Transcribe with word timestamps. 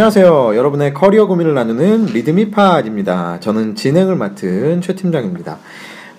안녕하세요. 0.00 0.56
여러분의 0.56 0.94
커리어 0.94 1.26
고민을 1.26 1.52
나누는 1.52 2.06
리드미팟입니다. 2.06 3.38
저는 3.40 3.74
진행을 3.74 4.16
맡은 4.16 4.80
최 4.80 4.94
팀장입니다. 4.94 5.58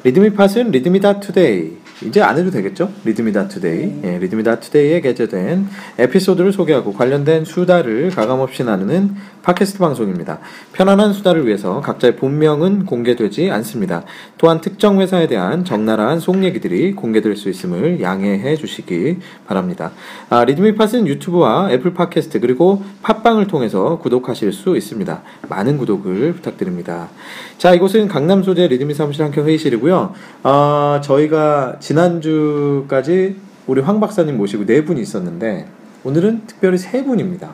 리드미팟은 0.03 0.69
리드미다 0.69 1.19
투데이 1.19 1.77
이제 2.05 2.21
안 2.21 2.37
해도 2.37 2.49
되겠죠? 2.49 2.91
리드미다 3.05 3.47
투데이 3.47 4.01
예, 4.03 4.17
리드미다 4.17 4.59
투데이에 4.59 5.01
게재된 5.01 5.67
에피소드를 5.99 6.51
소개하고 6.51 6.93
관련된 6.93 7.45
수다를 7.45 8.09
가감없이 8.09 8.63
나누는 8.63 9.15
팟캐스트 9.43 9.79
방송입니다. 9.79 10.39
편안한 10.73 11.13
수다를 11.13 11.47
위해서 11.47 11.81
각자의 11.81 12.15
본명은 12.15 12.85
공개되지 12.85 13.51
않습니다. 13.51 14.03
또한 14.37 14.61
특정 14.61 14.99
회사에 15.01 15.27
대한 15.27 15.65
적나라한 15.65 16.19
속 16.19 16.43
얘기들이 16.43 16.93
공개될 16.93 17.35
수 17.35 17.49
있음을 17.49 18.01
양해해 18.01 18.55
주시기 18.55 19.17
바랍니다. 19.47 19.91
아, 20.29 20.43
리드미팟은 20.45 21.07
유튜브와 21.07 21.71
애플 21.71 21.93
팟캐스트 21.93 22.39
그리고 22.39 22.83
팟빵을 23.01 23.47
통해서 23.47 23.99
구독하실 23.99 24.53
수 24.53 24.77
있습니다. 24.77 25.21
많은 25.49 25.77
구독을 25.77 26.33
부탁드립니다. 26.33 27.09
자, 27.57 27.73
이곳은 27.73 28.07
강남 28.07 28.43
소재 28.43 28.67
리드미 28.67 28.93
사무실 28.93 29.23
한켠 29.23 29.43
회의실이고요. 29.43 30.13
아, 30.43 31.01
저희가 31.03 31.77
지 31.79 31.90
난주까지 31.93 33.35
우리 33.67 33.81
황 33.81 33.99
박사님 33.99 34.37
모시고 34.37 34.65
네 34.65 34.83
분이 34.83 35.01
있었는데 35.01 35.65
오늘은 36.03 36.41
특별히 36.47 36.77
세 36.77 37.03
분입니다. 37.03 37.49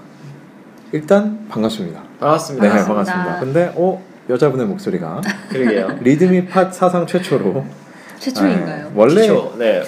일단 0.92 1.46
반갑습니다. 1.50 2.02
반갑습니다. 2.20 2.64
네, 2.68 2.70
반갑습니다. 2.86 3.14
반갑습니다. 3.14 3.40
근데 3.40 3.74
어 3.76 4.02
여자분의 4.30 4.66
목소리가 4.68 5.22
그러게요. 5.50 5.98
리드미 6.02 6.46
팟 6.48 6.72
사상 6.72 7.06
최초로 7.06 7.66
최초인가요? 8.20 8.86
네, 8.86 8.92
원래 8.96 9.22
최초, 9.22 9.54
네. 9.58 9.84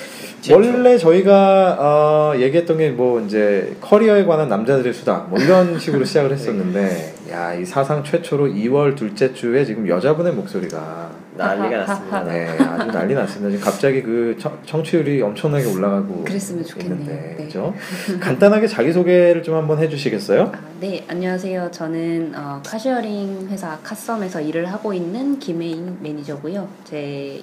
원래 0.51 0.97
저희가 0.97 1.75
어, 1.79 2.33
얘기했던 2.37 2.77
게 2.77 2.91
뭐 2.91 3.19
이제 3.21 3.75
커리어에 3.81 4.23
관한 4.25 4.47
남자들의 4.49 4.93
수다 4.93 5.25
뭐 5.29 5.39
이런 5.39 5.77
식으로 5.79 6.05
시작을 6.05 6.31
했었는데 6.31 7.15
야 7.31 7.55
이 7.55 7.65
사상 7.65 8.03
최초로 8.03 8.47
2월 8.47 8.95
둘째 8.95 9.33
주에 9.33 9.65
지금 9.65 9.87
여자분의 9.87 10.33
목소리가 10.33 11.09
난리가 11.45 11.77
났습니다. 11.85 12.23
네 12.23 12.47
아주 12.59 12.91
난리 12.91 13.13
났습니다. 13.15 13.49
지금 13.51 13.63
갑자기 13.63 14.01
그 14.03 14.35
청, 14.39 14.59
청취율이 14.65 15.21
엄청나게 15.21 15.65
올라가고 15.65 16.23
그랬으면 16.23 16.63
좋겠네요. 16.65 16.99
있는데 16.99 17.35
네. 17.37 17.45
그죠? 17.45 17.73
간단하게 18.19 18.67
자기 18.67 18.91
소개를 18.91 19.41
좀 19.43 19.55
한번 19.55 19.79
해주시겠어요? 19.79 20.51
아, 20.53 20.59
네, 20.79 21.05
안녕하세요. 21.07 21.71
저는 21.71 22.33
어, 22.35 22.61
car 22.65 22.90
sharing 22.90 23.47
회사 23.49 23.77
카썸에서 23.83 24.41
일을 24.41 24.71
하고 24.71 24.93
있는 24.93 25.39
김혜인 25.39 25.97
매니저고요. 26.01 26.67
제 26.83 27.41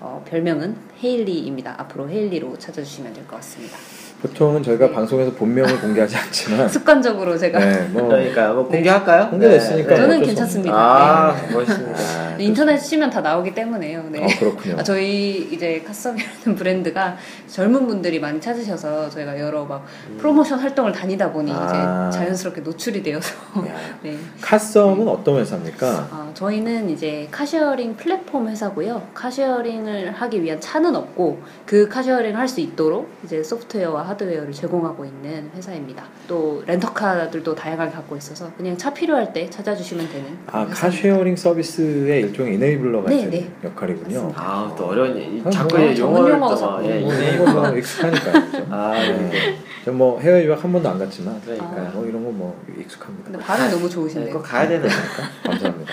어, 0.00 0.24
별명은 0.28 0.76
헤일리입니다. 1.02 1.74
앞으로 1.78 2.08
헤일리로 2.08 2.58
찾아주시면 2.58 3.12
될 3.14 3.26
것 3.26 3.36
같습니다. 3.36 3.76
보통은 4.22 4.62
저희가 4.62 4.88
네. 4.88 4.92
방송에서 4.92 5.32
본명을 5.32 5.80
공개하지 5.80 6.14
않지만 6.16 6.68
습관적으로 6.70 7.38
제가 7.38 7.58
네, 7.58 7.88
뭐 7.88 8.08
그러니까 8.08 8.52
뭐 8.52 8.66
공개할까요? 8.68 9.30
공개됐으니까 9.30 9.96
저는 9.96 10.08
어쩔 10.10 10.18
수 10.20 10.26
괜찮습니다. 10.26 10.74
아, 10.76 11.34
네. 11.34 11.54
멋있습니다. 11.54 11.98
아, 11.98 12.36
네, 12.36 12.44
인터넷 12.44 12.78
치면 12.78 13.08
다 13.10 13.20
나오기 13.22 13.54
때문에요. 13.54 14.04
네. 14.10 14.22
어, 14.22 14.26
그렇군요. 14.38 14.76
아, 14.78 14.82
저희 14.84 15.48
이제 15.50 15.82
카썸이라는 15.86 16.54
브랜드가 16.54 17.16
젊은 17.46 17.86
분들이 17.86 18.20
많이 18.20 18.40
찾으셔서 18.40 19.08
저희가 19.08 19.40
여러 19.40 19.64
막 19.64 19.86
프로모션 20.18 20.58
활동을 20.58 20.92
다니다 20.92 21.32
보니 21.32 21.50
음. 21.50 21.56
아. 21.56 22.08
이제 22.10 22.18
자연스럽게 22.18 22.60
노출이 22.60 23.02
되어서 23.02 23.34
야, 23.66 23.74
네. 24.02 24.18
카썸은 24.42 25.08
어떤 25.08 25.38
회사입니까? 25.38 26.08
아, 26.10 26.30
저희는 26.34 26.90
이제 26.90 27.26
car 27.30 27.50
sharing 27.50 27.96
플랫폼 27.96 28.48
회사고요. 28.48 29.08
car 29.14 29.37
sharing을 29.37 30.12
하기 30.12 30.42
위한 30.42 30.60
차는 30.60 30.94
없고 30.94 31.40
그 31.64 31.88
car 31.88 32.00
sharing을 32.00 32.38
할 32.38 32.50
수 32.50 32.60
있도록 32.60 33.08
이제 33.24 33.44
소프트웨어와 33.44 34.08
하드웨어를 34.10 34.52
제공하고 34.52 35.04
있는 35.04 35.50
회사입니다. 35.56 36.04
또 36.26 36.62
렌터카들도 36.66 37.54
다양하게 37.54 37.92
갖고 37.92 38.16
있어서 38.16 38.50
그냥 38.56 38.76
차 38.76 38.92
필요할 38.92 39.32
때 39.32 39.48
찾아주시면 39.48 40.08
되는 40.10 40.38
아. 40.46 40.66
car 40.66 40.87
sharing 40.87 41.36
서비스의 41.36 42.22
일종의 42.22 42.54
enabler 42.54 43.02
같은 43.02 43.30
네, 43.30 43.38
네. 43.40 43.50
역할이군요. 43.64 44.32
아, 44.34 44.74
또 44.76 44.86
어려운 44.86 45.16
이- 45.16 45.42
아, 45.44 45.50
자꾸 45.50 45.78
뭐, 45.78 45.86
이 45.88 45.94
전문 45.94 46.16
용어를 46.18 46.34
용어 46.36 46.48
또 46.50 46.56
자꾸 46.56 46.72
막, 46.72 46.86
예, 46.86 46.98
뭐 47.00 47.12
이네 47.14 47.30
이런 47.34 47.54
거뭐 47.54 47.76
익숙하니까요. 47.76 48.32
그죠? 48.50 48.66
아, 48.70 48.92
네. 48.94 49.58
저뭐 49.84 50.20
해외 50.20 50.44
유학 50.44 50.62
한 50.62 50.72
번도 50.72 50.88
안 50.88 50.98
갔지만 50.98 51.40
그러니까. 51.42 51.70
네, 51.82 51.88
뭐 51.94 52.04
이런 52.06 52.24
거 52.24 52.30
뭐 52.30 52.64
익숙합니다. 52.78 53.30
근데 53.30 53.38
발음 53.44 53.70
너무 53.70 53.82
네, 53.84 53.88
좋으신데요. 53.90 54.32
꼭 54.34 54.42
가야 54.42 54.68
되는 54.68 54.88
감사합니다. 55.44 55.92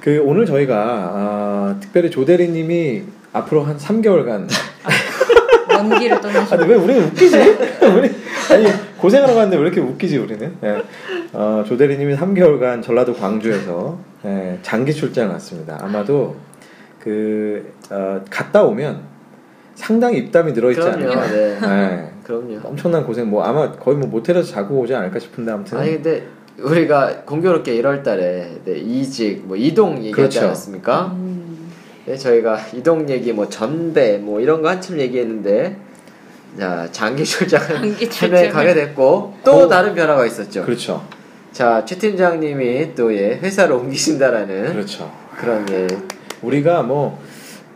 그 0.00 0.22
오늘 0.24 0.46
저희가 0.46 0.74
아, 0.76 1.76
특별히 1.80 2.10
조 2.10 2.24
대리님이 2.24 3.02
앞으로 3.32 3.62
한 3.64 3.76
3개월간 3.76 4.48
먼 5.82 5.98
길을 5.98 6.20
떠나시고 6.20 6.54
아니 6.62 6.70
왜 6.70 6.76
우리는 6.76 7.04
웃기지? 7.04 7.38
우리 7.96 8.10
아니 8.52 8.96
고생하러 8.98 9.34
갔는데 9.34 9.56
왜 9.56 9.62
이렇게 9.62 9.80
웃기지 9.80 10.18
우리는? 10.18 10.56
예. 10.62 10.82
어, 11.32 11.64
조 11.66 11.76
대리님이 11.76 12.16
3개월간 12.16 12.82
전라도 12.82 13.14
광주에서 13.14 13.98
예, 14.24 14.58
장기 14.62 14.92
출장을 14.92 15.30
왔습니다. 15.32 15.78
아마도 15.80 16.36
그 16.98 17.72
어, 17.90 18.20
갔다 18.30 18.62
오면 18.64 19.00
상당히 19.74 20.18
입담이 20.18 20.52
늘어있지 20.52 20.80
그럼요. 20.80 21.10
않을까. 21.12 21.26
네. 21.30 21.58
예. 21.62 22.10
그럼요. 22.24 22.60
엄청난 22.64 23.04
고생 23.04 23.30
뭐 23.30 23.42
아마 23.44 23.72
거의 23.72 23.96
뭐 23.96 24.08
모텔에서 24.08 24.46
자고 24.52 24.78
오지 24.80 24.94
않을까 24.94 25.18
싶은데 25.18 25.50
아무튼 25.52 25.78
아니 25.78 25.92
근데 25.94 26.26
우리가 26.58 27.22
공교롭게 27.24 27.80
1월 27.80 28.02
달에 28.02 28.58
네, 28.64 28.72
이직 28.76 29.46
뭐 29.46 29.56
이동 29.56 29.96
얘기하지 29.96 30.12
그렇죠. 30.14 30.40
않았습니까? 30.44 31.06
음, 31.14 31.39
네, 31.39 31.39
저희가 32.16 32.58
이동 32.74 33.08
얘기 33.08 33.32
뭐 33.32 33.48
전배 33.48 34.18
뭐 34.18 34.40
이런 34.40 34.62
거 34.62 34.68
한참 34.68 34.98
얘기했는데 34.98 35.76
자, 36.58 36.88
장기 36.90 37.24
출장을 37.24 37.68
장기 37.80 38.04
해외 38.04 38.08
출장을. 38.08 38.50
가게 38.50 38.74
됐고 38.74 39.34
또 39.44 39.52
어. 39.52 39.68
다른 39.68 39.94
변화가 39.94 40.26
있었죠. 40.26 40.64
그렇죠. 40.64 41.04
자, 41.52 41.84
최 41.84 41.96
팀장님이 41.98 42.94
또 42.94 43.14
예, 43.14 43.38
회사를 43.42 43.74
옮기신다라는 43.76 44.72
그렇죠. 44.72 45.10
그런 45.36 45.66
예. 45.70 45.86
우리가 46.42 46.82
뭐 46.82 47.20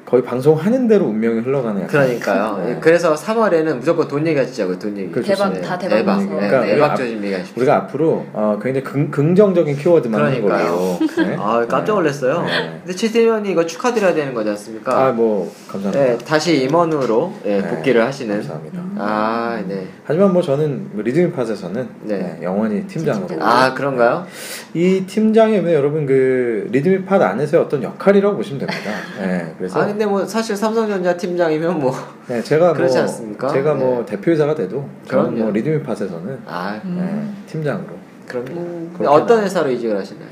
거의 0.06 0.22
방송하는 0.22 0.86
대로 0.86 1.06
운명이 1.06 1.40
흘러가는 1.40 1.82
약간 1.82 1.88
그러니까요. 1.88 2.60
네. 2.64 2.70
예, 2.72 2.76
그래서 2.80 3.14
3월에는 3.14 3.76
무조건 3.78 4.06
돈 4.06 4.26
얘기하시자고요. 4.26 4.78
돈 4.78 4.96
얘기. 4.98 5.10
그렇죠. 5.10 5.28
대박 5.34 5.52
네, 5.54 5.60
다 5.62 5.78
대박 5.78 5.96
대박. 5.96 6.18
네, 6.20 6.26
그러니까 6.28 6.60
네, 6.60 6.72
우리가 6.72 6.84
대박적인 6.94 7.24
얘기 7.24 7.32
하십시오. 7.34 7.54
우리가 7.56 7.76
앞으로 7.76 8.26
어, 8.34 8.58
굉장히 8.62 8.84
긍, 8.84 9.10
긍정적인 9.10 9.76
키워드만 9.76 10.20
하는 10.20 10.42
그러니까요. 10.42 10.76
걸로. 10.76 10.98
네. 11.28 11.36
아, 11.38 11.66
깜짝 11.68 11.94
놀랐어요. 11.94 12.42
네. 12.42 12.80
근데 12.84 12.94
최 12.94 13.08
팀장님 13.08 13.50
이거 13.50 13.64
축하드려야 13.64 14.12
되는 14.14 14.34
거지 14.34 14.50
않습니까? 14.50 15.06
아, 15.06 15.12
뭐 15.12 15.50
감사합니다. 15.68 16.04
네, 16.04 16.18
다시 16.18 16.62
임원으로 16.62 17.32
예, 17.46 17.60
네, 17.62 17.68
복귀를 17.68 18.04
하시는. 18.04 18.34
감사합니다. 18.34 18.82
아, 18.98 19.62
네. 19.66 19.86
하지만 20.04 20.32
뭐 20.34 20.42
저는 20.42 20.90
리드미팟에서는 20.96 21.88
네. 22.02 22.18
네, 22.18 22.38
영원히 22.42 22.86
팀장으로. 22.86 23.26
팀장. 23.26 23.48
아, 23.48 23.72
그런가요? 23.72 24.26
이 24.74 25.04
팀장이 25.06 25.58
왜 25.60 25.74
여러분 25.74 26.04
그 26.04 26.68
리드미팟 26.70 27.16
안에서의 27.24 27.62
어떤 27.62 27.82
역할이라고 27.82 28.36
보시면 28.36 28.66
됩니다. 28.66 28.90
네, 29.18 29.54
그래서 29.56 29.80
아, 29.80 29.93
근데 29.94 30.06
뭐 30.06 30.26
사실 30.26 30.56
삼성전자 30.56 31.16
팀장이면 31.16 31.78
뭐 31.78 31.94
네, 32.26 32.42
제가 32.42 32.72
그렇지 32.72 32.94
뭐 32.94 33.02
않습니까? 33.02 33.48
제가 33.48 33.74
뭐 33.74 34.00
네. 34.00 34.06
대표이사가 34.06 34.56
돼도 34.56 34.88
저는 35.08 35.24
그럼요. 35.24 35.38
뭐 35.44 35.50
리드미 35.52 35.82
팟에서는 35.84 36.38
아, 36.46 36.80
음. 36.84 36.96
네, 36.98 37.50
팀장으로. 37.52 37.94
그럼요. 38.26 38.50
음. 38.50 38.96
어떤 39.06 39.44
회사로 39.44 39.70
이직을 39.70 39.96
하시나요? 39.96 40.26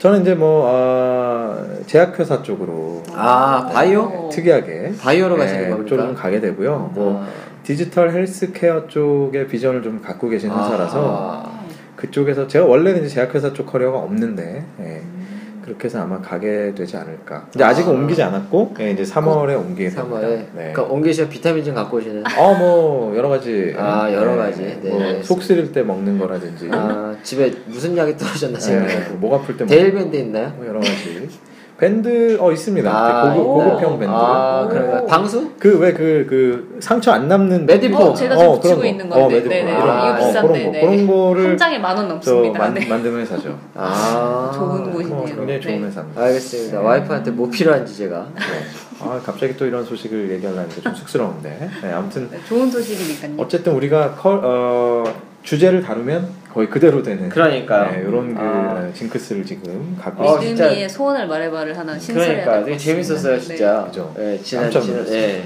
저는 0.00 0.20
이제 0.20 0.34
뭐 0.34 0.64
어, 0.66 1.64
제약회사 1.86 2.42
쪽으로 2.42 3.02
아, 3.14 3.70
바이오? 3.72 4.00
어. 4.02 4.28
특이하게 4.30 4.92
바이오로 5.00 5.36
네, 5.36 5.44
가시는 5.44 5.70
겁니까? 5.70 5.88
쪽으로 5.88 6.06
좀 6.08 6.14
가게 6.14 6.38
되고요. 6.40 6.90
뭐 6.94 7.22
아. 7.24 7.28
디지털 7.62 8.12
헬스케어 8.12 8.86
쪽의 8.88 9.48
비전을 9.48 9.82
좀 9.82 10.02
갖고 10.02 10.28
계신 10.28 10.50
회사라서 10.50 11.42
아. 11.42 11.60
그쪽에서 11.96 12.46
제가 12.46 12.66
원래는 12.66 13.00
이제 13.06 13.14
제약회사 13.14 13.54
쪽 13.54 13.64
커리어가 13.64 13.96
없는데 13.98 14.62
예, 14.80 14.84
음. 14.84 15.15
그렇게 15.66 15.86
해서 15.86 16.00
아마 16.00 16.20
가게 16.20 16.72
되지 16.76 16.96
않을까. 16.96 17.48
근데 17.52 17.64
아직은 17.64 17.90
아. 17.92 17.94
옮기지 17.96 18.22
않았고 18.22 18.76
예, 18.78 18.92
이제 18.92 19.02
3월에 19.02 19.56
옮기게 19.58 19.90
됩니다. 19.90 20.04
3월에 20.04 20.22
네. 20.22 20.72
그러니까 20.72 20.82
옮기셔 20.84 21.28
비타민 21.28 21.64
좀 21.64 21.74
갖고 21.74 21.96
오시는. 21.96 22.22
어뭐 22.38 23.16
여러 23.16 23.28
가지 23.28 23.74
아, 23.76 24.08
여러 24.12 24.36
가지. 24.36 24.78
네, 24.80 24.88
뭐. 24.88 25.22
속 25.24 25.42
쓰릴 25.42 25.72
때 25.72 25.82
먹는 25.82 26.18
거라든지 26.20 26.68
아, 26.70 27.16
집에 27.24 27.52
무슨 27.66 27.96
약이 27.96 28.16
떨어졌나 28.16 28.60
생각해. 28.60 28.94
네, 28.94 29.08
목 29.18 29.34
아플 29.34 29.56
때 29.56 29.66
데일 29.66 29.92
먹는 29.92 30.12
밴드 30.12 30.16
있나요? 30.16 30.52
뭐 30.56 30.66
여러 30.66 30.78
가지 30.78 31.28
밴드 31.78 32.38
어 32.40 32.50
있습니다. 32.52 32.90
아, 32.90 33.32
고급, 33.34 33.46
오. 33.46 33.54
고급형 33.64 33.98
밴드. 33.98 34.14
아, 34.14 34.66
그런가요? 34.70 35.02
오. 35.02 35.06
방수? 35.06 35.50
그 35.58 35.78
왜 35.78 35.92
그 35.92 36.26
그 36.26 36.78
상처 36.80 37.12
안 37.12 37.28
남는 37.28 37.66
메디폼. 37.66 38.00
어, 38.00 38.14
제가 38.14 38.34
지금 38.36 38.50
어, 38.50 38.54
붙이고 38.54 38.76
그런 38.76 38.90
있는 38.90 39.08
거. 39.10 39.16
어, 39.16 39.20
건데. 39.20 39.34
메디폼. 39.36 39.50
네네. 39.50 39.72
아, 39.76 40.08
이거 40.08 40.24
어, 40.24 40.26
비싼데. 40.26 40.40
그런 40.48 40.64
거 40.64 40.72
네. 40.72 40.80
그런 40.80 41.06
거를 41.06 41.50
한 41.50 41.56
장에 41.58 41.78
만원저 41.78 42.08
넘습니다. 42.14 42.58
만, 42.58 42.74
네. 42.74 42.86
만드는 42.86 43.20
회사죠. 43.20 43.58
아. 43.74 44.50
좋은 44.54 44.90
곳이네요. 44.90 45.18
어, 45.20 45.24
굉장히 45.26 45.60
좋은 45.60 45.80
네. 45.82 45.86
회사입니다. 45.88 46.22
알겠습니다. 46.22 46.80
와이프한테 46.80 47.30
뭐 47.32 47.50
필요한지 47.50 47.94
제가. 47.94 48.26
네. 48.34 48.42
아 49.00 49.20
갑자기 49.22 49.54
또 49.58 49.66
이런 49.66 49.84
소식을 49.84 50.30
얘기하려니까 50.30 50.80
좀 50.80 50.94
쑥스러운데. 50.94 51.68
네, 51.82 51.92
아무튼 51.92 52.28
네, 52.30 52.38
좋은 52.48 52.70
소식이니까요. 52.70 53.34
어쨌든 53.36 53.74
우리가 53.74 54.12
컬, 54.14 54.40
어, 54.42 55.04
주제를 55.42 55.82
다루면 55.82 56.26
거의 56.56 56.70
그대로 56.70 57.02
되는. 57.02 57.28
그러니까요. 57.28 57.90
네, 57.92 58.00
이런 58.08 58.34
그 58.34 58.40
아. 58.40 58.88
어, 58.88 58.92
징크스를 58.94 59.44
지금 59.44 59.94
갖고 60.00 60.22
어, 60.22 60.26
있습니다. 60.26 60.48
진짜. 60.48 60.64
리드미의 60.64 60.88
소원을 60.88 61.26
말해봐를 61.26 61.76
하나 61.76 61.98
신설해야 61.98 62.44
그러니까 62.46 62.64
되게. 62.64 62.78
재밌었어요, 62.78 63.34
네. 63.34 63.40
진짜. 63.40 63.84
그죠. 63.84 64.14
예, 64.18 64.40
지난 64.42 64.64
깜짝 64.64 64.80
지난 64.80 64.96
놀랐어요. 64.96 65.18
예. 65.18 65.44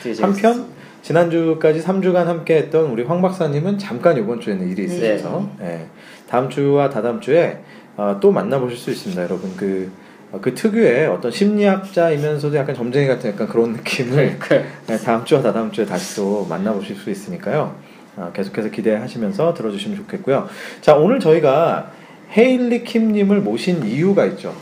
되게 0.00 0.22
한편 0.22 0.52
재밌었어요. 0.52 0.78
지난주까지 1.02 1.80
3주간 1.82 2.24
함께했던 2.26 2.84
우리 2.84 3.02
황 3.02 3.20
박사님은 3.20 3.78
잠깐 3.78 4.16
이번 4.16 4.40
주에는 4.40 4.68
일이 4.68 4.86
네. 4.86 5.16
있어서 5.16 5.50
예, 5.60 5.86
다음 6.28 6.48
주와 6.48 6.88
다다음 6.88 7.20
주에 7.20 7.58
어, 7.96 8.18
또 8.20 8.30
만나보실 8.30 8.78
수 8.78 8.92
있습니다, 8.92 9.20
여러분. 9.20 9.56
그, 9.56 9.90
어, 10.30 10.38
그 10.40 10.54
특유의 10.54 11.08
어떤 11.08 11.32
심리학자이면서도 11.32 12.56
약간 12.56 12.76
점쟁이 12.76 13.08
같은 13.08 13.30
약간 13.30 13.48
그런 13.48 13.72
느낌을 13.72 14.38
네, 14.86 14.98
다음 14.98 15.24
주와 15.24 15.42
다다음 15.42 15.72
주에 15.72 15.84
다시 15.84 16.14
또 16.14 16.46
만나보실 16.48 16.94
수 16.94 17.10
있으니까요. 17.10 17.87
어, 18.18 18.32
계속해서 18.34 18.70
기대하시면서 18.70 19.54
들어주시면 19.54 19.96
좋겠고요. 19.98 20.48
자, 20.80 20.96
오늘 20.96 21.20
저희가 21.20 21.92
헤일리 22.36 22.84
킴님을 22.84 23.40
모신 23.40 23.84
이유가 23.86 24.26
있죠. 24.26 24.54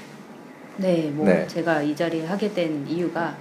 네, 0.78 1.10
뭐 1.10 1.24
네. 1.24 1.46
제가 1.46 1.80
이 1.80 1.96
자리에 1.96 2.26
하게 2.26 2.52
된 2.52 2.86
이유가 2.86 3.34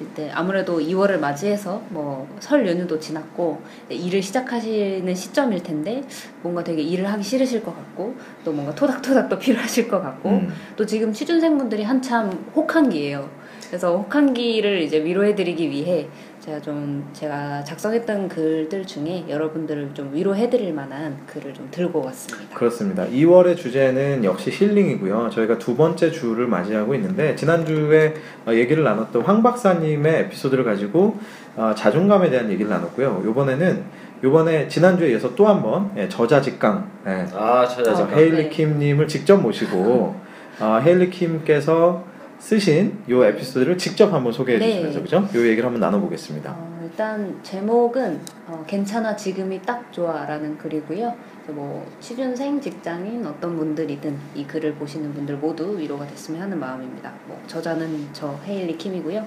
이때 0.00 0.30
아무래도 0.32 0.78
2월을 0.78 1.18
맞이해서 1.18 1.82
뭐 1.88 2.28
설 2.38 2.68
연휴도 2.68 3.00
지났고 3.00 3.60
일을 3.88 4.22
시작하시는 4.22 5.12
시점일 5.12 5.64
텐데 5.64 6.04
뭔가 6.42 6.62
되게 6.62 6.82
일을 6.82 7.10
하기 7.10 7.24
싫으실 7.24 7.64
것 7.64 7.74
같고 7.74 8.14
또 8.44 8.52
뭔가 8.52 8.72
토닥토닥 8.72 9.28
또 9.28 9.36
필요하실 9.36 9.88
것 9.88 10.00
같고 10.00 10.28
음. 10.28 10.54
또 10.76 10.86
지금 10.86 11.12
취준생분들이 11.12 11.82
한참 11.82 12.30
혹한기예요. 12.54 13.28
그래서 13.66 13.96
혹한기를 13.96 14.82
이제 14.82 15.02
위로해드리기 15.02 15.68
위해 15.70 16.06
제가 16.46 16.60
좀 16.60 17.04
제가 17.12 17.64
작성했던 17.64 18.28
글들 18.28 18.86
중에 18.86 19.24
여러분들을 19.28 19.90
좀 19.94 20.14
위로해드릴 20.14 20.72
만한 20.72 21.18
글을 21.26 21.52
좀 21.52 21.66
들고 21.72 22.04
왔습니다. 22.04 22.56
그렇습니다. 22.56 23.04
2월의 23.04 23.56
주제는 23.56 24.22
역시 24.22 24.52
힐링이고요. 24.52 25.30
저희가 25.30 25.58
두 25.58 25.76
번째 25.76 26.12
주를 26.12 26.46
맞이하고 26.46 26.94
있는데 26.94 27.34
지난주에 27.34 28.14
어, 28.46 28.52
얘기를 28.52 28.84
나눴던 28.84 29.22
황 29.22 29.42
박사님의 29.42 30.20
에피소드를 30.20 30.62
가지고 30.62 31.18
어, 31.56 31.74
자존감에 31.76 32.30
대한 32.30 32.48
얘기를 32.48 32.70
나눴고요. 32.70 33.24
이번에는 33.28 33.82
이번에 34.24 34.68
지난주에 34.68 35.10
이어서 35.10 35.34
또 35.34 35.48
한번 35.48 35.90
예, 35.96 36.08
저자 36.08 36.40
직강 36.40 36.88
예, 37.08 37.26
아, 37.34 37.66
저자 37.66 37.90
어, 37.90 37.94
잠깐. 37.96 38.18
헤일리 38.18 38.36
네. 38.44 38.48
킴님을 38.50 39.08
직접 39.08 39.36
모시고 39.38 40.14
어, 40.60 40.80
헤일리 40.80 41.10
킴께서 41.10 42.04
쓰신 42.38 42.98
이 43.08 43.12
에피소드를 43.12 43.78
직접 43.78 44.12
한번 44.12 44.32
소개해 44.32 44.58
네. 44.58 44.70
주시면서 44.72 45.02
그죠? 45.02 45.28
이 45.34 45.38
얘기를 45.46 45.64
한번 45.64 45.80
나눠보겠습니다. 45.80 46.52
어, 46.52 46.80
일단 46.84 47.38
제목은 47.42 48.20
어, 48.46 48.64
괜찮아 48.66 49.16
지금이 49.16 49.62
딱 49.62 49.92
좋아라는 49.92 50.58
글이고요. 50.58 51.14
그래서 51.46 51.60
뭐 51.60 51.86
취준생, 52.00 52.60
직장인 52.60 53.24
어떤 53.24 53.56
분들이든 53.56 54.18
이 54.34 54.44
글을 54.44 54.74
보시는 54.74 55.14
분들 55.14 55.36
모두 55.36 55.78
위로가 55.78 56.04
됐으면 56.04 56.42
하는 56.42 56.58
마음입니다. 56.58 57.12
뭐 57.26 57.40
저자는 57.46 58.08
저 58.12 58.36
헤일리 58.44 58.76
킴이고요. 58.76 59.24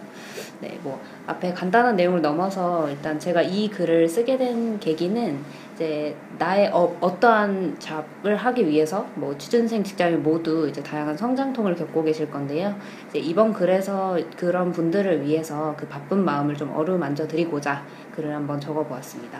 네, 0.59 0.77
뭐 0.83 1.01
앞에 1.25 1.53
간단한 1.53 1.95
내용을 1.95 2.21
넘어서 2.21 2.89
일단 2.89 3.17
제가 3.17 3.41
이 3.41 3.69
글을 3.69 4.09
쓰게 4.09 4.37
된 4.37 4.79
계기는 4.79 5.39
이제 5.75 6.13
나의 6.37 6.69
어, 6.73 6.93
어떠한 6.99 7.77
잡을 7.79 8.35
하기 8.35 8.67
위해서 8.67 9.07
뭐 9.15 9.37
취준생, 9.37 9.81
직장인 9.85 10.21
모두 10.21 10.67
이제 10.67 10.83
다양한 10.83 11.15
성장통을 11.15 11.75
겪고 11.75 12.03
계실 12.03 12.29
건데요. 12.29 12.75
이제 13.07 13.19
이번 13.19 13.53
글에서 13.53 14.19
그런 14.35 14.73
분들을 14.73 15.25
위해서 15.25 15.73
그 15.77 15.87
바쁜 15.87 16.25
마음을 16.25 16.55
좀 16.55 16.75
어루만져 16.75 17.29
드리고자 17.29 17.85
글을 18.13 18.35
한번 18.35 18.59
적어 18.59 18.83
보았습니다. 18.83 19.39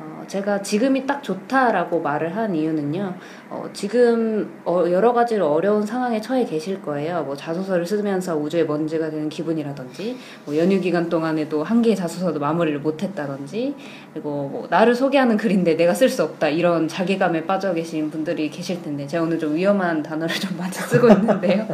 어, 0.00 0.17
제가 0.28 0.62
지금이 0.62 1.06
딱 1.06 1.22
좋다라고 1.22 2.00
말을 2.00 2.36
한 2.36 2.54
이유는요. 2.54 3.14
어, 3.50 3.68
지금 3.72 4.60
어, 4.64 4.84
여러 4.90 5.12
가지로 5.12 5.48
어려운 5.48 5.84
상황에 5.84 6.20
처해 6.20 6.44
계실 6.44 6.82
거예요. 6.82 7.24
뭐 7.24 7.34
자소서를 7.34 7.86
쓰면서 7.86 8.36
우주의 8.36 8.66
먼지가 8.66 9.10
되는 9.10 9.28
기분이라든지, 9.28 10.16
뭐 10.44 10.56
연휴 10.56 10.80
기간 10.80 11.08
동안에도 11.08 11.64
한 11.64 11.82
개의 11.82 11.96
자소서도 11.96 12.38
마무리를 12.38 12.78
못했다든지, 12.80 13.74
그리고 14.12 14.48
뭐 14.48 14.66
나를 14.68 14.94
소개하는 14.94 15.36
글인데 15.36 15.76
내가 15.76 15.94
쓸 15.94 16.08
수 16.08 16.22
없다 16.22 16.48
이런 16.48 16.88
자괴감에 16.88 17.46
빠져 17.46 17.72
계신 17.72 18.10
분들이 18.10 18.50
계실 18.50 18.82
텐데 18.82 19.06
제가 19.06 19.24
오늘 19.24 19.38
좀 19.38 19.54
위험한 19.54 20.02
단어를 20.02 20.34
좀 20.36 20.56
많이 20.58 20.72
쓰고 20.72 21.08
있는데요. 21.12 21.66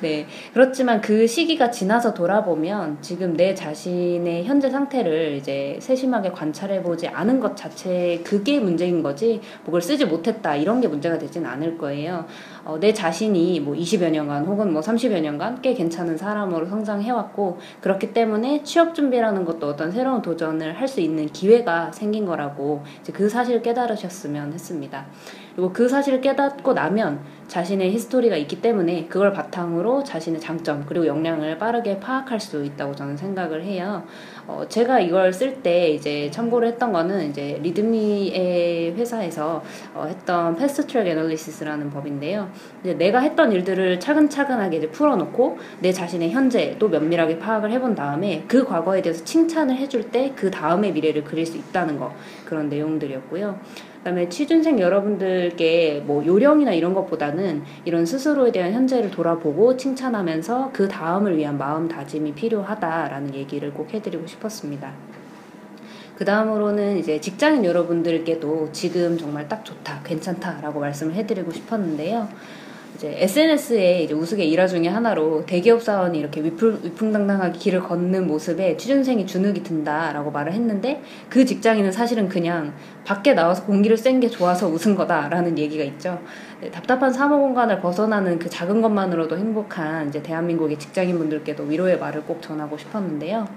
네 0.00 0.26
그렇지만 0.52 1.00
그 1.00 1.26
시기가 1.26 1.70
지나서 1.70 2.14
돌아보면 2.14 2.98
지금 3.00 3.36
내 3.36 3.54
자신의 3.54 4.44
현재 4.44 4.70
상태를 4.70 5.36
이제 5.36 5.78
세심하게 5.80 6.30
관찰해 6.30 6.82
보지 6.82 7.06
않은 7.08 7.38
것 7.38 7.56
자체 7.56 7.99
그게 8.22 8.60
문제인 8.60 9.02
거지 9.02 9.40
뭐걸 9.64 9.80
쓰지 9.80 10.04
못했다 10.04 10.54
이런 10.56 10.80
게 10.82 10.88
문제가 10.88 11.16
되진 11.16 11.46
않을 11.46 11.78
거예요. 11.78 12.26
어, 12.64 12.78
내 12.78 12.92
자신이 12.92 13.60
뭐 13.60 13.74
20여 13.74 14.10
년간 14.10 14.44
혹은 14.44 14.72
뭐 14.72 14.82
30여 14.82 15.20
년간 15.22 15.62
꽤 15.62 15.72
괜찮은 15.72 16.18
사람으로 16.18 16.66
성장해왔고 16.66 17.58
그렇기 17.80 18.12
때문에 18.12 18.62
취업 18.64 18.94
준비라는 18.94 19.46
것도 19.46 19.66
어떤 19.66 19.90
새로운 19.90 20.20
도전을 20.20 20.78
할 20.78 20.90
수 20.90 21.00
있는 21.00 21.26
기회가 21.26 21.92
생긴 21.92 22.26
거라고 22.26 22.82
이제 23.00 23.12
그 23.12 23.28
사실을 23.28 23.62
깨달으셨으면 23.62 24.52
했습니다. 24.52 25.06
그리고 25.54 25.72
그 25.72 25.88
사실을 25.88 26.20
깨닫고 26.20 26.72
나면 26.72 27.20
자신의 27.48 27.92
히스토리가 27.92 28.36
있기 28.36 28.60
때문에 28.60 29.06
그걸 29.06 29.32
바탕으로 29.32 30.04
자신의 30.04 30.40
장점 30.40 30.84
그리고 30.86 31.06
역량을 31.06 31.58
빠르게 31.58 31.98
파악할 31.98 32.40
수 32.40 32.64
있다고 32.64 32.94
저는 32.94 33.16
생각을 33.16 33.62
해요. 33.64 34.04
어, 34.50 34.66
제가 34.68 34.98
이걸 34.98 35.32
쓸 35.32 35.62
때 35.62 35.90
이제 35.90 36.28
참고를 36.32 36.66
했던 36.66 36.92
거는 36.92 37.30
이제 37.30 37.60
리드미의 37.62 38.94
회사에서 38.96 39.62
어, 39.94 40.06
했던 40.08 40.56
past 40.56 40.88
track 40.88 41.06
analysis라는 41.06 41.90
법인데요. 41.90 42.50
이제 42.82 42.94
내가 42.94 43.20
했던 43.20 43.52
일들을 43.52 44.00
차근차근하게 44.00 44.78
이제 44.78 44.88
풀어놓고 44.90 45.58
내 45.78 45.92
자신의 45.92 46.30
현재도 46.32 46.88
면밀하게 46.88 47.38
파악을 47.38 47.70
해본 47.70 47.94
다음에 47.94 48.44
그 48.48 48.64
과거에 48.64 49.02
대해서 49.02 49.24
칭찬을 49.24 49.76
해줄 49.76 50.10
때 50.10 50.30
그 50.40 50.50
다음의 50.50 50.92
미래를 50.92 51.24
그릴 51.24 51.44
수 51.44 51.58
있다는 51.58 51.98
거 51.98 52.14
그런 52.46 52.68
내용들이었고요. 52.68 53.58
그다음에 54.00 54.28
취준생 54.30 54.80
여러분들께 54.80 56.02
뭐 56.06 56.24
요령이나 56.24 56.72
이런 56.72 56.94
것보다는 56.94 57.62
이런 57.84 58.06
스스로에 58.06 58.50
대한 58.50 58.72
현재를 58.72 59.10
돌아보고 59.10 59.76
칭찬하면서 59.76 60.70
그 60.72 60.88
다음을 60.88 61.36
위한 61.36 61.58
마음다짐이 61.58 62.32
필요하다라는 62.34 63.34
얘기를 63.34 63.72
꼭 63.74 63.92
해드리고 63.92 64.26
싶었습니다. 64.26 64.92
그 66.16 66.24
다음으로는 66.24 66.98
이제 66.98 67.20
직장인 67.20 67.64
여러분들께도 67.64 68.72
지금 68.72 69.16
정말 69.16 69.48
딱 69.48 69.64
좋다, 69.64 70.00
괜찮다라고 70.04 70.80
말씀을 70.80 71.14
해드리고 71.14 71.50
싶었는데요. 71.50 72.28
이제 73.00 73.14
SNS에 73.16 74.02
이제 74.02 74.12
우스개 74.12 74.44
일화 74.44 74.66
중에 74.66 74.86
하나로 74.86 75.46
대기업 75.46 75.82
사원이 75.82 76.18
이렇게 76.18 76.44
위풍, 76.44 76.80
위풍당당하게 76.84 77.58
길을 77.58 77.80
걷는 77.80 78.26
모습에 78.26 78.76
취준생이 78.76 79.26
주눅이 79.26 79.62
든다라고 79.62 80.30
말을 80.30 80.52
했는데 80.52 81.00
그 81.30 81.46
직장인은 81.46 81.92
사실은 81.92 82.28
그냥 82.28 82.74
밖에 83.06 83.32
나와서 83.32 83.64
공기를 83.64 83.96
쐰게 83.96 84.28
좋아서 84.28 84.68
웃은 84.68 84.96
거다라는 84.96 85.56
얘기가 85.56 85.82
있죠. 85.84 86.20
네, 86.60 86.70
답답한 86.70 87.10
사무 87.10 87.38
공간을 87.38 87.80
벗어나는 87.80 88.38
그 88.38 88.50
작은 88.50 88.82
것만으로도 88.82 89.38
행복한 89.38 90.10
이제 90.10 90.22
대한민국의 90.22 90.78
직장인분들께도 90.78 91.62
위로의 91.62 91.98
말을 91.98 92.24
꼭 92.24 92.42
전하고 92.42 92.76
싶었는데요. 92.76 93.48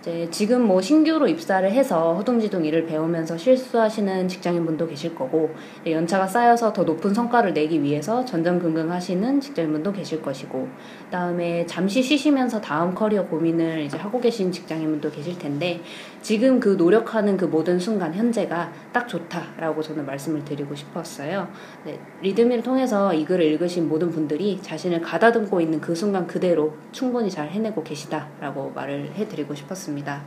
이제 0.00 0.26
지금 0.30 0.66
뭐 0.66 0.80
신규로 0.80 1.28
입사를 1.28 1.70
해서 1.70 2.14
허둥지둥 2.14 2.64
일을 2.64 2.86
배우면서 2.86 3.36
실수하시는 3.36 4.28
직장인분도 4.28 4.86
계실 4.86 5.14
거고 5.14 5.54
연차가 5.86 6.26
쌓여서 6.26 6.72
더 6.72 6.84
높은 6.84 7.12
성과를 7.12 7.52
내기 7.52 7.82
위해서 7.82 8.24
전전긍긍 8.24 8.90
하시는 8.90 9.40
직장인분도 9.40 9.92
계실 9.92 10.22
것이고 10.22 10.68
그다음에 11.04 11.66
잠시 11.66 12.02
쉬시면서 12.02 12.62
다음 12.62 12.94
커리어 12.94 13.26
고민을 13.26 13.82
이제 13.82 13.98
하고 13.98 14.18
계신 14.20 14.50
직장인분도 14.50 15.10
계실 15.10 15.38
텐데 15.38 15.82
지금 16.22 16.60
그 16.60 16.70
노력하는 16.70 17.36
그 17.36 17.46
모든 17.46 17.78
순간 17.78 18.14
현재가 18.14 18.72
딱 18.92 19.08
좋다라고 19.08 19.82
저는 19.82 20.04
말씀을 20.04 20.44
드리고 20.44 20.74
싶었어요. 20.74 21.48
네, 21.84 21.98
리드미를 22.22 22.62
통해서 22.62 23.14
이 23.14 23.24
글을 23.24 23.44
읽으신 23.46 23.88
모든 23.88 24.10
분들이 24.10 24.60
자신을 24.60 25.00
가다듬고 25.00 25.60
있는 25.60 25.80
그 25.80 25.94
순간 25.94 26.26
그대로 26.26 26.74
충분히 26.92 27.30
잘 27.30 27.48
해내고 27.48 27.82
계시다라고 27.82 28.72
말을 28.74 29.12
해드리고 29.14 29.54
싶었습니다. 29.54 30.22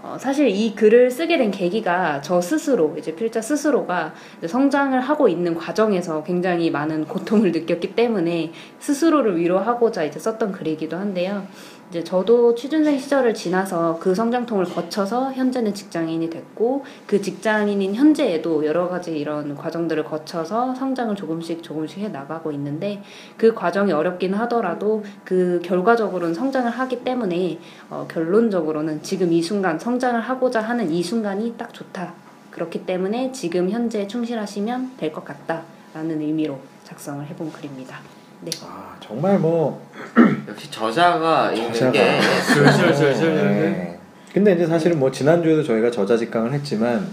어, 0.00 0.16
사실 0.16 0.48
이 0.48 0.74
글을 0.74 1.10
쓰게 1.10 1.38
된 1.38 1.50
계기가 1.50 2.20
저 2.20 2.40
스스로 2.40 2.94
이제 2.96 3.14
필자 3.16 3.40
스스로가 3.40 4.14
이제 4.38 4.46
성장을 4.46 4.98
하고 5.00 5.28
있는 5.28 5.54
과정에서 5.54 6.22
굉장히 6.22 6.70
많은 6.70 7.04
고통을 7.06 7.50
느꼈기 7.50 7.96
때문에 7.96 8.52
스스로를 8.78 9.36
위로하고자 9.38 10.04
이제 10.04 10.20
썼던 10.20 10.52
글이기도 10.52 10.96
한데요. 10.96 11.46
이제 11.90 12.04
저도 12.04 12.54
취준생 12.54 12.98
시절을 12.98 13.32
지나서 13.32 13.98
그 13.98 14.14
성장통을 14.14 14.66
거쳐서 14.66 15.32
현재는 15.32 15.72
직장인이 15.72 16.28
됐고 16.28 16.84
그 17.06 17.22
직장인인 17.22 17.94
현재에도 17.94 18.66
여러 18.66 18.88
가지 18.90 19.18
이런 19.18 19.56
과정들을 19.56 20.04
거쳐서 20.04 20.74
성장을 20.74 21.16
조금씩 21.16 21.62
조금씩 21.62 22.00
해 22.00 22.08
나가고 22.08 22.52
있는데 22.52 23.02
그 23.38 23.54
과정이 23.54 23.92
어렵긴 23.92 24.34
하더라도 24.34 25.02
그 25.24 25.60
결과적으로는 25.64 26.34
성장을 26.34 26.70
하기 26.70 27.04
때문에 27.04 27.58
어, 27.88 28.06
결론적으로는 28.10 29.02
지금 29.02 29.32
이 29.32 29.40
순간 29.40 29.78
성장을 29.78 30.20
하고자 30.20 30.60
하는 30.60 30.90
이 30.90 31.02
순간이 31.02 31.54
딱 31.56 31.72
좋다. 31.72 32.12
그렇기 32.50 32.84
때문에 32.84 33.32
지금 33.32 33.70
현재 33.70 34.06
충실하시면 34.06 34.96
될 34.98 35.12
것 35.12 35.24
같다라는 35.24 36.20
의미로 36.20 36.58
작성을 36.84 37.24
해본 37.26 37.50
글입니다. 37.52 38.17
네. 38.40 38.50
아 38.62 38.96
정말 39.00 39.38
뭐 39.38 39.86
역시 40.48 40.70
저자가 40.70 41.52
저자가. 41.54 41.92
게 41.92 42.20
술술술술. 42.54 43.34
네. 43.34 43.98
근데 44.32 44.52
이제 44.54 44.66
사실은 44.66 44.98
뭐 44.98 45.10
지난주에도 45.10 45.62
저희가 45.64 45.90
저자 45.90 46.16
직강을 46.16 46.52
했지만 46.52 47.06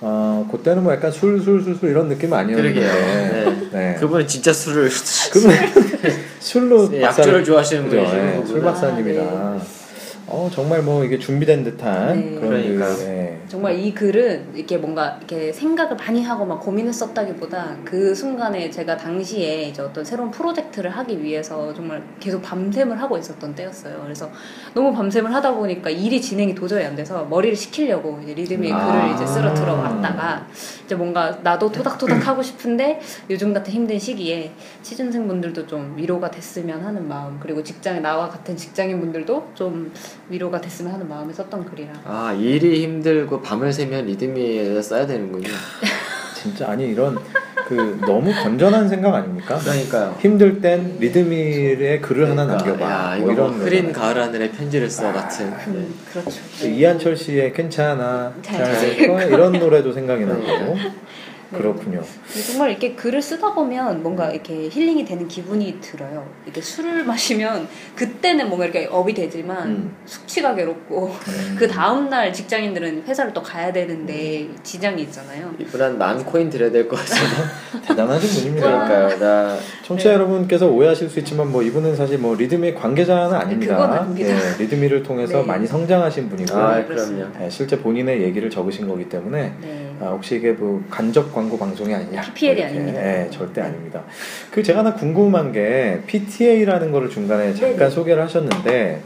어 0.00 0.46
그때는 0.50 0.82
뭐 0.82 0.92
약간 0.92 1.10
술술술술 1.10 1.88
이런 1.90 2.08
느낌 2.08 2.32
아니었는데. 2.32 2.80
네. 2.80 3.68
네. 3.72 3.96
그분은 3.98 4.26
진짜 4.26 4.52
술을 4.52 4.90
그분 5.32 5.50
술로 6.40 6.90
네, 6.90 6.98
박사를- 7.00 7.02
약주를 7.02 7.44
좋아하시는 7.44 7.84
예, 7.84 7.88
그분은. 7.88 8.46
술 8.46 8.60
박사님이라 8.62 9.22
아, 9.22 9.60
어 10.32 10.48
정말 10.50 10.80
뭐 10.80 11.04
이게 11.04 11.18
준비된 11.18 11.62
듯한 11.62 12.16
네. 12.16 12.40
그런 12.40 12.62
그러니까요. 12.62 12.96
그, 12.96 13.02
예. 13.02 13.38
정말 13.48 13.78
이 13.78 13.92
글은 13.92 14.54
이렇게 14.54 14.78
뭔가 14.78 15.18
이렇게 15.18 15.52
생각을 15.52 15.94
많이 15.96 16.22
하고 16.22 16.46
막 16.46 16.58
고민했었다기보다 16.60 17.76
그 17.84 18.14
순간에 18.14 18.70
제가 18.70 18.96
당시에 18.96 19.64
이제 19.64 19.82
어떤 19.82 20.02
새로운 20.02 20.30
프로젝트를 20.30 20.88
하기 20.90 21.22
위해서 21.22 21.74
정말 21.74 22.02
계속 22.18 22.40
밤샘을 22.40 22.98
하고 22.98 23.18
있었던 23.18 23.54
때였어요. 23.54 24.00
그래서 24.02 24.30
너무 24.72 24.94
밤샘을 24.94 25.34
하다 25.34 25.52
보니까 25.52 25.90
일이 25.90 26.18
진행이 26.18 26.54
도저히 26.54 26.86
안 26.86 26.96
돼서 26.96 27.26
머리를 27.26 27.54
식히려고 27.54 28.18
이제 28.22 28.32
리드미의 28.32 28.72
아. 28.72 28.86
글을 28.86 29.14
이제 29.14 29.26
쓸어 29.26 29.52
들어왔다가 29.52 30.46
이제 30.86 30.94
뭔가 30.94 31.38
나도 31.42 31.70
토닥토닥 31.70 32.26
하고 32.26 32.42
싶은데 32.42 33.00
요즘 33.28 33.52
같은 33.52 33.70
힘든 33.70 33.98
시기에 33.98 34.52
취준생 34.80 35.28
분들도 35.28 35.66
좀 35.66 35.94
위로가 35.94 36.30
됐으면 36.30 36.82
하는 36.82 37.06
마음 37.06 37.38
그리고 37.38 37.62
직장에 37.62 38.00
나와 38.00 38.30
같은 38.30 38.56
직장인 38.56 38.98
분들도 38.98 39.50
좀 39.54 39.92
위로가 40.28 40.60
됐으면 40.60 40.92
하는 40.92 41.08
마음에 41.08 41.32
썼던 41.32 41.64
글이라 41.66 41.92
아 42.04 42.32
일이 42.32 42.82
힘들고 42.84 43.42
밤을 43.42 43.72
새면 43.72 44.06
리드미에다 44.06 44.80
써야 44.82 45.06
되는군요. 45.06 45.48
진짜 46.34 46.70
아니 46.70 46.88
이런 46.88 47.18
그 47.68 47.98
너무 48.04 48.32
건전한 48.32 48.88
생각 48.88 49.14
아닙니까? 49.14 49.56
그러니까요. 49.58 50.16
힘들 50.20 50.60
땐 50.60 50.96
리드밀의 50.98 52.00
글을 52.00 52.28
하나 52.30 52.44
그러니까, 52.46 52.66
남겨봐. 52.70 52.90
야, 52.90 53.16
뭐 53.18 53.32
이거 53.32 53.32
이런 53.32 53.56
뭐 53.56 53.64
흐린. 53.64 53.92
가을 53.92 54.20
하늘에 54.20 54.50
편지를 54.50 54.90
써 54.90 55.12
같은. 55.12 55.50
네. 55.50 55.56
음, 55.68 55.94
그렇죠. 56.10 56.40
그 56.60 56.66
이한철 56.66 57.16
씨의 57.16 57.52
괜찮아 57.52 58.34
잘잘될 58.42 59.08
거야 59.08 59.22
이런 59.24 59.52
노래도 59.52 59.92
생각이 59.92 60.24
나고 60.24 60.42
네. 61.52 61.58
그렇군요. 61.58 62.02
근데 62.26 62.42
정말 62.46 62.70
이렇게 62.70 62.94
글을 62.94 63.20
쓰다 63.20 63.52
보면 63.54 64.02
뭔가 64.02 64.30
이렇게 64.30 64.68
힐링이 64.68 65.04
되는 65.04 65.28
기분이 65.28 65.80
들어요. 65.80 66.26
이렇게 66.44 66.60
술을 66.60 67.04
마시면 67.06 67.68
그때는 67.94 68.48
뭔가 68.48 68.64
이렇게 68.66 68.86
up이 68.90 69.12
되지만 69.14 69.68
음. 69.68 69.96
숙취가 70.06 70.54
괴롭고 70.54 71.06
음. 71.28 71.56
그 71.58 71.68
다음 71.68 72.08
날 72.08 72.32
직장인들은 72.32 73.04
회사를 73.06 73.32
또 73.32 73.42
가야 73.42 73.72
되는데 73.72 74.48
지장이 74.62 75.02
있잖아요. 75.02 75.54
이분한 75.58 75.98
만 75.98 76.24
코인 76.24 76.48
드려야 76.50 76.70
될 76.70 76.88
것 76.88 76.96
같아요. 76.96 77.22
대단하신 77.86 78.40
분입니다. 78.54 78.66
그러니까요. 78.88 79.18
나 79.18 79.56
청취자 79.84 80.10
네. 80.10 80.14
여러분께서 80.16 80.68
오해하실 80.68 81.08
수 81.10 81.18
있지만 81.20 81.50
뭐 81.52 81.62
이분은 81.62 81.94
사실 81.96 82.18
뭐 82.18 82.34
리드미의 82.34 82.74
관계자는 82.74 83.34
아닙니다. 83.36 84.06
예, 84.18 84.36
리드미를 84.58 85.02
통해서 85.02 85.38
네. 85.40 85.44
많이 85.46 85.66
성장하신 85.66 86.28
분이고 86.28 86.56
아 86.56 86.76
네, 86.76 86.84
그럼요. 86.84 87.48
실제 87.50 87.78
본인의 87.78 88.22
얘기를 88.22 88.48
적으신 88.50 88.88
거기 88.88 89.08
때문에 89.08 89.54
네. 89.60 89.81
아, 90.02 90.08
혹시 90.10 90.34
이게 90.36 90.50
뭐 90.50 90.82
간접 90.90 91.32
광고 91.32 91.56
방송이 91.56 91.94
아니냐? 91.94 92.22
PPL 92.22 92.56
이 92.58 92.60
이렇게. 92.60 92.74
아닙니다. 92.76 93.06
예, 93.06 93.30
절대 93.30 93.60
아닙니다. 93.60 94.02
그 94.50 94.60
제가 94.60 94.80
하나 94.80 94.94
궁금한 94.94 95.52
게 95.52 96.00
PTA라는 96.08 96.90
거를 96.90 97.08
중간에 97.08 97.54
잠깐 97.54 97.78
네네. 97.78 97.90
소개를 97.90 98.22
하셨는데 98.24 99.00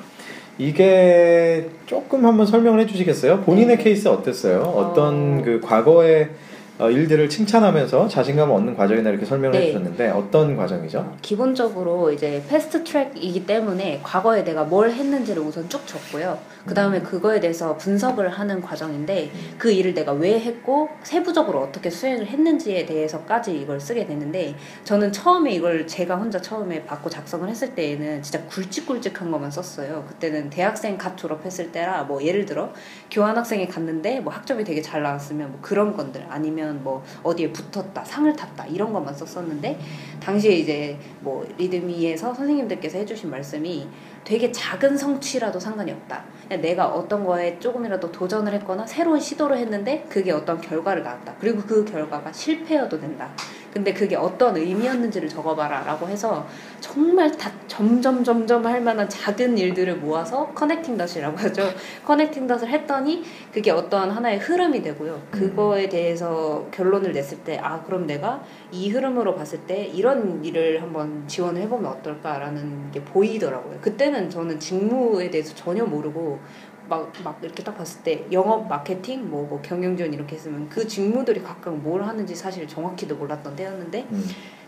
이게 0.58 1.68
조금 1.84 2.24
한번 2.24 2.46
설명을 2.46 2.80
해주시겠어요? 2.80 3.42
본인의 3.42 3.76
네. 3.76 3.84
케이스 3.84 4.08
어땠어요? 4.08 4.62
어떤 4.62 5.40
어. 5.40 5.42
그 5.44 5.60
과거의 5.60 6.30
어, 6.78 6.90
일들을 6.90 7.28
칭찬하면서 7.28 8.08
자신감을 8.08 8.54
얻는 8.54 8.76
과정이나 8.76 9.10
이렇게 9.10 9.26
설명을 9.26 9.58
네. 9.58 9.64
해주셨는데 9.66 10.10
어떤 10.10 10.56
과정이죠? 10.56 11.16
기본적으로 11.20 12.10
이제 12.10 12.42
패스트 12.48 12.84
트랙이기 12.84 13.46
때문에 13.46 14.00
과거에 14.02 14.44
내가 14.44 14.64
뭘 14.64 14.90
했는지를 14.90 15.42
우선 15.42 15.68
쭉 15.68 15.86
적고요. 15.86 16.38
그 16.66 16.75
다음에 16.75 17.00
그거에 17.00 17.38
대해서 17.38 17.76
분석을 17.76 18.28
하는 18.28 18.61
과정인데 18.61 19.30
그 19.56 19.70
일을 19.70 19.94
내가 19.94 20.12
왜 20.12 20.40
했고 20.40 20.88
세부적으로 21.04 21.61
어떻게 21.61 21.88
수행을 21.88 22.26
했는지에 22.26 22.85
대해서까지 22.85 23.56
이걸 23.56 23.80
쓰게 23.80 24.06
되는데 24.06 24.56
저는 24.82 25.12
처음에 25.12 25.52
이걸 25.52 25.87
제가 25.87 26.16
혼자 26.16 26.40
처음에 26.40 26.85
받고 26.85 27.08
작성을 27.08 27.49
했을 27.49 27.75
때에는 27.75 28.23
진짜 28.23 28.44
굵직굵직한 28.46 29.30
것만 29.30 29.50
썼어요. 29.50 30.04
그때는 30.08 30.50
대학생 30.50 30.99
갓 30.99 31.16
졸업했을 31.16 31.70
때라 31.70 32.02
뭐 32.02 32.23
예를 32.23 32.44
들어 32.44 32.73
교환학생이 33.12 33.68
갔는데 33.68 34.20
뭐 34.20 34.32
학점이 34.32 34.64
되게 34.64 34.82
잘 34.82 35.02
나왔으면 35.02 35.52
뭐 35.52 35.58
그런 35.62 35.96
건들 35.96 36.26
아니면 36.28 36.82
뭐 36.82 37.04
어디에 37.23 37.52
붙었다 37.52 38.04
상을 38.04 38.35
탔다 38.35 38.66
이런 38.66 38.92
것만 38.92 39.14
썼었는데 39.14 39.78
당시에 40.20 40.56
이제 40.56 40.99
뭐 41.20 41.46
리드미에서 41.56 42.35
선생님들께서 42.35 42.99
해주신 42.99 43.30
말씀이 43.30 43.87
되게 44.26 44.50
작은 44.50 44.97
성취라도 44.97 45.61
상관이 45.61 45.92
없다. 45.92 46.25
내가 46.61 46.88
어떤 46.88 47.25
거에 47.25 47.61
조금이라도 47.61 48.11
도전을 48.11 48.52
했거나 48.54 48.85
새로운 48.85 49.21
시도를 49.21 49.56
했는데 49.59 50.04
그게 50.09 50.33
어떤 50.33 50.61
결과를 50.61 51.04
낳았다. 51.04 51.37
그리고 51.38 51.62
그 51.62 51.85
결과가 51.85 52.33
실패여도 52.33 53.00
된다. 53.00 53.30
근데 53.76 53.92
그게 53.92 54.16
어떤 54.16 54.56
의미였는지를 54.56 55.28
적어봐라 55.28 55.83
라고 55.83 56.09
해서 56.09 56.47
정말 56.80 57.30
다 57.37 57.52
점점 57.68 58.25
점점 58.25 58.64
할 58.64 58.80
만한 58.80 59.06
작은 59.06 59.59
일들을 59.59 59.97
모아서 59.97 60.47
커넥팅 60.54 60.97
닷이라고 60.97 61.37
하죠. 61.37 61.62
커넥팅 62.06 62.47
닷을 62.47 62.71
했더니 62.71 63.23
그게 63.52 63.71
어떤 63.71 64.11
하나의 64.11 64.38
흐름이 64.38 64.80
되고요. 64.80 65.21
그거에 65.30 65.90
대해서 65.90 66.66
결론을 66.71 67.12
냈을 67.12 67.37
때 67.45 67.59
아 67.62 67.83
그럼 67.83 68.06
내가 68.06 68.42
이 68.73 68.88
흐름으로 68.88 69.35
봤을 69.35 69.59
때 69.66 69.85
이런 69.85 70.42
일을 70.42 70.80
한번 70.80 71.28
지원을 71.28 71.61
해보면 71.62 71.90
어떨까라는 71.92 72.92
게 72.92 73.02
보이더라고요. 73.02 73.78
그때는 73.83 74.30
저는 74.30 74.59
직무에 74.59 75.30
대해서 75.30 75.54
전혀 75.54 75.85
모르고 75.85 76.38
막, 76.88 77.12
막 77.24 77.38
이렇게 77.42 77.62
딱 77.62 77.76
봤을 77.76 78.02
때 78.02 78.24
영업 78.32 78.68
마케팅 78.68 79.28
뭐, 79.28 79.46
뭐 79.46 79.60
경영지원 79.62 80.12
이렇게 80.12 80.36
했으면 80.36 80.68
그 80.68 80.86
직무들이 80.86 81.42
각각 81.42 81.76
뭘 81.76 82.02
하는지 82.02 82.34
사실 82.34 82.66
정확히도 82.66 83.16
몰랐던 83.16 83.56
때였는데 83.56 84.06
음. 84.10 84.24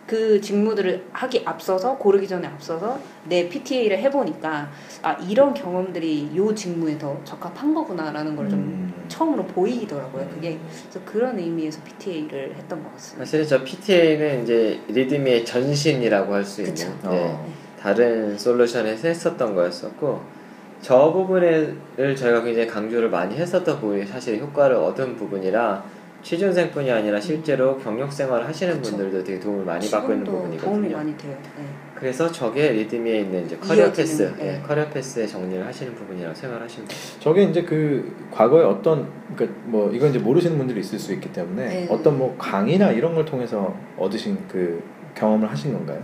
그 0.06 0.40
직무들을 0.40 1.04
하기 1.12 1.42
앞서서 1.44 1.98
고르기 1.98 2.26
전에 2.26 2.48
앞서서 2.48 2.98
내 3.28 3.46
PTA를 3.46 3.98
해보니까 3.98 4.70
아 5.02 5.12
이런 5.28 5.52
경험들이 5.52 6.30
요 6.34 6.54
직무에 6.54 6.96
더 6.96 7.20
적합한 7.24 7.74
거구나라는 7.74 8.34
걸좀 8.34 8.58
음. 8.58 9.04
처음으로 9.08 9.44
보이더라고요. 9.44 10.26
그게 10.30 10.58
그래서 10.90 11.00
그런 11.04 11.38
의미에서 11.38 11.82
PTA를 11.84 12.54
했던 12.56 12.82
것 12.82 12.90
같습니다. 12.94 13.26
사실은 13.26 13.46
저 13.46 13.62
PTA는 13.62 14.44
이제 14.44 14.80
리드미의 14.88 15.44
전신이라고 15.44 16.32
할 16.32 16.42
수 16.44 16.62
있는 16.62 16.74
그쵸. 16.74 17.10
네, 17.10 17.24
어. 17.26 17.46
다른 17.78 18.38
솔루션에서 18.38 19.08
했었던 19.08 19.54
거였었고 19.54 20.37
저 20.80 21.12
부분을 21.12 21.76
저희가 21.96 22.42
굉장히 22.42 22.66
강조를 22.66 23.10
많이 23.10 23.36
했었던 23.36 23.80
부분이 23.80 24.06
사실 24.06 24.38
효과를 24.38 24.76
얻은 24.76 25.16
부분이라 25.16 25.82
취준생뿐이 26.22 26.90
아니라 26.90 27.20
실제로 27.20 27.76
경력 27.78 28.12
생활을 28.12 28.46
하시는 28.46 28.74
그쵸. 28.76 28.90
분들도 28.90 29.24
되게 29.24 29.38
도움을 29.38 29.64
많이 29.64 29.88
받고 29.88 30.12
있는 30.12 30.24
지금도 30.24 30.40
도움이 30.42 30.58
부분이거든요. 30.58 30.96
많이 30.96 31.16
돼요. 31.16 31.36
네. 31.56 31.64
그래서 31.94 32.30
저게 32.30 32.70
리드미에 32.70 33.20
있는 33.20 33.46
이제 33.46 33.56
커리어 33.56 33.86
이어지는, 33.86 33.92
path, 33.92 34.34
네. 34.36 34.56
예, 34.56 34.66
career 34.66 34.88
path의 34.88 35.28
정리를 35.28 35.64
하시는 35.64 35.94
부분이라고 35.94 36.34
생각하시면 36.34 36.88
돼요. 36.88 36.98
저게 37.20 37.44
이제 37.44 37.62
그 37.62 38.12
과거에 38.32 38.64
어떤 38.64 39.08
그러니까 39.34 39.58
뭐 39.66 39.92
이건 39.92 40.10
이제 40.10 40.18
모르시는 40.18 40.58
분들이 40.58 40.80
있을 40.80 40.98
수 40.98 41.12
있기 41.12 41.32
때문에 41.32 41.64
네. 41.66 41.88
어떤 41.88 42.18
뭐 42.18 42.34
강의나 42.36 42.90
이런 42.90 43.14
걸 43.14 43.24
통해서 43.24 43.74
얻으신 43.96 44.38
그 44.48 44.82
경험을 45.14 45.48
하신 45.50 45.72
건가요? 45.72 46.02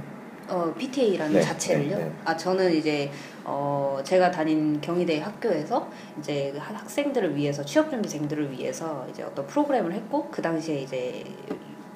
어, 0.49 0.73
PTA라는 0.77 1.35
네, 1.35 1.41
자체를요. 1.41 1.97
네, 1.99 2.05
네. 2.05 2.13
아 2.25 2.37
저는 2.37 2.73
이제 2.75 3.11
어, 3.45 3.99
제가 4.05 4.31
다닌 4.31 4.81
경희대 4.81 5.21
학교에서 5.21 5.89
이제 6.19 6.51
그 6.53 6.59
학- 6.59 6.75
학생들을 6.81 7.35
위해서 7.37 7.65
취업 7.65 7.91
준비생들을 7.91 8.51
위해서 8.53 9.07
이제 9.11 9.23
어떤 9.23 9.47
프로그램을 9.47 9.93
했고 9.93 10.29
그 10.31 10.43
당시에 10.43 10.81
이제 10.81 11.25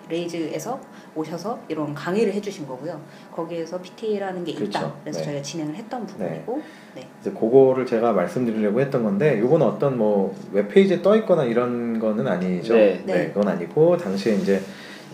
레이즈에서 0.09 0.81
오셔서 1.15 1.59
이런 1.69 1.93
강의를 1.95 2.33
해주신 2.33 2.67
거고요. 2.67 2.99
거기에서 3.31 3.79
PTA라는 3.79 4.43
게 4.45 4.53
있다. 4.53 4.61
그렇죠. 4.61 4.99
그래서 5.03 5.19
네. 5.19 5.25
저희가 5.27 5.43
진행을 5.43 5.75
했던 5.75 6.07
부분이고, 6.07 6.63
네. 6.95 7.07
이제 7.21 7.31
그거를 7.31 7.85
제가 7.85 8.13
말씀드리려고 8.15 8.81
했던 8.81 9.03
건데 9.05 9.39
이건 9.45 9.61
어떤 9.61 9.99
뭐 9.99 10.35
웹페이지에 10.53 11.03
떠 11.03 11.15
있거나 11.17 11.45
이런 11.45 11.99
거는 11.99 12.27
아니죠. 12.27 12.73
네. 12.75 13.03
네. 13.05 13.29
그건 13.29 13.49
아니고 13.49 13.99
당시에 13.99 14.37
이제 14.37 14.63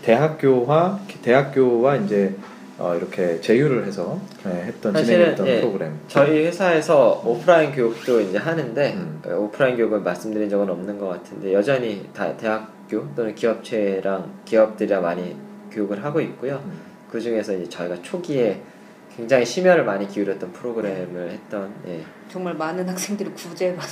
대학교와 0.01 0.99
대학교와 1.21 1.97
이제 1.97 2.33
어, 2.77 2.93
이렇게 2.95 3.39
제휴를 3.39 3.85
해서 3.85 4.19
네, 4.43 4.63
했던 4.65 4.93
진행했던 4.93 5.47
예, 5.47 5.61
프로그램. 5.61 5.97
저희 6.07 6.45
회사에서 6.45 7.21
오프라인 7.25 7.71
교육도 7.71 8.19
이제 8.21 8.37
하는데 8.37 8.93
음. 8.93 9.21
어, 9.25 9.35
오프라인 9.35 9.77
교육을 9.77 10.01
말씀드린 10.01 10.49
적은 10.49 10.69
없는 10.69 10.99
것 10.99 11.07
같은데 11.07 11.53
여전히 11.53 12.07
다 12.13 12.35
대학교 12.35 13.07
또는 13.15 13.33
기업체랑 13.33 14.29
기업들이랑 14.43 15.01
많이 15.01 15.37
교육을 15.71 16.03
하고 16.03 16.19
있고요. 16.19 16.61
음. 16.65 16.79
그 17.09 17.21
중에서 17.21 17.53
이제 17.53 17.69
저희가 17.69 18.01
초기에 18.01 18.61
굉장히 19.15 19.45
심혈을 19.45 19.85
많이 19.85 20.05
기울였던 20.07 20.51
프로그램을 20.51 21.31
했던 21.31 21.73
예. 21.87 22.03
정말 22.27 22.53
많은 22.55 22.87
학생들이 22.89 23.31
구제받은. 23.31 23.89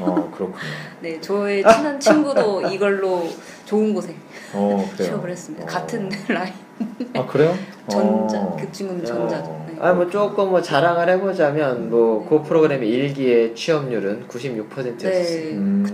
어 0.00 0.30
그렇군요. 0.32 0.58
네, 1.00 1.20
저의 1.20 1.62
친한 1.62 2.00
친구도 2.00 2.62
이걸로 2.68 3.28
좋은 3.64 3.94
곳에 3.94 4.16
어 4.54 4.88
그래요. 4.92 5.08
취업을 5.08 5.30
했습니다. 5.30 5.64
어. 5.64 5.66
같은 5.66 6.08
라인. 6.28 6.52
아 7.14 7.26
그래요? 7.26 7.54
전자 7.88 8.40
어. 8.40 8.56
그 8.58 8.70
친구는 8.72 9.02
어. 9.02 9.04
전자죠. 9.04 9.64
네. 9.68 9.76
아뭐 9.80 10.08
조금 10.08 10.50
뭐 10.50 10.62
자랑을 10.62 11.08
해보자면 11.08 11.90
뭐그 11.90 12.42
프로그램의 12.42 12.88
일기의 12.88 13.54
취업률은 13.54 14.26
96%였어요. 14.28 15.12
네, 15.12 15.50
음. 15.52 15.84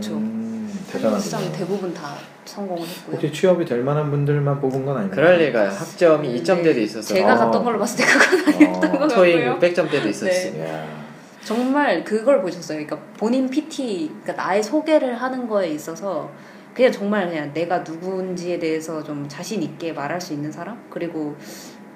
대단하군요. 0.90 1.20
사실상 1.20 1.52
대부분 1.52 1.94
다 1.94 2.14
성공을 2.44 2.82
했고요. 2.82 3.14
혹시 3.14 3.32
취업이 3.32 3.64
될 3.64 3.82
만한 3.82 4.10
분들만 4.10 4.60
뽑은 4.60 4.84
건 4.84 4.96
아닙니까? 4.96 5.16
그럴 5.16 5.38
리가요. 5.38 5.70
학점이 5.70 6.28
네. 6.28 6.42
2점대도 6.42 6.76
있었어요. 6.78 7.14
제가 7.18 7.34
어. 7.34 7.38
갔던 7.38 7.64
걸로 7.64 7.78
봤을 7.78 8.04
때 8.04 8.12
그건 8.12 8.54
아니었던 8.54 8.90
어. 8.90 8.98
것 8.98 9.08
같고요. 9.08 9.58
600점대도 9.58 10.06
있었어요. 10.06 10.52
네. 10.52 10.84
정말 11.44 12.04
그걸 12.04 12.42
보셨어요. 12.42 12.84
그러니까 12.84 12.98
본인 13.16 13.48
PT, 13.48 14.10
그러니까 14.22 14.44
나의 14.44 14.62
소개를 14.62 15.14
하는 15.20 15.48
거에 15.48 15.68
있어서 15.68 16.30
그냥 16.74 16.92
정말 16.92 17.28
그냥 17.28 17.52
내가 17.52 17.78
누군지에 17.78 18.58
대해서 18.58 19.02
좀 19.02 19.26
자신 19.28 19.62
있게 19.62 19.92
말할 19.92 20.20
수 20.20 20.32
있는 20.32 20.50
사람 20.52 20.78
그리고 20.88 21.34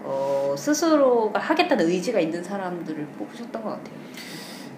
어, 0.02 0.54
스스로가 0.56 1.38
하겠다는 1.38 1.86
의지가 1.88 2.20
있는 2.20 2.42
사람들을 2.42 3.06
뽑으셨던 3.18 3.62
것 3.62 3.70
같아요. 3.70 3.94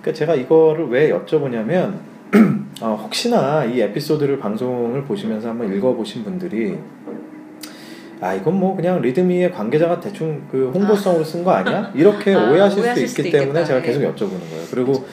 그러니까 0.00 0.12
제가 0.12 0.34
이거를 0.34 0.88
왜 0.88 1.10
여쭤보냐면 1.10 1.98
어, 2.80 2.98
혹시나 3.02 3.64
이 3.64 3.80
에피소드를 3.80 4.38
방송을 4.38 5.04
보시면서 5.04 5.48
한번 5.48 5.74
읽어보신 5.74 6.22
분들이 6.24 6.78
아 8.20 8.34
이건 8.34 8.54
뭐 8.58 8.76
그냥 8.76 9.00
리드미의 9.02 9.52
관계자가 9.52 10.00
대충 10.00 10.46
그 10.50 10.70
홍보성으로 10.72 11.24
쓴 11.24 11.44
거 11.44 11.50
아니야? 11.50 11.90
이렇게 11.96 12.34
아, 12.34 12.48
오해하실, 12.50 12.80
오해하실 12.80 13.08
수도 13.08 13.22
있기 13.22 13.30
수도 13.30 13.38
때문에. 13.44 13.64
제가 13.64 13.82
계속 13.82 14.02
예. 14.02 14.08
여쭤보는 14.10 14.50
거예요. 14.50 14.64
그리고 14.70 15.06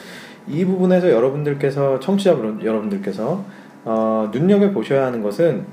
이 0.47 0.63
부분에서 0.63 1.09
여러분들께서 1.09 1.99
청취자 1.99 2.31
여러분들께서 2.63 3.43
어, 3.85 4.29
눈여겨 4.31 4.71
보셔야 4.71 5.05
하는 5.05 5.21
것은 5.21 5.65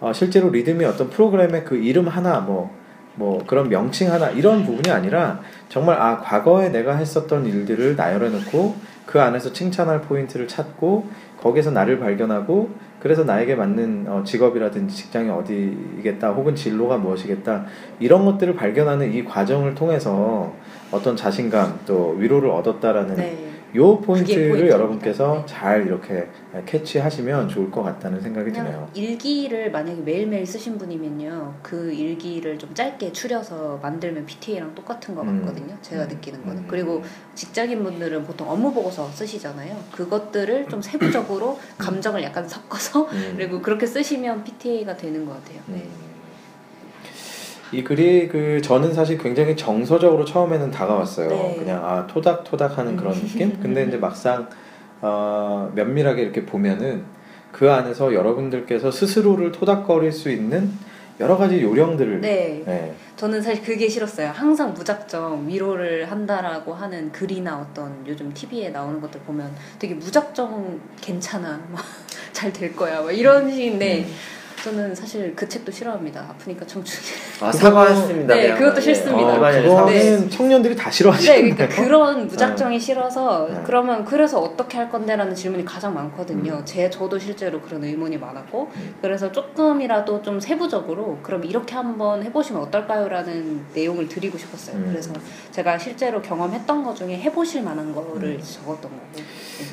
어, 0.00 0.12
실제로 0.12 0.50
리듬이 0.50 0.84
어떤 0.84 1.10
프로그램의 1.10 1.64
그 1.64 1.76
이름 1.76 2.06
하나 2.06 2.40
뭐, 2.40 2.70
뭐 3.14 3.42
그런 3.46 3.68
명칭 3.68 4.12
하나 4.12 4.30
이런 4.30 4.64
부분이 4.64 4.90
아니라 4.90 5.40
정말 5.68 6.00
아 6.00 6.18
과거에 6.18 6.68
내가 6.68 6.96
했었던 6.96 7.44
일들을 7.46 7.96
나열해 7.96 8.28
놓고 8.28 8.76
그 9.06 9.20
안에서 9.20 9.52
칭찬할 9.52 10.02
포인트를 10.02 10.46
찾고 10.46 11.06
거기서 11.40 11.70
나를 11.70 11.98
발견하고 11.98 12.70
그래서 13.00 13.24
나에게 13.24 13.54
맞는 13.54 14.06
어, 14.08 14.22
직업이라든지 14.24 14.94
직장이 14.94 15.30
어디겠다 15.30 16.30
혹은 16.30 16.54
진로가 16.54 16.98
무엇이겠다 16.98 17.64
이런 17.98 18.24
것들을 18.24 18.54
발견하는 18.54 19.12
이 19.12 19.24
과정을 19.24 19.74
통해서 19.74 20.52
어떤 20.90 21.16
자신감 21.16 21.80
또 21.86 22.14
위로를 22.18 22.50
얻었다라는 22.50 23.16
네. 23.16 23.47
요 23.74 23.98
포인트를. 24.00 24.68
여러분께서 24.68 25.34
네. 25.34 25.46
잘 25.46 25.86
이렇게 25.86 26.28
캐치하시면 26.64 27.48
좋을 27.48 27.70
것 27.70 27.82
같다는 27.82 28.20
생각이 28.20 28.52
드네요. 28.52 28.88
일기를 28.94 29.70
만약에 29.70 30.00
매일매일 30.00 30.46
쓰신 30.46 30.78
분이면요 30.78 31.54
그 31.62 31.92
일기를 31.92 32.58
좀 32.58 32.72
짧게 32.74 33.12
추려서 33.12 33.78
만들면 33.82 34.26
PTA랑 34.26 34.74
똑같은 34.74 35.14
것 35.14 35.22
음. 35.22 35.40
같거든요 35.40 35.76
제가 35.82 36.04
음. 36.04 36.08
느끼는 36.08 36.44
거는 36.44 36.62
음. 36.62 36.66
그리고 36.68 37.02
직장인 37.34 37.82
분들은 37.82 38.24
보통 38.24 38.50
업무 38.50 38.72
보고서 38.72 39.08
쓰시잖아요 39.10 39.76
그것들을 39.92 40.68
좀 40.68 40.80
세부적으로 40.80 41.58
감정을 41.76 42.22
약간 42.22 42.48
섞어서 42.48 43.02
음. 43.10 43.34
그리고 43.36 43.60
그렇게 43.60 43.86
쓰시면 43.86 44.44
PTA가 44.44 44.96
되는 44.96 45.26
것 45.26 45.32
같아요 45.32 45.60
네. 45.66 45.86
음. 47.72 47.78
이 47.78 47.84
글이 47.84 48.28
그 48.28 48.60
저는 48.62 48.94
사실 48.94 49.18
굉장히 49.18 49.56
정서적으로 49.56 50.24
처음에는 50.24 50.70
다가왔어요. 50.70 51.28
네. 51.28 51.56
그냥 51.58 51.84
아 51.84 52.06
토닥토닥하는 52.06 52.96
그런 52.96 53.14
느낌. 53.14 53.58
근데 53.60 53.84
이제 53.84 53.96
막상 53.96 54.48
어, 55.00 55.70
면밀하게 55.74 56.22
이렇게 56.22 56.44
보면은 56.44 57.04
그 57.52 57.70
안에서 57.70 58.14
여러분들께서 58.14 58.90
스스로를 58.90 59.52
토닥거릴 59.52 60.12
수 60.12 60.30
있는 60.30 60.70
여러 61.20 61.36
가지 61.36 61.60
요령들을 61.60 62.20
네. 62.20 62.62
네. 62.64 62.94
저는 63.16 63.42
사실 63.42 63.64
그게 63.64 63.88
싫었어요. 63.88 64.30
항상 64.32 64.72
무작정 64.74 65.48
위로를 65.48 66.08
한다라고 66.08 66.74
하는 66.74 67.10
글이나 67.10 67.58
어떤 67.58 68.04
요즘 68.06 68.32
TV에 68.32 68.68
나오는 68.68 69.00
것들 69.00 69.20
보면 69.22 69.52
되게 69.80 69.94
무작정 69.94 70.80
괜찮아. 71.00 71.60
잘될 72.32 72.76
거야. 72.76 73.02
막 73.02 73.10
이런 73.10 73.50
식인데 73.50 74.04
음. 74.04 74.06
저는 74.64 74.94
사실 74.94 75.34
그 75.36 75.48
책도 75.48 75.70
싫어합니다. 75.70 76.20
아프니까 76.20 76.66
청춘. 76.66 77.00
아 77.40 77.52
사과했습니다. 77.52 78.34
네, 78.34 78.52
그. 78.54 78.58
그것도 78.58 78.80
싫습니다. 78.80 79.28
어, 79.28 79.32
얼마 79.34 79.52
전에 79.52 79.62
그거는 79.68 80.18
사과- 80.20 80.30
청년들이 80.30 80.76
다 80.76 80.84
네, 80.86 80.90
싫어하시는 80.90 81.54
그러니까 81.56 81.82
그런 81.82 82.26
무작정이 82.26 82.80
싫어서 82.80 83.48
네. 83.48 83.60
그러면 83.64 84.04
그래서 84.04 84.40
어떻게 84.40 84.76
할 84.78 84.90
건데라는 84.90 85.34
질문이 85.34 85.64
가장 85.64 85.94
많거든요. 85.94 86.54
음. 86.54 86.62
제 86.64 86.90
저도 86.90 87.18
실제로 87.18 87.60
그런 87.60 87.84
의문이 87.84 88.18
많았고 88.18 88.70
음. 88.74 88.94
그래서 89.00 89.30
조금이라도 89.30 90.22
좀 90.22 90.40
세부적으로 90.40 91.18
그럼 91.22 91.44
이렇게 91.44 91.74
한번 91.74 92.22
해보시면 92.24 92.62
어떨까요라는 92.62 93.66
내용을 93.74 94.08
드리고 94.08 94.36
싶었어요. 94.38 94.76
음. 94.76 94.86
그래서 94.90 95.12
제가 95.52 95.78
실제로 95.78 96.20
경험했던 96.20 96.82
것 96.82 96.94
중에 96.96 97.16
해보실 97.18 97.62
만한 97.62 97.94
거를 97.94 98.30
음. 98.30 98.42
적었던 98.42 98.82
거고. 98.82 99.02
네. 99.16 99.22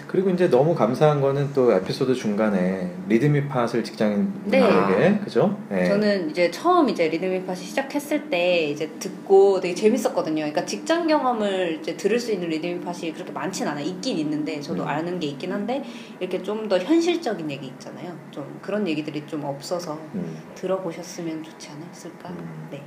그리고 0.07 0.29
이제 0.29 0.49
너무 0.49 0.73
감사한 0.75 1.21
거는 1.21 1.51
또 1.53 1.71
에피소드 1.71 2.13
중간에 2.15 2.91
리드미 3.07 3.47
팟을 3.47 3.83
직장인 3.83 4.31
네. 4.45 4.59
분들에게 4.75 5.19
그죠? 5.23 5.57
네. 5.69 5.85
저는 5.85 6.29
이제 6.29 6.51
처음 6.51 6.89
이제 6.89 7.07
리드미팟이 7.07 7.57
시작했을 7.59 8.29
때 8.29 8.65
이제 8.65 8.89
듣고 8.99 9.59
되게 9.61 9.73
재밌었거든요. 9.73 10.35
그러니까 10.37 10.65
직장 10.65 11.07
경험을 11.07 11.79
이제 11.81 11.95
들을 11.95 12.19
수 12.19 12.31
있는 12.31 12.49
리드미팟이 12.49 13.13
그렇게 13.13 13.31
많진 13.31 13.67
않아. 13.67 13.79
있긴 13.81 14.17
있는데 14.17 14.59
저도 14.59 14.83
음. 14.83 14.87
아는 14.87 15.19
게 15.19 15.27
있긴 15.27 15.51
한데 15.53 15.83
이렇게 16.19 16.41
좀 16.43 16.65
더 16.65 16.79
현실적인 16.79 17.51
얘기 17.51 17.67
있잖아요. 17.67 18.17
좀 18.31 18.59
그런 18.61 18.87
얘기들이 18.87 19.23
좀 19.27 19.43
없어서 19.43 19.99
음, 20.15 20.35
들어보셨으면 20.55 21.43
좋지 21.43 21.69
않았을까. 21.69 22.29
음. 22.29 22.67
네. 22.71 22.81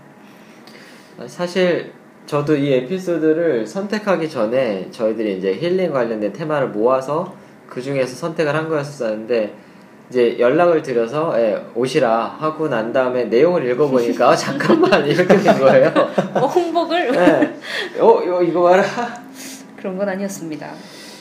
사실 1.28 1.92
저도 2.26 2.56
이 2.56 2.72
에피소드를 2.72 3.66
선택하기 3.66 4.28
전에 4.28 4.90
저희들이 4.90 5.38
이제 5.38 5.54
힐링 5.54 5.92
관련된 5.92 6.32
테마를 6.32 6.68
모아서 6.68 7.34
그 7.68 7.80
중에서 7.80 8.14
선택을 8.16 8.54
한 8.54 8.68
거였었는데 8.68 9.54
이제 10.10 10.38
연락을 10.38 10.82
드려서 10.82 11.34
예, 11.38 11.62
오시라 11.74 12.36
하고 12.38 12.68
난 12.68 12.92
다음에 12.92 13.24
내용을 13.24 13.68
읽어보니까 13.70 14.30
아, 14.30 14.36
잠깐만 14.36 15.06
이렇게 15.06 15.36
된 15.36 15.58
거예요. 15.58 15.92
어, 16.34 16.46
홍복을 16.46 17.14
예. 17.14 18.00
어, 18.00 18.22
이거, 18.22 18.42
이거 18.42 18.62
봐라. 18.62 18.82
그런 19.76 19.96
건 19.96 20.08
아니었습니다. 20.08 20.70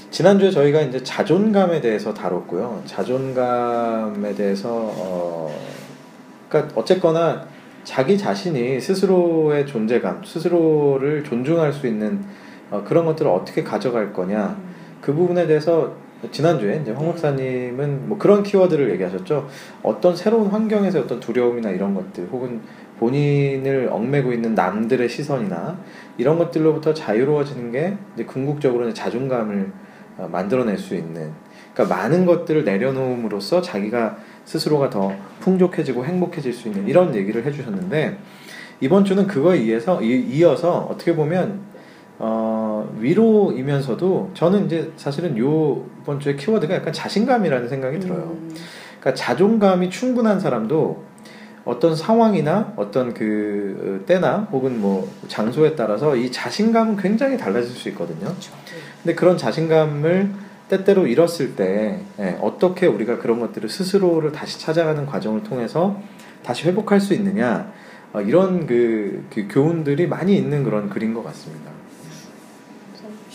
지난주에 0.10 0.50
저희가 0.50 0.82
이제 0.82 1.04
자존감에 1.04 1.82
대해서 1.82 2.14
다뤘고요. 2.14 2.82
자존감에 2.86 4.34
대해서 4.34 4.70
어 4.72 5.54
그러니까 6.50 6.74
어쨌거나 6.80 7.46
자기 7.84 8.18
자신이 8.18 8.80
스스로의 8.80 9.68
존재감, 9.68 10.24
스스로를 10.24 11.24
존중할 11.24 11.74
수 11.74 11.88
있는 11.88 12.24
어, 12.72 12.84
그런 12.86 13.06
것들을 13.06 13.30
어떻게 13.30 13.64
가져갈 13.64 14.14
거냐. 14.14 14.58
그 15.02 15.14
부분에 15.14 15.46
대해서 15.46 15.94
지난주에 16.32 16.80
이제 16.82 16.92
황 16.92 17.06
박사님은 17.08 18.10
뭐 18.10 18.18
그런 18.18 18.44
키워드를 18.44 18.90
얘기하셨죠. 18.92 19.48
어떤 19.84 20.16
새로운 20.16 20.48
환경에서 20.48 21.02
어떤 21.02 21.20
두려움이나 21.20 21.70
이런 21.70 21.94
것들 21.94 22.28
혹은 22.32 22.62
본인을 23.00 23.90
얽매고 23.92 24.34
있는 24.34 24.56
남들의 24.56 25.08
시선이나 25.08 25.78
이런 26.18 26.38
것들로부터 26.40 26.94
자유로워지는 26.94 27.72
게 27.72 27.98
이제 28.16 28.26
궁극적으로는 28.26 28.94
자존감을 28.94 29.72
어, 30.18 30.28
만들어낼 30.32 30.80
수 30.80 30.96
있는 30.96 31.32
그러니까 31.74 31.96
많은 31.96 32.26
것들을 32.26 32.64
내려놓음으로써 32.66 33.62
자기가 33.62 34.18
스스로가 34.46 34.90
더 34.90 35.14
풍족해지고 35.42 36.06
행복해질 36.06 36.52
수 36.54 36.70
있는 36.70 36.88
이런 36.88 37.14
얘기를 37.14 37.46
해주셨는데 37.46 38.18
이번 38.80 39.06
주는 39.06 39.28
그거에 39.28 39.60
의해서 39.60 40.02
이- 40.02 40.26
이어서 40.38 40.88
어떻게 40.90 41.16
보면 41.16 41.60
어, 42.20 42.90
위로이면서도 43.00 44.32
저는 44.34 44.66
이제 44.66 44.92
사실은 44.98 45.38
요 45.38 45.86
이번 46.02 46.20
주에 46.20 46.36
키워드가 46.36 46.74
약간 46.74 46.92
자신감이라는 46.92 47.70
생각이 47.70 48.00
들어요. 48.00 48.36
음, 48.36 48.56
그러니까 49.00 49.14
자존감이 49.14 49.90
충분한 49.90 50.40
사람도 50.40 51.06
어떤 51.66 51.96
상황이나 51.96 52.74
어떤 52.78 53.14
그 53.14 54.04
때나 54.08 54.48
혹은 54.52 54.80
뭐 54.80 55.12
장소에 55.28 55.76
따라서 55.76 56.16
이 56.16 56.32
자신감은 56.32 56.96
굉장히 56.98 57.38
달라질 57.38 57.70
수 57.76 57.90
있거든요. 57.90 58.34
근데 59.04 59.14
그런 59.16 59.38
자신감을 59.38 60.32
때때로 60.70 61.08
잃었을 61.08 61.56
때 61.56 62.00
예, 62.20 62.38
어떻게 62.42 62.88
우리가 62.88 63.20
그런 63.20 63.40
것들을 63.40 63.70
스스로를 63.70 64.32
다시 64.32 64.60
찾아가는 64.60 65.06
과정을 65.06 65.44
통해서 65.44 66.02
다시 66.44 66.68
회복할 66.68 67.00
수 67.00 67.14
있느냐 67.14 67.72
어, 68.14 68.22
이런 68.22 68.66
그, 68.66 69.26
그 69.34 69.48
교훈들이 69.50 70.08
많이 70.08 70.36
있는 70.38 70.64
그런 70.64 70.90
글인 70.90 71.14
것 71.14 71.24
같습니다. 71.24 71.72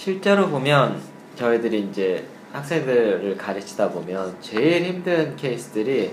실제로 0.02 0.48
보면 0.48 1.00
저희들이 1.36 1.82
이제 1.88 2.26
학생들을 2.52 3.36
가르치다 3.36 3.90
보면 3.90 4.34
제일 4.40 4.84
힘든 4.84 5.36
케이스들이 5.36 6.10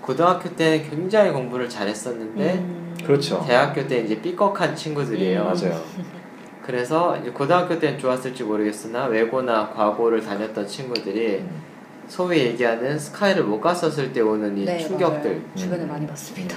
고등학교 0.00 0.48
때는 0.56 0.88
굉장히 0.88 1.30
공부를 1.30 1.68
잘했었는데 1.68 2.54
음, 2.54 2.96
그렇죠. 3.04 3.44
대학교 3.46 3.86
때 3.86 3.98
이제 3.98 4.18
삐걱한 4.22 4.74
친구들이에요. 4.74 5.42
음. 5.42 5.44
맞아요. 5.44 5.84
그래서 6.64 7.14
이제 7.18 7.30
고등학교 7.30 7.78
때는 7.78 7.98
좋았을지 7.98 8.42
모르겠으나 8.42 9.04
외고나 9.04 9.68
과고를 9.68 10.22
다녔던 10.22 10.66
친구들이 10.66 11.40
음. 11.40 11.62
소위 12.08 12.38
얘기하는 12.38 12.98
스카이를 12.98 13.44
못 13.44 13.60
갔었을 13.60 14.14
때 14.14 14.22
오는 14.22 14.56
이 14.56 14.64
네, 14.64 14.78
충격들 14.78 15.30
맞아요. 15.30 15.54
주변에 15.54 15.82
음. 15.82 15.88
많이 15.88 16.06
봤습니다. 16.06 16.56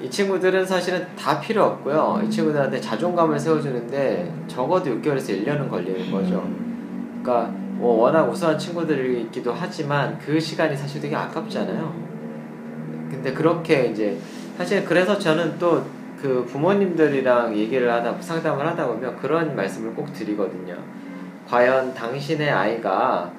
이 0.00 0.08
친구들은 0.08 0.64
사실은 0.64 1.06
다 1.16 1.40
필요 1.40 1.64
없고요. 1.64 2.22
이 2.24 2.30
친구들한테 2.30 2.80
자존감을 2.80 3.38
세워주는데 3.38 4.32
적어도 4.46 4.90
6개월에서 4.90 5.44
1년은 5.44 5.68
걸리는 5.68 6.10
거죠. 6.10 6.48
그러니까 7.22 7.50
뭐 7.78 8.02
워낙 8.02 8.24
우수한 8.24 8.58
친구들이기도 8.58 9.52
하지만 9.52 10.18
그 10.18 10.38
시간이 10.38 10.76
사실 10.76 11.00
되게 11.00 11.16
아깝잖아요. 11.16 12.08
근데 13.10 13.32
그렇게 13.32 13.86
이제 13.86 14.18
사실 14.56 14.84
그래서 14.84 15.18
저는 15.18 15.58
또 15.58 15.98
그 16.20 16.44
부모님들이랑 16.46 17.56
얘기를 17.56 17.90
하다 17.92 18.20
상담을 18.20 18.66
하다 18.66 18.86
보면 18.88 19.16
그런 19.16 19.54
말씀을 19.54 19.94
꼭 19.94 20.12
드리거든요. 20.12 20.76
과연 21.48 21.94
당신의 21.94 22.50
아이가 22.50 23.32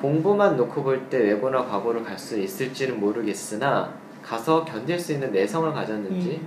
공부만 0.00 0.56
놓고 0.56 0.82
볼 0.82 1.08
때 1.08 1.18
외고나 1.18 1.64
과고를 1.64 2.02
갈 2.02 2.18
수 2.18 2.38
있을지는 2.38 2.98
모르겠으나 2.98 3.92
가서 4.24 4.64
견딜 4.64 4.98
수 4.98 5.12
있는 5.12 5.30
내성을 5.32 5.72
가졌는지 5.72 6.40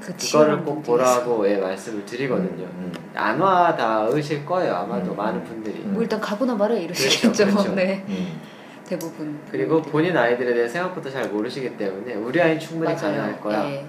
그 0.00 0.12
그거를 0.16 0.64
꼭. 0.64 0.82
보라고 0.82 1.48
예, 1.48 1.58
말씀을 1.58 2.04
드리거든요. 2.04 2.64
음. 2.64 2.92
안 3.14 3.40
와닿으실 3.40 4.44
거예요 4.44 4.74
아마도 4.74 5.12
음. 5.12 5.16
많은 5.16 5.44
분들이. 5.44 5.80
음. 5.84 5.92
뭐 5.92 6.02
일단 6.02 6.20
가거나 6.20 6.54
말해 6.54 6.82
이러시겠죠. 6.82 7.32
그렇죠, 7.32 7.44
그렇죠. 7.52 7.74
네, 7.76 8.04
음. 8.08 8.40
대부분. 8.84 9.38
그리고 9.50 9.80
본인 9.80 10.16
아이들에 10.16 10.54
대해 10.54 10.66
생각보다 10.66 11.08
잘 11.08 11.28
모르시기 11.28 11.76
때문에 11.76 12.14
우리 12.14 12.40
아이는 12.40 12.58
충분히 12.58 12.94
가능할 12.96 13.40
거야 13.40 13.64
예. 13.70 13.86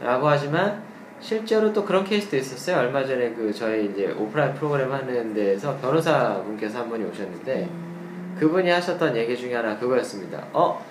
라고 0.00 0.28
하지만 0.28 0.82
실제로 1.20 1.72
또 1.72 1.84
그런 1.84 2.04
케이스도 2.04 2.36
있었어요 2.36 2.78
얼마 2.78 3.04
전에 3.04 3.32
그 3.32 3.52
저희 3.52 3.86
이제 3.86 4.14
오프라인 4.18 4.54
프로그램 4.54 4.92
하는 4.92 5.34
데에서 5.34 5.76
변호사분께서 5.78 6.80
한 6.80 6.88
분이 6.90 7.04
오셨는데 7.04 7.68
음. 7.70 8.36
그분이 8.38 8.68
하셨던 8.70 9.16
얘기 9.16 9.36
중에 9.36 9.54
하나 9.54 9.78
그거였습니다 9.78 10.44
어 10.52 10.84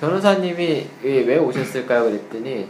변호사님이 0.00 0.86
왜 1.02 1.38
오셨을까요 1.38 2.04
그랬더니 2.04 2.68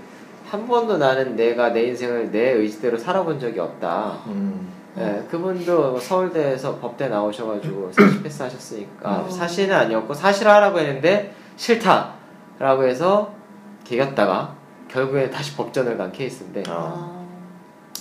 한 0.48 0.66
번도 0.68 0.98
나는 0.98 1.36
내가 1.36 1.72
내 1.72 1.84
인생을 1.84 2.30
내 2.30 2.52
의지대로 2.52 2.96
살아본 2.96 3.40
적이 3.40 3.60
없다 3.60 4.18
음. 4.26 4.72
예, 4.96 5.24
그분도 5.28 5.98
서울대에서 5.98 6.78
법대 6.78 7.08
나오셔가지고 7.08 7.90
사실 7.92 8.22
패스하셨으니까 8.22 9.22
음. 9.22 9.30
사실은 9.30 9.74
아니었고 9.74 10.14
사실 10.14 10.46
하라고 10.48 10.78
했는데 10.78 11.34
싫다라고 11.56 12.84
해서 12.84 13.34
개겼다가 13.82 14.54
결국에 14.88 15.30
다시 15.30 15.56
법전을 15.56 15.96
간 15.98 16.12
케이스인데 16.12 16.62
아. 16.68 16.72
아. 16.72 17.24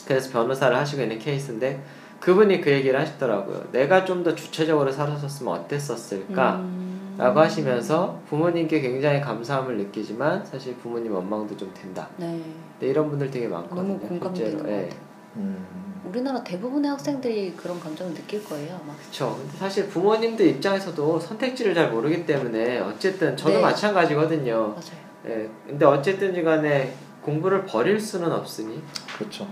그래서 0.07 0.31
변호사를 0.31 0.75
하시고 0.77 1.01
있는 1.01 1.17
케이스인데 1.17 1.81
그분이 2.19 2.62
그 2.62 2.71
얘기를 2.71 2.97
하시더라고요. 2.99 3.65
내가 3.71 4.05
좀 4.05 4.23
더 4.23 4.33
주체적으로 4.33 4.91
살았었으면 4.91 5.53
어땠었을까? 5.53 6.55
음. 6.55 6.92
라고 7.17 7.39
하시면서 7.39 8.19
부모님께 8.28 8.82
굉장히 8.82 9.21
감사함을 9.21 9.78
느끼지만 9.78 10.45
사실 10.45 10.76
부모님 10.78 11.13
원망도 11.13 11.56
좀 11.58 11.71
된다. 11.73 12.08
네. 12.17 12.41
근데 12.80 12.91
이런 12.91 13.10
분들 13.10 13.30
되게 13.30 13.47
많거든요. 13.47 13.82
너무 13.82 13.99
공감되는 13.99 14.67
예. 14.69 14.89
음. 15.36 15.84
우리나라 16.06 16.43
대부분의 16.43 16.91
학생들이 16.91 17.54
그런 17.56 17.80
감정을 17.80 18.13
느낄 18.13 18.43
거예요 18.43 18.80
아마. 18.84 18.93
그렇죠. 18.95 19.38
근데 19.39 19.58
사실 19.58 19.88
부모님들 19.88 20.45
입장에서도 20.47 21.19
선택지를 21.19 21.73
잘 21.73 21.91
모르기 21.91 22.26
때문에 22.26 22.80
어쨌든 22.80 23.38
저도 23.38 23.56
네. 23.56 23.62
마찬가지거든요. 23.62 24.54
맞아요. 24.54 25.04
예. 25.28 25.49
근데 25.67 25.86
어쨌든 25.86 26.43
간에 26.43 26.93
공부를 27.21 27.65
버릴 27.65 27.99
수는 27.99 28.32
없으니 28.32 28.82
그렇죠. 29.17 29.47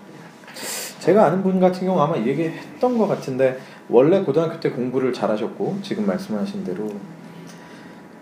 제가 0.99 1.25
아는 1.25 1.41
분 1.41 1.59
같은 1.59 1.87
경우 1.87 1.99
아마 1.99 2.15
이 2.15 2.27
얘기 2.27 2.43
했던 2.43 2.97
것 2.97 3.07
같은데 3.07 3.59
원래 3.89 4.21
고등학교 4.21 4.59
때 4.59 4.69
공부를 4.69 5.13
잘하셨고 5.13 5.79
지금 5.81 6.05
말씀하신 6.05 6.63
대로 6.63 6.89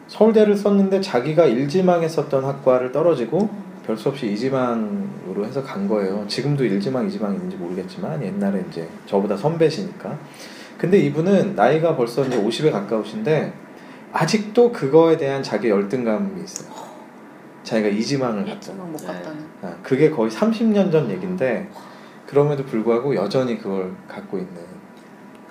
서울대를 0.09 0.57
썼는데 0.57 1.01
자기가 1.01 1.45
일지망에 1.45 2.07
썼던 2.07 2.43
학과를 2.43 2.91
떨어지고 2.91 3.49
별 3.85 3.97
수 3.97 4.09
없이 4.09 4.31
이지망으로 4.31 5.45
해서 5.45 5.63
간 5.63 5.87
거예요. 5.87 6.23
지금도 6.27 6.63
일지망 6.63 7.07
이지망 7.07 7.33
있는지 7.33 7.57
모르겠지만 7.57 8.21
옛날에 8.23 8.63
이제 8.69 8.87
저보다 9.07 9.35
선배시니까. 9.35 10.15
근데 10.77 10.99
이분은 10.99 11.55
나이가 11.55 11.95
벌써 11.95 12.23
이제 12.23 12.39
50에 12.39 12.71
가까우신데 12.71 13.51
아직도 14.13 14.71
그거에 14.71 15.17
대한 15.17 15.41
자기 15.41 15.69
열등감이 15.69 16.43
있어요. 16.43 16.69
자기가 17.63 17.89
이지망을 17.89 18.45
갔 18.45 18.53
일정은 18.53 18.91
못 18.91 18.97
네. 19.01 19.07
갔다는. 19.07 19.45
아, 19.63 19.73
그게 19.81 20.11
거의 20.11 20.29
30년 20.29 20.91
전 20.91 21.09
얘긴데 21.09 21.69
그럼에도 22.27 22.63
불구하고 22.65 23.15
여전히 23.15 23.57
그걸 23.57 23.91
갖고 24.07 24.37
있는. 24.37 24.53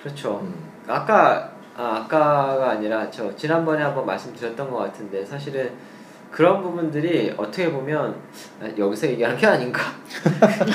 그렇죠. 0.01 0.39
음. 0.43 0.53
아까 0.87 1.51
아, 1.79 2.03
아까가 2.03 2.71
아니라 2.71 3.09
저 3.09 3.33
지난번에 3.37 3.81
한번 3.81 4.05
말씀드렸던 4.05 4.69
것 4.69 4.79
같은데 4.79 5.25
사실은 5.25 5.71
그런 6.29 6.61
부분들이 6.61 7.33
어떻게 7.37 7.71
보면 7.71 8.15
아, 8.61 8.69
여기서 8.77 9.07
얘기하는 9.07 9.37
게 9.37 9.47
아닌가 9.47 9.81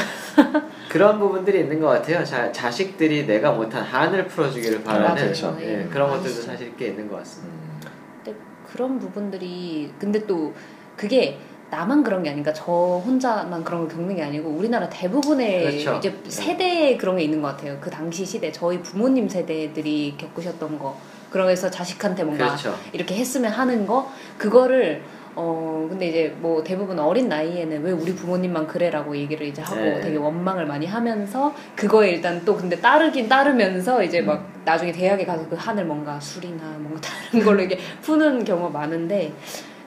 그런 0.88 1.18
부분들이 1.18 1.60
있는 1.60 1.78
것 1.78 1.88
같아요. 1.88 2.24
자, 2.24 2.50
자식들이 2.50 3.26
내가 3.26 3.52
못한 3.52 3.82
한을 3.82 4.26
풀어주기를 4.28 4.82
바라는 4.82 5.06
맞아요. 5.08 5.24
그렇죠. 5.24 5.56
예, 5.60 5.76
네. 5.76 5.88
그런 5.90 6.08
것들도. 6.08 6.40
사실 6.40 6.74
꽤 6.76 6.86
있는 6.86 7.06
것 7.06 7.16
같습니다. 7.18 7.52
음. 7.52 7.90
근데 8.24 8.38
그런 8.72 8.98
부분들이 8.98 9.92
근데 9.98 10.24
또 10.26 10.54
그게 10.96 11.38
나만 11.74 12.04
그런 12.04 12.22
게 12.22 12.30
아닌가 12.30 12.52
저 12.52 12.62
혼자만 13.04 13.64
그런 13.64 13.80
걸 13.80 13.88
겪는 13.88 14.14
게 14.14 14.22
아니고 14.22 14.48
우리나라 14.48 14.88
대부분의 14.88 15.82
그렇죠. 15.82 15.96
이제 15.98 16.10
네. 16.10 16.30
세대에 16.30 16.96
그런 16.96 17.16
게 17.16 17.24
있는 17.24 17.42
것 17.42 17.48
같아요. 17.48 17.76
그 17.80 17.90
당시 17.90 18.24
시대 18.24 18.52
저희 18.52 18.80
부모님 18.80 19.28
세대들이 19.28 20.14
겪으셨던 20.16 20.78
거 20.78 20.96
그러면서 21.30 21.68
자식한테 21.68 22.22
뭔가 22.22 22.46
그렇죠. 22.46 22.76
이렇게 22.92 23.16
했으면 23.16 23.50
하는 23.50 23.86
거 23.86 24.08
그거를 24.38 25.02
어 25.36 25.84
근데 25.90 26.08
이제 26.08 26.36
뭐 26.38 26.62
대부분 26.62 26.96
어린 27.00 27.28
나이에는 27.28 27.82
왜 27.82 27.90
우리 27.90 28.14
부모님만 28.14 28.68
그래라고 28.68 29.16
얘기를 29.16 29.44
이제 29.44 29.60
하고 29.62 29.80
네. 29.80 30.00
되게 30.00 30.16
원망을 30.16 30.64
많이 30.64 30.86
하면서 30.86 31.52
그거에 31.74 32.12
일단 32.12 32.44
또 32.44 32.56
근데 32.56 32.76
따르긴 32.80 33.28
따르면서 33.28 34.00
이제 34.04 34.20
막 34.20 34.48
나중에 34.64 34.92
대학에 34.92 35.24
가서 35.24 35.48
그 35.48 35.56
한을 35.56 35.86
뭔가 35.86 36.20
술이나 36.20 36.76
뭔가 36.78 37.00
다른 37.32 37.44
걸로 37.44 37.62
이게 37.62 37.76
푸는 38.02 38.44
경우가 38.44 38.70
많은데 38.70 39.32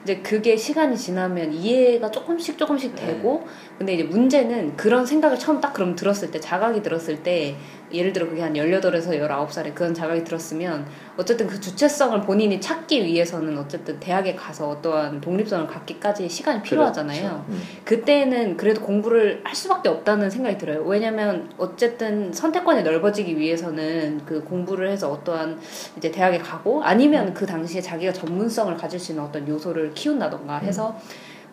이제 0.02 0.18
그게 0.18 0.56
시간이 0.56 0.96
지나면 0.96 1.52
이해가 1.52 2.10
조금씩 2.10 2.56
조금씩 2.56 2.94
네. 2.94 3.06
되고 3.06 3.46
근데 3.78 3.94
이제 3.94 4.02
문제는 4.02 4.76
그런 4.76 5.06
생각을 5.06 5.38
처음 5.38 5.60
딱 5.60 5.72
그럼 5.72 5.94
들었을 5.94 6.32
때 6.32 6.40
자각이 6.40 6.82
들었을 6.82 7.22
때 7.22 7.54
예를 7.92 8.12
들어 8.12 8.28
그게 8.28 8.42
한 8.42 8.52
18에서 8.54 9.08
19살에 9.08 9.74
그런 9.74 9.94
자각이 9.94 10.24
들었으면 10.24 10.86
어쨌든 11.16 11.46
그 11.46 11.58
주체성을 11.60 12.20
본인이 12.22 12.60
찾기 12.60 13.04
위해서는 13.04 13.56
어쨌든 13.56 13.98
대학에 13.98 14.34
가서 14.34 14.68
어떠한 14.68 15.20
독립성을 15.20 15.66
갖기까지 15.68 16.28
시간이 16.28 16.62
필요하잖아요. 16.62 17.46
음. 17.48 17.62
그때는 17.84 18.56
그래도 18.56 18.82
공부를 18.82 19.40
할 19.44 19.54
수밖에 19.54 19.88
없다는 19.88 20.28
생각이 20.28 20.58
들어요. 20.58 20.82
왜냐면 20.82 21.50
어쨌든 21.56 22.32
선택권이 22.32 22.82
넓어지기 22.82 23.38
위해서는 23.38 24.22
그 24.26 24.42
공부를 24.44 24.90
해서 24.90 25.10
어떠한 25.10 25.58
이제 25.96 26.10
대학에 26.10 26.38
가고 26.38 26.82
아니면 26.82 27.32
그 27.32 27.46
당시에 27.46 27.80
자기가 27.80 28.12
전문성을 28.12 28.76
가질 28.76 28.98
수 29.00 29.12
있는 29.12 29.24
어떤 29.24 29.48
요소를 29.48 29.94
키운다던가 29.94 30.58
해서 30.58 30.98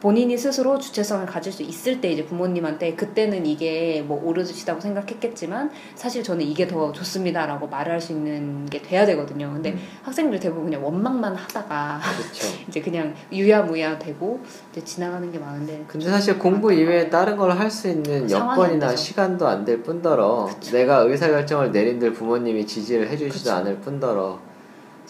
본인이 0.01 0.37
스스로 0.37 0.77
주체성을 0.77 1.25
가질 1.25 1.51
수 1.51 1.63
있을 1.63 1.99
때 2.01 2.11
이제 2.11 2.23
부모님한테 2.25 2.95
그때는 2.95 3.45
이게 3.45 4.03
뭐 4.05 4.21
오르시다고 4.23 4.79
생각했겠지만 4.79 5.71
사실 5.95 6.21
저는 6.23 6.45
이게 6.45 6.67
더 6.67 6.91
좋습니다라고 6.91 7.67
말을 7.67 7.93
할 7.93 8.01
수 8.01 8.11
있는 8.11 8.65
게 8.67 8.81
돼야 8.81 9.05
되거든요. 9.07 9.49
근데 9.53 9.71
음. 9.71 9.79
학생들 10.03 10.39
대부분 10.39 10.65
그냥 10.65 10.83
원망만 10.85 11.35
하다가 11.35 11.99
그렇죠. 12.01 12.47
이제 12.67 12.81
그냥 12.81 13.15
유야무야 13.31 13.97
되고 13.97 14.39
이제 14.71 14.83
지나가는 14.83 15.31
게 15.31 15.39
많은데 15.39 15.83
근데 15.87 16.05
사실 16.09 16.37
공부 16.37 16.71
이외에 16.73 17.09
다른 17.09 17.35
걸 17.37 17.49
할 17.51 17.71
수 17.71 17.87
있는 17.87 18.29
여건이나. 18.29 18.95
시간도 18.95 19.47
안 19.47 19.65
될 19.65 19.81
뿐더러 19.81 20.49
내가 20.71 20.97
의사결정을 20.99 21.71
내린들 21.71 22.13
부모님이 22.13 22.67
지지를 22.67 23.07
해주시지도 23.09 23.49
그쵸. 23.49 23.55
않을 23.55 23.77
뿐더러 23.79 24.39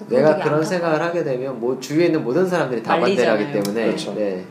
내가 0.10 0.38
그런. 0.38 0.64
생각을 0.64 1.02
하게 1.02 1.24
되면 1.24 1.60
뭐 1.60 1.80
주위에 1.80 2.06
있는 2.08 2.24
모든 2.24 2.46
사람들이 2.48 2.84
다 2.84 3.00
반대를 3.00 3.32
하기 3.32 3.44
말리잖아요. 3.46 3.64
때문에 3.64 3.86
그렇죠. 3.88 4.14
네. 4.14 4.46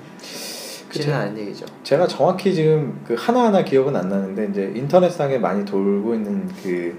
그쵸. 0.94 1.02
쉽지는 1.02 1.18
않은 1.18 1.38
얘기죠. 1.38 1.66
제가 1.83 2.07
정확히 2.07 2.54
지금 2.54 3.00
그 3.07 3.14
하나하나 3.18 3.64
기억은 3.64 3.94
안 3.96 4.09
나는데 4.09 4.46
이제 4.50 4.72
인터넷상에 4.74 5.38
많이 5.38 5.64
돌고 5.64 6.14
있는 6.14 6.48
그 6.62 6.96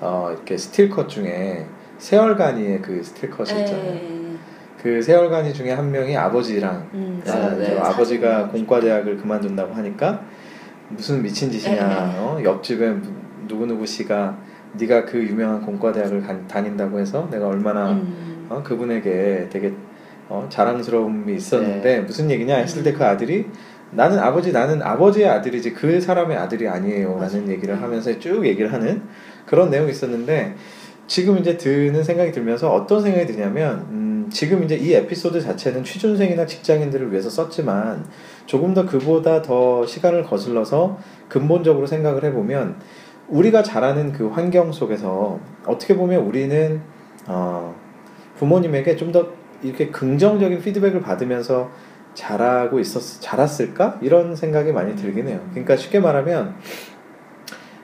어, 0.00 0.28
이렇게 0.32 0.56
스틸컷 0.56 1.08
중에 1.08 1.66
세월간이의 1.98 2.82
그 2.82 3.02
스틸컷이 3.02 3.60
있잖아요. 3.60 3.92
예. 3.94 4.18
그 4.82 5.02
세월간이 5.02 5.52
중에 5.52 5.72
한 5.72 5.90
명이 5.90 6.16
아버지랑 6.16 6.88
음, 6.94 7.22
아, 7.26 7.30
아, 7.32 7.54
네. 7.56 7.74
저 7.74 7.80
아버지가 7.80 8.48
공과대학을 8.48 9.16
그만둔다고 9.16 9.74
하니까 9.74 10.20
무슨 10.88 11.22
미친 11.22 11.50
짓이냐 11.50 11.74
네. 11.86 12.18
어? 12.18 12.40
옆집에 12.42 12.94
누구 13.48 13.66
누구 13.66 13.84
씨가 13.86 14.36
네가 14.74 15.04
그 15.04 15.18
유명한 15.18 15.60
공과대학을 15.62 16.22
간- 16.22 16.46
다닌다고 16.46 16.98
해서 17.00 17.26
내가 17.30 17.48
얼마나 17.48 17.90
음. 17.90 18.46
어, 18.48 18.62
그분에게 18.62 19.48
되게 19.50 19.72
어, 20.28 20.46
자랑스러움이 20.50 21.34
있었는데 21.34 21.96
네. 21.96 22.00
무슨 22.00 22.30
얘기냐 22.30 22.56
했을 22.56 22.82
때 22.82 22.90
음. 22.90 22.98
그 22.98 23.04
아들이 23.04 23.46
나는 23.90 24.18
아버지 24.18 24.52
나는 24.52 24.82
아버지의 24.82 25.28
아들이지 25.28 25.72
그 25.72 26.00
사람의 26.00 26.36
아들이 26.36 26.68
아니에요라는 26.68 27.20
맞아. 27.20 27.52
얘기를 27.52 27.74
음. 27.74 27.82
하면서 27.82 28.18
쭉 28.18 28.44
얘기를 28.46 28.72
하는 28.72 29.02
그런 29.46 29.70
내용이 29.70 29.90
있었는데 29.90 30.54
지금 31.06 31.38
이제 31.38 31.56
드는 31.56 32.04
생각이 32.04 32.32
들면서 32.32 32.70
어떤 32.70 33.00
생각이 33.00 33.26
드냐면 33.26 33.86
음, 33.90 34.28
지금 34.30 34.62
이제 34.62 34.76
이 34.76 34.92
에피소드 34.92 35.40
자체는 35.40 35.82
취준생이나 35.82 36.44
직장인들을 36.44 37.10
위해서 37.10 37.30
썼지만 37.30 38.04
조금 38.44 38.74
더 38.74 38.84
그보다 38.84 39.40
더 39.40 39.86
시간을 39.86 40.24
거슬러서 40.24 40.98
근본적으로 41.30 41.86
생각을 41.86 42.24
해보면 42.24 42.76
우리가 43.28 43.62
자라는 43.62 44.12
그 44.12 44.28
환경 44.28 44.70
속에서 44.70 45.40
어떻게 45.66 45.96
보면 45.96 46.24
우리는 46.24 46.82
어, 47.26 47.74
부모님에게 48.36 48.96
좀 48.96 49.12
더 49.12 49.37
이렇게 49.62 49.88
긍정적인 49.88 50.60
피드백을 50.60 51.00
받으면서 51.00 51.70
자라고 52.14 52.80
있었 52.80 53.20
자랐을까 53.20 53.98
이런 54.00 54.34
생각이 54.34 54.72
많이 54.72 54.96
들긴 54.96 55.28
해요. 55.28 55.40
그러니까 55.50 55.76
쉽게 55.76 56.00
말하면 56.00 56.56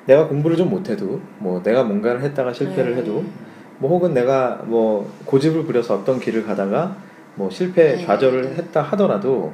내가 0.07 0.29
공부를 0.29 0.57
좀 0.57 0.71
못해도 0.71 1.21
뭐 1.39 1.63
내가 1.63 1.85
뭔가를 1.85 2.23
했다가 2.23 2.53
실패를 2.53 2.95
네. 2.95 3.01
해도 3.01 3.25
뭐 3.79 3.91
혹은 3.91 4.13
내가 4.13 4.63
뭐 4.65 5.11
고집을 5.25 5.65
부려서 5.65 5.95
어떤 5.95 6.21
길을 6.21 6.45
가다가 6.45 6.97
뭐 7.37 7.51
실패 7.51 7.97
네. 7.97 8.05
좌절을 8.05 8.57
했다 8.57 8.83
하더라도 8.83 9.53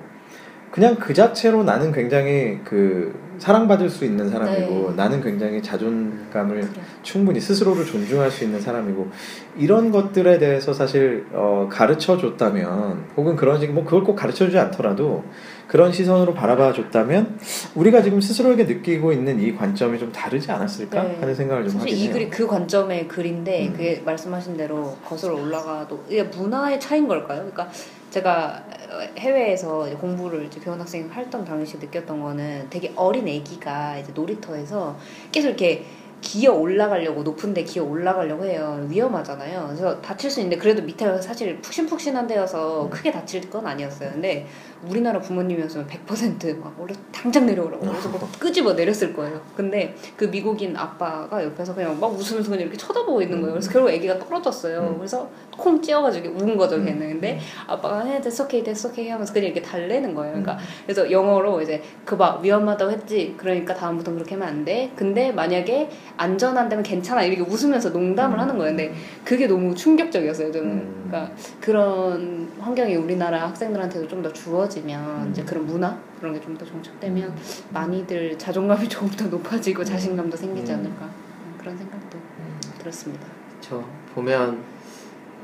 그냥 0.71 0.97
그 0.97 1.13
자체로 1.13 1.65
나는 1.65 1.93
굉장히 1.93 2.61
그 2.65 3.19
사랑받을 3.39 3.89
수 3.89 4.05
있는 4.05 4.29
사람이고 4.29 4.91
네. 4.91 4.97
나는 4.97 5.23
굉장히 5.23 5.63
자존감을 5.63 6.61
그래. 6.61 6.83
충분히 7.03 7.41
스스로를 7.41 7.87
존중할 7.87 8.31
수 8.31 8.45
있는 8.45 8.61
사람이고 8.61 9.09
이런 9.57 9.91
것들에 9.91 10.39
대해서 10.39 10.75
사실 10.75 11.27
어, 11.33 11.69
가르쳐 11.73 12.19
줬다면 12.19 13.07
혹은 13.17 13.37
그런 13.37 13.59
식뭐 13.59 13.85
그걸 13.85 14.05
꼭 14.05 14.15
가르쳐 14.15 14.45
주지 14.45 14.59
않더라도 14.59 15.25
그런 15.67 15.91
시선으로 15.91 16.35
바라봐 16.35 16.75
줬다면 16.75 17.39
우리가 17.75 18.03
지금 18.03 18.21
스스로에게 18.21 18.65
느끼고 18.65 19.13
있는 19.13 19.41
이 19.41 19.55
관점이 19.57 19.99
좀 19.99 20.13
다르지 20.13 20.53
않았을까 20.53 21.03
네. 21.03 21.17
하는 21.19 21.35
생각을 21.35 21.63
좀 21.65 21.73
사실 21.73 21.89
하긴 21.89 21.97
이 21.97 22.05
해요. 22.05 22.13
글이 22.13 22.31
그 22.31 22.47
관점의 22.47 23.09
글인데 23.09 23.69
음. 23.69 23.73
그게 23.73 24.03
말씀하신 24.05 24.57
대로 24.57 24.97
거슬러 25.05 25.35
올라가도 25.35 26.05
이게 26.09 26.25
문화의 26.25 26.79
차이인 26.79 27.09
걸까요? 27.09 27.39
그러니까 27.39 27.69
제가 28.11 28.65
해외에서 29.19 29.87
이제 29.87 29.97
공부를 29.97 30.47
이제 30.47 30.61
교환학생 30.61 31.09
활동 31.11 31.45
당시 31.45 31.79
느꼈던 31.79 32.21
거는 32.21 32.69
되게 32.71 32.93
어린 32.97 33.29
애기가 33.29 33.99
이제 33.99 34.13
놀이터에서 34.13 34.97
계속 35.31 35.49
이렇게 35.49 35.85
기어 36.21 36.53
올라가려고 36.53 37.23
높은데 37.23 37.65
기어 37.65 37.85
올라가려고 37.85 38.45
해요. 38.45 38.85
위험하잖아요. 38.89 39.65
그래서 39.69 40.01
다칠 40.01 40.31
수 40.31 40.41
있는데 40.41 40.61
그래도 40.61 40.83
밑에 40.83 41.21
사실 41.21 41.61
푹신푹신한 41.61 42.27
데여서 42.27 42.85
음. 42.85 42.91
크게 42.91 43.11
다칠 43.11 43.49
건 43.49 43.67
아니었어요. 43.67 44.11
근데 44.11 44.47
우리나라 44.89 45.21
부모님이었으면 45.21 45.87
100%막 45.87 46.75
원래 46.79 46.95
당장 47.13 47.45
내려오라고. 47.47 47.85
그래서 47.87 48.09
뭐 48.09 48.21
끄집어 48.39 48.73
내렸을 48.73 49.13
거예요. 49.13 49.41
근데 49.57 49.95
그 50.17 50.25
미국인 50.25 50.75
아빠가 50.77 51.45
옆에서 51.45 51.75
그냥 51.75 51.99
막 52.01 52.07
웃으면서 52.13 52.49
그냥 52.49 52.63
이렇게 52.63 52.77
쳐다보고 52.79 53.21
있는 53.21 53.41
거예요. 53.41 53.55
그래서 53.55 53.71
결국 53.71 53.91
애기가 53.91 54.19
떨어졌어요. 54.19 54.81
음. 54.81 54.97
그래서 54.99 55.29
콩 55.57 55.83
찌어가지고 55.83 56.31
운 56.39 56.57
거죠 56.57 56.77
음. 56.77 56.85
걔는. 56.87 57.09
근데 57.11 57.39
아빠가 57.67 58.01
해 58.05 58.21
됐어 58.21 58.45
오케이 58.45 58.63
됐어 58.63 58.89
오케이 58.89 59.09
하면서 59.11 59.33
그냥 59.33 59.47
이렇게 59.51 59.61
달래는 59.61 60.15
거예요. 60.15 60.33
그러니까 60.33 60.55
음. 60.55 60.59
그래서 60.87 61.11
영어로 61.11 61.61
이제 61.61 61.83
그 62.05 62.21
막 62.21 62.43
위험하다고 62.43 62.91
했지? 62.93 63.35
그러니까 63.39 63.75
다음부터 63.75 64.13
그렇게 64.13 64.35
하면 64.35 64.47
안 64.47 64.65
돼. 64.65 64.91
근데 64.95 65.33
만약에 65.33 65.89
안전한다면 66.19 66.83
괜찮아. 66.83 67.23
이렇게 67.23 67.41
웃으면서 67.51 67.89
농담을 67.91 68.39
하는 68.39 68.59
거예요. 68.59 68.77
근데 68.77 68.95
그게 69.25 69.47
너무 69.47 69.75
충격적이었어요 69.75 70.53
저는. 70.53 70.69
음. 70.71 71.05
그러니까 71.09 71.33
그런 71.61 72.51
환경이 72.61 72.95
우리나라 72.97 73.49
학생들한테도 73.49 74.07
좀 74.09 74.21
더 74.21 74.31
주어 74.35 74.69
지면 74.71 75.27
음. 75.27 75.29
이제 75.31 75.45
그런 75.45 75.67
문화 75.67 75.99
그런 76.19 76.33
게 76.33 76.41
좀 76.41 76.57
더 76.57 76.65
정착되면 76.65 77.35
많이들 77.71 78.39
자존감이 78.39 78.87
조금 78.89 79.11
더 79.11 79.27
높아지고 79.27 79.85
자신감도 79.85 80.37
생기지 80.37 80.73
음. 80.73 80.79
않을까 80.79 81.05
음, 81.05 81.55
그런 81.59 81.77
생각도 81.77 82.19
들었습니다. 82.79 83.27
저 83.61 83.85
보면 84.15 84.63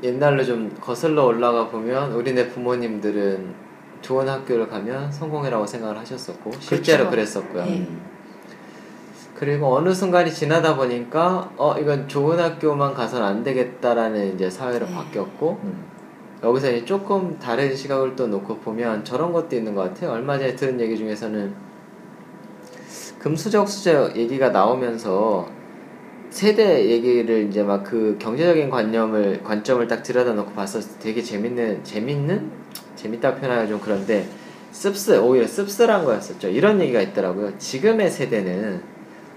옛날로 0.01 0.43
좀 0.43 0.75
거슬러 0.81 1.25
올라가 1.25 1.67
보면 1.67 2.13
우리네 2.13 2.49
부모님들은 2.49 3.67
좋은 4.01 4.27
학교를 4.29 4.67
가면 4.67 5.11
성공이라고 5.11 5.65
생각을 5.65 5.97
하셨었고 5.97 6.51
실제로 6.59 7.09
그렇죠. 7.09 7.09
그랬었고요. 7.11 7.65
네. 7.65 7.77
음. 7.79 8.01
그리고 9.35 9.75
어느 9.75 9.93
순간이 9.93 10.31
지나다 10.33 10.75
보니까 10.75 11.51
어 11.57 11.75
이건 11.79 12.07
좋은 12.07 12.39
학교만 12.39 12.93
가서는 12.95 13.25
안 13.25 13.43
되겠다라는 13.43 14.33
이제 14.35 14.49
사회로 14.49 14.85
네. 14.87 14.93
바뀌었고 14.93 15.59
음. 15.63 15.85
여기서 16.43 16.71
이제 16.71 16.85
조금 16.85 17.37
다른 17.39 17.75
시각을 17.75 18.15
또 18.15 18.27
놓고 18.27 18.57
보면 18.59 19.03
저런 19.03 19.33
것도 19.33 19.55
있는 19.55 19.73
것 19.73 19.81
같아요. 19.81 20.11
얼마 20.11 20.37
전에 20.37 20.55
들은 20.55 20.79
얘기 20.79 20.97
중에서는 20.97 21.53
금수저 23.19 23.61
옥수저 23.61 24.11
얘기가 24.15 24.49
나오면서 24.49 25.49
세대 26.29 26.89
얘기를 26.89 27.47
이제 27.47 27.63
막 27.63 27.83
그 27.83 28.17
경제적인 28.19 28.69
관념을 28.69 29.43
관점을 29.43 29.87
딱 29.87 30.03
들여다놓고 30.03 30.51
봤었을 30.51 30.91
때 30.93 30.99
되게 30.99 31.23
재밌는 31.23 31.83
재밌는 31.83 32.51
재밌다 32.95 33.35
표현하기가 33.35 33.67
좀 33.67 33.79
그런데 33.83 34.27
씁쓸 34.71 35.19
오히려 35.19 35.47
씁쓸한 35.47 36.05
거였었죠. 36.05 36.49
이런 36.49 36.79
얘기가 36.81 37.01
있더라고요. 37.01 37.57
지금의 37.57 38.11
세대는 38.11 38.81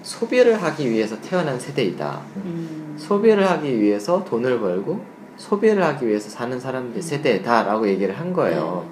소비를 0.03 0.63
하기 0.63 0.91
위해서 0.91 1.21
태어난 1.21 1.59
세대이다. 1.59 2.23
음. 2.37 2.97
소비를 2.99 3.49
하기 3.49 3.81
위해서 3.81 4.25
돈을 4.25 4.59
벌고 4.61 5.01
소비를 5.41 5.83
하기 5.83 6.07
위해서 6.07 6.29
사는 6.29 6.61
사람들 6.61 7.01
세대다라고 7.01 7.89
얘기를 7.89 8.19
한 8.19 8.33
거예요. 8.35 8.85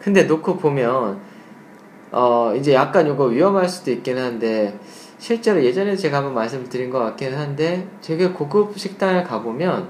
근데 0.00 0.24
놓고 0.24 0.56
보면 0.56 1.20
어 2.10 2.52
이제 2.56 2.74
약간 2.74 3.06
이거 3.06 3.26
위험할 3.26 3.68
수도 3.68 3.92
있긴 3.92 4.18
한데 4.18 4.76
실제로 5.18 5.62
예전에 5.62 5.94
제가 5.94 6.18
한번 6.18 6.34
말씀드린 6.34 6.90
것 6.90 6.98
같기는 6.98 7.38
한데 7.38 7.86
되게 8.02 8.28
고급 8.30 8.76
식당을 8.76 9.22
가보면 9.22 9.88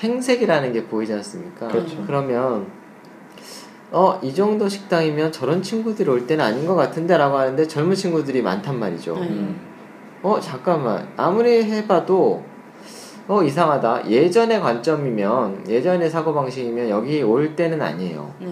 행색이라는 0.00 0.72
게 0.72 0.84
보이지 0.86 1.12
않습니까? 1.12 1.68
그렇죠. 1.68 2.02
그러면 2.06 2.66
어 3.92 4.18
이 4.22 4.34
정도 4.34 4.66
식당이면 4.68 5.32
저런 5.32 5.60
친구들이 5.62 6.08
올 6.08 6.26
때는 6.26 6.42
아닌 6.42 6.66
것 6.66 6.74
같은데 6.74 7.18
라고 7.18 7.36
하는데 7.36 7.66
젊은 7.66 7.94
친구들이 7.94 8.40
많단 8.40 8.78
말이죠. 8.78 9.14
네. 9.14 9.28
음. 9.28 9.60
어 10.22 10.40
잠깐만 10.40 11.06
아무리 11.18 11.64
해봐도 11.64 12.42
어 13.28 13.42
이상하다 13.42 14.08
예전의 14.08 14.60
관점이면 14.60 15.68
예전의 15.68 16.08
사고 16.08 16.32
방식이면 16.32 16.88
여기 16.88 17.22
올 17.22 17.54
때는 17.54 17.80
아니에요 17.82 18.32
네. 18.40 18.48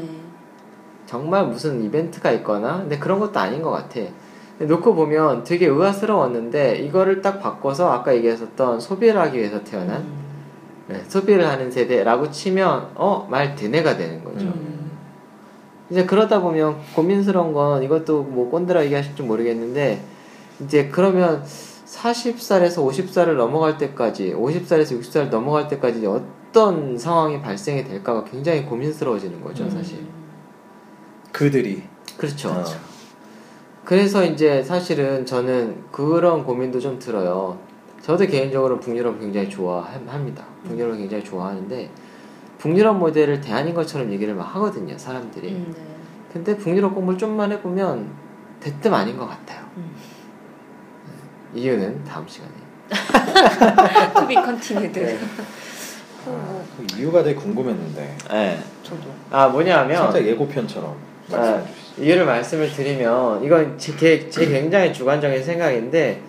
정말 1.06 1.46
무슨 1.46 1.82
이벤트가 1.82 2.30
있거나 2.32 2.78
근데 2.78 2.98
그런 2.98 3.18
것도 3.18 3.38
아닌 3.40 3.62
것 3.62 3.70
같아 3.70 4.00
놓고 4.58 4.94
보면 4.94 5.44
되게 5.44 5.66
의아스러웠는데 5.66 6.76
이거를 6.78 7.22
딱 7.22 7.40
바꿔서 7.40 7.90
아까 7.90 8.14
얘기했었던 8.14 8.80
소비를 8.80 9.18
하기 9.20 9.38
위해서 9.38 9.62
태어난 9.64 10.02
음. 10.02 10.16
네, 10.88 11.02
소비를 11.08 11.46
하는 11.46 11.70
세대라고 11.70 12.30
치면 12.30 12.90
어 12.96 13.26
말 13.30 13.54
되네가 13.54 13.96
되는 13.96 14.22
거죠 14.22 14.46
음. 14.46 14.90
이제 15.90 16.04
그러다 16.04 16.40
보면 16.40 16.76
고민스러운 16.94 17.52
건 17.52 17.82
이것도 17.82 18.24
뭐 18.24 18.50
꼰대라 18.50 18.84
얘기하실지 18.84 19.22
모르겠는데 19.22 20.00
이제 20.60 20.88
그러면 20.88 21.44
40살에서 21.86 22.84
50살을 22.84 23.36
넘어갈 23.36 23.78
때까지 23.78 24.32
50살에서 24.34 25.00
60살 25.00 25.28
넘어갈 25.28 25.68
때까지 25.68 26.04
어떤 26.06 26.98
상황이 26.98 27.40
발생이 27.40 27.84
될까가 27.84 28.24
굉장히 28.24 28.64
고민스러워지는 28.64 29.40
거죠 29.40 29.64
음. 29.64 29.70
사실 29.70 30.04
그들이 31.32 31.84
그렇죠 32.16 32.50
어. 32.50 32.64
그래서 33.84 34.24
이제 34.24 34.62
사실은 34.62 35.24
저는 35.24 35.84
그런 35.92 36.44
고민도 36.44 36.80
좀 36.80 36.98
들어요 36.98 37.58
저도 38.02 38.26
개인적으로 38.26 38.80
북유럽 38.80 39.20
굉장히 39.20 39.48
좋아합니다 39.48 40.44
북유럽 40.64 40.98
굉장히 40.98 41.22
좋아하는데 41.22 41.90
북유럽 42.58 42.96
모델을 42.96 43.40
대안인 43.40 43.74
것처럼 43.74 44.10
얘기를 44.12 44.34
막 44.34 44.42
하거든요 44.56 44.98
사람들이 44.98 45.50
음, 45.50 45.72
네. 45.76 45.96
근데 46.32 46.56
북유럽 46.56 46.94
공부를 46.94 47.18
좀만 47.18 47.52
해보면 47.52 48.26
대뜸 48.60 48.92
아닌 48.92 49.16
것 49.16 49.26
같아요. 49.26 49.64
음. 49.76 49.94
이유는 51.60 52.04
다음 52.04 52.26
시간에. 52.28 52.52
To 54.14 54.26
be 54.28 54.34
continued. 54.36 54.92
네. 54.92 55.18
어, 56.26 56.64
그 56.76 56.86
이유가 56.98 57.22
되게 57.22 57.34
궁금했는데 57.38 58.16
네. 58.30 58.58
저도. 58.82 59.02
아 59.30 59.48
뭐냐면 59.48 59.96
살짝 60.04 60.24
예고편처럼 60.26 60.94
말씀해 61.30 61.66
주시죠. 61.74 62.02
이유를 62.02 62.26
말씀을 62.26 62.70
드리면 62.72 63.42
이건 63.44 63.78
제, 63.78 63.94
개- 63.96 64.28
제 64.28 64.46
굉장히 64.46 64.92
주관적인 64.92 65.42
생각인데 65.42 66.20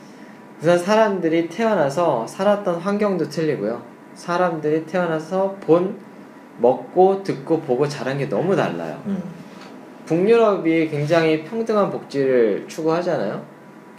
우선 0.62 0.78
사람들이 0.80 1.50
태어나서 1.50 2.26
살았던 2.28 2.80
환경도 2.80 3.30
틀리고요. 3.30 3.82
사람들이 4.16 4.86
태어나서 4.86 5.56
본 5.62 5.98
먹고 6.60 7.22
듣고 7.24 7.62
보고 7.62 7.88
자란 7.88 8.18
게 8.18 8.28
너무 8.28 8.56
달라요. 8.56 9.00
음. 9.06 9.22
북유럽이 10.06 10.88
굉장히 10.90 11.44
평등한 11.44 11.92
복지를 11.92 12.66
추구하잖아요. 12.68 13.44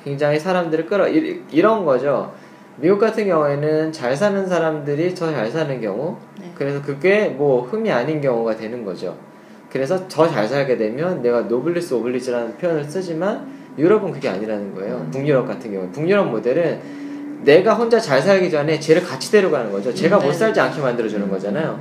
굉장히 0.05 0.39
사람들을 0.39 0.87
끌어 0.87 1.09
이- 1.09 1.41
이런 1.51 1.85
거죠. 1.85 2.33
미국 2.77 2.99
같은 2.99 3.27
경우에는 3.27 3.91
잘 3.93 4.15
사는 4.17 4.47
사람들이 4.47 5.15
더 5.15 5.31
잘 5.33 5.51
사는 5.51 5.81
경우, 5.81 6.17
네. 6.41 6.51
그래서 6.55 6.81
그게 6.81 7.27
뭐 7.29 7.63
흠이 7.63 7.91
아닌 7.91 8.21
경우가 8.21 8.57
되는 8.57 8.85
거죠. 8.85 9.17
그래서 9.71 10.07
더 10.09 10.29
잘 10.29 10.47
살게 10.49 10.77
되면 10.77 11.21
내가 11.21 11.43
노블리스 11.43 11.93
오블리즈라는 11.95 12.57
표현을 12.57 12.85
쓰지만 12.85 13.47
유럽은 13.77 14.13
그게 14.13 14.29
아니라는 14.29 14.75
거예요. 14.75 14.95
음. 14.97 15.11
북유럽 15.11 15.47
같은 15.47 15.73
경우, 15.73 15.89
북유럽 15.91 16.29
모델은 16.31 16.81
내가 17.45 17.75
혼자 17.75 17.99
잘 18.01 18.21
살기 18.21 18.51
전에 18.51 18.79
쟤를 18.81 19.03
같이 19.03 19.31
데려가는 19.31 19.71
거죠. 19.71 19.93
제가 19.93 20.19
음, 20.19 20.23
못 20.23 20.29
네. 20.29 20.33
살지 20.35 20.59
않게 20.61 20.81
만들어주는 20.81 21.29
거잖아요. 21.31 21.79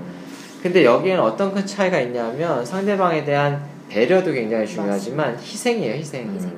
근데 0.61 0.83
여기에는 0.83 1.21
어떤 1.23 1.53
큰 1.53 1.65
차이가 1.65 1.99
있냐면 2.01 2.65
상대방에 2.65 3.23
대한 3.23 3.61
배려도 3.89 4.31
굉장히 4.33 4.65
중요하지만 4.67 5.35
희생이에요, 5.39 5.93
희생. 5.93 6.31
희생. 6.35 6.51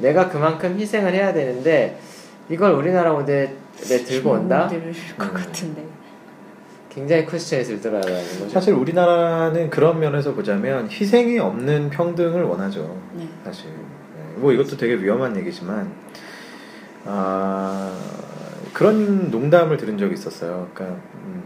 내가 0.00 0.28
그만큼 0.28 0.78
희생을 0.78 1.12
해야 1.12 1.32
되는데 1.32 1.98
이걸 2.48 2.72
우리나라 2.72 3.12
모델에 3.12 3.54
들고 3.78 4.30
온다? 4.30 4.68
힘들 4.68 4.92
것 5.16 5.28
음. 5.30 5.34
같은데. 5.34 5.84
굉장히 6.90 7.24
퀘스천이 7.24 7.64
들더라라는 7.64 8.24
거죠. 8.40 8.48
사실 8.48 8.74
우리나라는 8.74 9.70
그런 9.70 10.00
면에서 10.00 10.34
보자면 10.34 10.88
희생이 10.90 11.38
없는 11.38 11.90
평등을 11.90 12.42
원하죠. 12.42 13.00
네. 13.14 13.28
사실 13.44 13.66
네, 13.68 14.34
뭐 14.36 14.52
이것도 14.52 14.76
되게 14.76 14.94
위험한 14.94 15.36
얘기지만 15.36 15.92
아 17.06 17.96
그런 18.72 19.30
농담을 19.30 19.76
들은 19.76 19.98
적이 19.98 20.14
있었어요. 20.14 20.68
그러니까 20.74 21.00
음, 21.14 21.42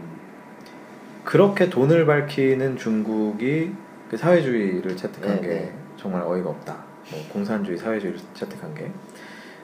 그렇게 1.24 1.68
돈을 1.68 2.06
밝히는 2.06 2.78
중국이 2.78 3.72
그 4.10 4.16
사회주의를 4.16 4.96
채택한 4.96 5.36
네, 5.36 5.40
게 5.42 5.48
네. 5.48 5.72
정말 5.98 6.22
어이가 6.22 6.48
없다. 6.48 6.83
뭐 7.10 7.20
공산주의, 7.32 7.76
사회주의를 7.78 8.20
채택한 8.34 8.74
게. 8.74 8.90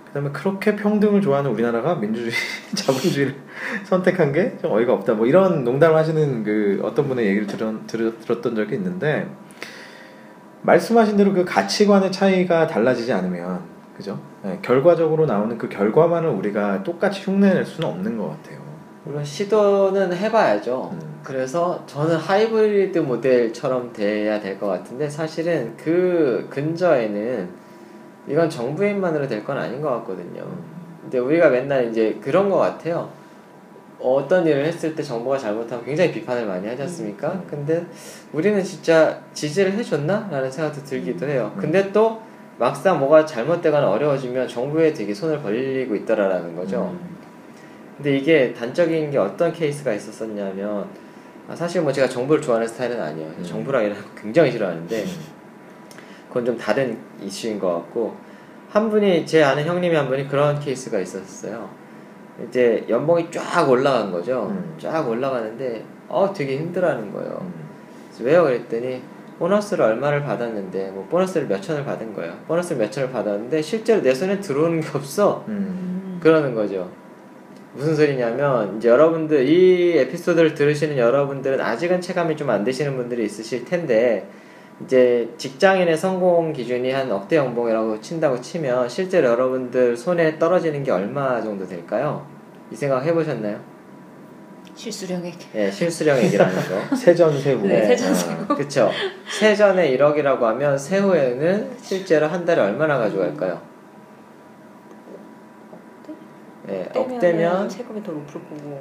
그다음에 0.06 0.30
그렇게 0.32 0.74
평등을 0.74 1.20
좋아하는 1.20 1.50
우리나라가 1.52 1.94
민주주의, 1.94 2.32
자본주의를 2.74 3.34
선택한 3.84 4.32
게 4.32 4.58
좀 4.60 4.72
어이가 4.72 4.92
없다. 4.92 5.14
뭐 5.14 5.26
이런 5.26 5.62
농담을 5.64 5.96
하시는 5.96 6.42
그 6.44 6.80
어떤 6.82 7.06
분의 7.08 7.26
얘기를 7.26 7.46
들었, 7.46 7.86
들었, 7.86 8.20
들었던 8.20 8.54
적이 8.56 8.74
있는데 8.76 9.28
말씀하신 10.62 11.16
대로 11.16 11.32
그 11.32 11.44
가치관의 11.44 12.12
차이가 12.12 12.66
달라지지 12.66 13.12
않으면 13.12 13.62
그죠? 13.96 14.18
네, 14.42 14.58
결과적으로 14.62 15.26
나오는 15.26 15.56
그 15.58 15.68
결과만을 15.68 16.28
우리가 16.30 16.82
똑같이 16.82 17.22
흉내낼 17.22 17.64
수는 17.64 17.88
없는 17.88 18.16
것 18.18 18.28
같아요. 18.30 18.59
물론 19.04 19.24
시도는 19.24 20.12
해봐야죠. 20.14 20.90
음. 20.92 21.20
그래서 21.22 21.82
저는 21.86 22.16
하이브리드 22.16 22.98
모델처럼 22.98 23.92
돼야 23.92 24.40
될 24.40 24.58
것 24.58 24.66
같은데 24.66 25.08
사실은 25.08 25.74
그 25.76 26.46
근저에는 26.50 27.48
이건 28.28 28.50
정부인만으로 28.50 29.26
될 29.26 29.44
건 29.44 29.56
아닌 29.58 29.80
것 29.80 29.88
같거든요. 29.90 30.44
근데 31.02 31.18
우리가 31.18 31.48
맨날 31.48 31.88
이제 31.90 32.18
그런 32.22 32.48
것 32.50 32.58
같아요. 32.58 33.08
어떤 33.98 34.46
일을 34.46 34.64
했을 34.64 34.94
때 34.94 35.02
정부가 35.02 35.36
잘못하면 35.36 35.84
굉장히 35.84 36.12
비판을 36.12 36.46
많이 36.46 36.66
하지 36.66 36.82
않습니까? 36.82 37.32
음. 37.32 37.46
근데 37.48 37.84
우리는 38.32 38.62
진짜 38.62 39.20
지지를 39.34 39.72
해줬나? 39.72 40.28
라는 40.30 40.50
생각도 40.50 40.82
들기도 40.84 41.26
해요. 41.26 41.52
음. 41.56 41.60
근데 41.60 41.90
또 41.92 42.20
막상 42.58 42.98
뭐가 42.98 43.24
잘못되거나 43.26 43.90
어려워지면 43.90 44.46
정부에 44.48 44.92
되게 44.92 45.12
손을 45.14 45.40
벌리고 45.40 45.94
있더라라는 45.96 46.54
거죠. 46.56 46.94
음. 46.98 47.19
근데 48.00 48.16
이게 48.16 48.54
단적인 48.54 49.10
게 49.10 49.18
어떤 49.18 49.52
케이스가 49.52 49.92
있었었냐면 49.92 50.88
아, 51.46 51.54
사실 51.54 51.82
뭐 51.82 51.92
제가 51.92 52.08
정부를 52.08 52.40
좋아하는 52.40 52.66
스타일은 52.66 52.98
아니에요. 52.98 53.28
음. 53.28 53.44
정부랑 53.44 53.84
이런 53.84 53.94
거 53.94 54.02
굉장히 54.18 54.50
싫어하는데 54.52 55.04
그건 56.28 56.46
좀 56.46 56.56
다른 56.56 56.96
이슈인 57.20 57.58
것 57.58 57.70
같고 57.74 58.16
한 58.70 58.88
분이 58.88 59.26
제 59.26 59.42
아는 59.42 59.66
형님이 59.66 59.94
한 59.94 60.08
분이 60.08 60.28
그런 60.28 60.58
케이스가 60.58 60.98
있었어요. 60.98 61.68
이제 62.48 62.86
연봉이 62.88 63.30
쫙 63.30 63.68
올라간 63.68 64.10
거죠. 64.12 64.46
음. 64.50 64.76
쫙 64.80 65.06
올라가는데 65.06 65.84
어 66.08 66.32
되게 66.34 66.56
힘들어하는 66.56 67.12
거예요. 67.12 67.38
음. 67.42 67.52
그래서 68.08 68.24
왜요? 68.24 68.44
그랬더니 68.44 69.02
보너스를 69.38 69.84
얼마를 69.84 70.22
받았는데 70.22 70.92
뭐 70.92 71.06
보너스를 71.10 71.46
몇 71.48 71.60
천을 71.60 71.84
받은 71.84 72.14
거예요. 72.14 72.32
보너스를 72.48 72.78
몇 72.78 72.90
천을 72.90 73.10
받았는데 73.10 73.60
실제로 73.60 74.00
내 74.00 74.14
손에 74.14 74.40
들어오는 74.40 74.80
게 74.80 74.88
없어. 74.94 75.44
음. 75.48 75.52
음. 75.52 76.20
그러는 76.22 76.54
거죠. 76.54 76.88
무슨 77.72 77.94
소리냐면 77.94 78.76
이제 78.78 78.88
여러분들 78.88 79.48
이 79.48 79.96
에피소드를 79.98 80.54
들으시는 80.54 80.98
여러분들은 80.98 81.60
아직은 81.60 82.00
체감이 82.00 82.36
좀 82.36 82.50
안 82.50 82.64
되시는 82.64 82.96
분들이 82.96 83.24
있으실 83.24 83.64
텐데 83.64 84.26
이제 84.84 85.28
직장인의 85.36 85.96
성공 85.96 86.52
기준이 86.52 86.90
한 86.90 87.10
억대 87.12 87.36
연봉이라고 87.36 88.00
친다고 88.00 88.40
치면 88.40 88.88
실제로 88.88 89.28
여러분들 89.28 89.96
손에 89.96 90.38
떨어지는 90.38 90.82
게 90.82 90.90
얼마 90.90 91.40
정도 91.40 91.66
될까요? 91.66 92.26
이 92.72 92.74
생각 92.76 93.04
해보셨나요? 93.04 93.58
실수령액. 94.74 95.34
예, 95.56 95.70
실수령액이라는 95.70 96.54
거. 96.54 96.96
세전 96.96 97.38
세후. 97.40 97.66
네, 97.66 97.80
네. 97.80 97.86
세전 97.88 98.14
세후. 98.14 98.46
그쵸. 98.56 98.90
세전에 99.28 99.96
1억이라고 99.96 100.40
하면 100.40 100.78
세후에는 100.78 101.70
실제로 101.82 102.26
한 102.26 102.44
달에 102.44 102.62
얼마나 102.62 102.96
가져갈까요? 102.98 103.60
예, 106.70 106.88
억대면 106.94 107.68
세금이 107.68 108.02
더 108.02 108.12
높을 108.12 108.40
거고. 108.48 108.80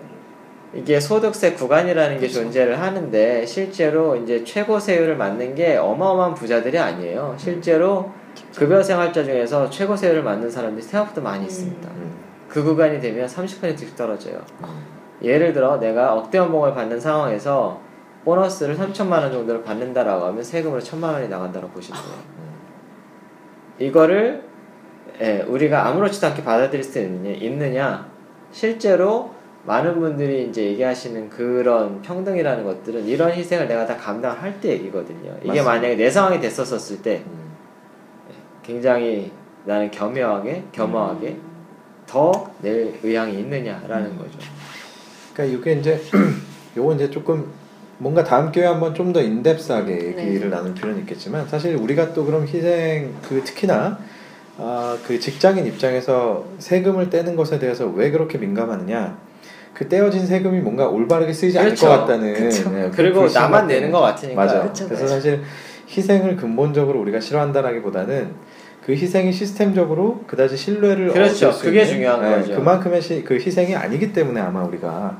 이게 0.73 0.99
소득세 0.99 1.53
구간이라는 1.53 2.19
게 2.19 2.27
존재를 2.27 2.79
하는데 2.79 3.45
실제로 3.45 4.15
이제 4.15 4.43
최고 4.43 4.79
세율을 4.79 5.17
맞는 5.17 5.55
게 5.55 5.77
어마어마한 5.77 6.35
부자들이 6.35 6.77
아니에요. 6.77 7.35
실제로 7.37 8.11
급여 8.55 8.83
생활자 8.83 9.23
중에서 9.23 9.69
최고 9.69 9.95
세율을 9.95 10.21
맞는 10.21 10.51
사람들이 10.51 10.81
생각보다 10.83 11.21
많이 11.21 11.45
있습니다. 11.45 11.89
음. 11.89 12.11
그 12.47 12.63
구간이 12.63 12.99
되면 12.99 13.27
30%씩 13.27 13.95
떨어져요. 13.95 14.41
음. 14.61 14.99
예를 15.23 15.53
들어 15.53 15.77
내가 15.77 16.13
억대 16.13 16.37
연봉을 16.37 16.73
받는 16.75 16.99
상황에서 16.99 17.81
보너스를 18.23 18.77
3천만 18.77 19.21
원 19.23 19.31
정도를 19.31 19.63
받는다라고 19.63 20.25
하면 20.25 20.43
세금으로 20.43 20.79
천만 20.81 21.13
원이 21.15 21.29
나간다고 21.29 21.67
보시면 21.69 21.99
돼요. 21.99 22.13
이거를 23.79 24.48
예, 25.21 25.41
우리가 25.41 25.87
아무렇지도 25.87 26.27
않게 26.27 26.43
받아들일 26.43 26.83
수 26.83 26.99
있느냐, 26.99 27.35
있느냐 27.35 28.09
실제로 28.51 29.31
많은 29.65 29.99
분들이 29.99 30.47
이제 30.47 30.63
얘기하시는 30.63 31.29
그런 31.29 32.01
평등이라는 32.01 32.63
것들은 32.63 33.05
이런 33.05 33.31
희생을 33.31 33.67
내가 33.67 33.85
다 33.85 33.97
감당할 33.97 34.59
때 34.61 34.69
얘기거든요. 34.69 35.35
이게 35.39 35.47
맞습니다. 35.47 35.63
만약에 35.63 35.95
내 35.95 36.09
상황이 36.09 36.39
됐었을 36.39 37.01
때 37.01 37.23
음. 37.27 37.51
굉장히 38.63 39.31
나는 39.65 39.91
겸허하게 39.91 40.63
겸허하게 40.71 41.37
더낼 42.07 42.93
의향이 43.03 43.37
있느냐라는 43.39 44.17
거죠. 44.17 44.39
그러니까 45.33 45.57
이게 45.59 45.79
이제 45.79 46.01
요거 46.77 46.95
이제 46.95 47.09
조금 47.09 47.51
뭔가 47.97 48.23
다음 48.23 48.51
기회에 48.51 48.67
한번 48.67 48.93
좀 48.95 49.11
더 49.11 49.21
인덱스하게 49.21 49.91
얘기를 50.17 50.49
네. 50.49 50.55
나눌 50.55 50.73
필요는 50.73 50.99
있겠지만 51.01 51.47
사실 51.47 51.75
우리가 51.75 52.13
또 52.13 52.25
그럼 52.25 52.47
희생 52.47 53.13
그 53.27 53.43
특히나 53.43 53.99
아, 54.59 54.97
그 55.07 55.19
직장인 55.19 55.65
입장에서 55.65 56.45
세금을 56.59 57.09
떼는 57.09 57.35
것에 57.35 57.59
대해서 57.59 57.87
왜 57.87 58.11
그렇게 58.11 58.37
민감하느냐 58.37 59.17
그 59.73 59.87
떼어진 59.87 60.25
세금이 60.25 60.59
뭔가 60.59 60.87
올바르게 60.87 61.31
쓰이지 61.31 61.57
그렇죠. 61.57 61.87
않을 61.87 61.97
것 61.97 62.05
같다는 62.05 62.33
그쵸. 62.33 62.69
네, 62.71 62.89
그 62.89 62.97
그리고 62.97 63.27
나만 63.27 63.61
때문에. 63.67 63.75
내는 63.75 63.91
것 63.91 64.01
같으니까. 64.01 64.41
맞아 64.41 64.61
그쵸, 64.63 64.85
그래서 64.85 65.03
그쵸. 65.03 65.15
사실 65.15 65.41
희생을 65.89 66.35
근본적으로 66.35 66.99
우리가 66.99 67.19
싫어한다라기보다는 67.19 68.31
그 68.85 68.91
희생이 68.93 69.31
시스템적으로 69.31 70.23
그다지 70.27 70.57
신뢰를 70.57 71.09
그렇죠. 71.13 71.47
얻을 71.47 71.57
수 71.57 71.63
그게 71.65 71.81
있는, 71.81 71.93
중요한 71.93 72.21
네, 72.21 72.35
거죠. 72.41 72.55
그만큼의 72.55 73.01
시, 73.01 73.23
그 73.23 73.35
희생이 73.35 73.75
아니기 73.75 74.11
때문에 74.11 74.41
아마 74.41 74.63
우리가 74.63 75.17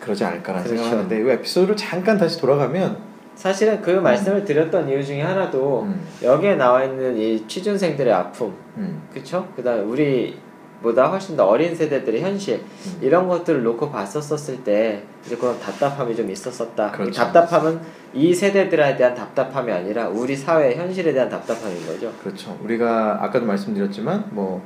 그러지 0.00 0.24
않을까라는 0.24 0.66
그렇죠. 0.66 0.82
생각하는데 0.84 1.20
이 1.24 1.30
에피소드를 1.34 1.76
잠깐 1.76 2.18
다시 2.18 2.38
돌아가면 2.40 2.98
사실은 3.36 3.82
그 3.82 3.90
말씀을 3.90 4.44
드렸던 4.44 4.88
이유 4.88 5.04
중에 5.04 5.20
하나도 5.20 5.82
음, 5.82 6.00
여기에 6.22 6.56
나와 6.56 6.82
있는 6.82 7.16
이 7.16 7.46
취준생들의 7.46 8.12
아픔, 8.12 8.52
음, 8.78 9.02
그쵸? 9.12 9.46
그 9.54 9.62
다음에 9.62 9.82
우리 9.82 10.38
보다 10.82 11.08
훨씬 11.08 11.36
더 11.36 11.46
어린 11.46 11.74
세대들의 11.74 12.22
현실, 12.22 12.56
음. 12.56 12.98
이런 13.02 13.28
것들을 13.28 13.62
놓고 13.62 13.90
봤었을 13.90 14.64
때, 14.64 15.02
이제 15.24 15.36
그런 15.36 15.58
답답함이 15.60 16.16
좀 16.16 16.30
있었었다. 16.30 16.90
그렇죠. 16.92 17.10
이 17.10 17.14
답답함은 17.14 17.80
이 18.14 18.34
세대들에 18.34 18.96
대한 18.96 19.14
답답함이 19.14 19.70
아니라 19.70 20.08
우리 20.08 20.34
사회의 20.34 20.76
현실에 20.76 21.12
대한 21.12 21.28
답답함인 21.28 21.86
거죠. 21.86 22.10
그렇죠. 22.22 22.58
우리가 22.62 23.18
아까도 23.22 23.44
말씀드렸지만 23.46 24.30
뭐 24.30 24.62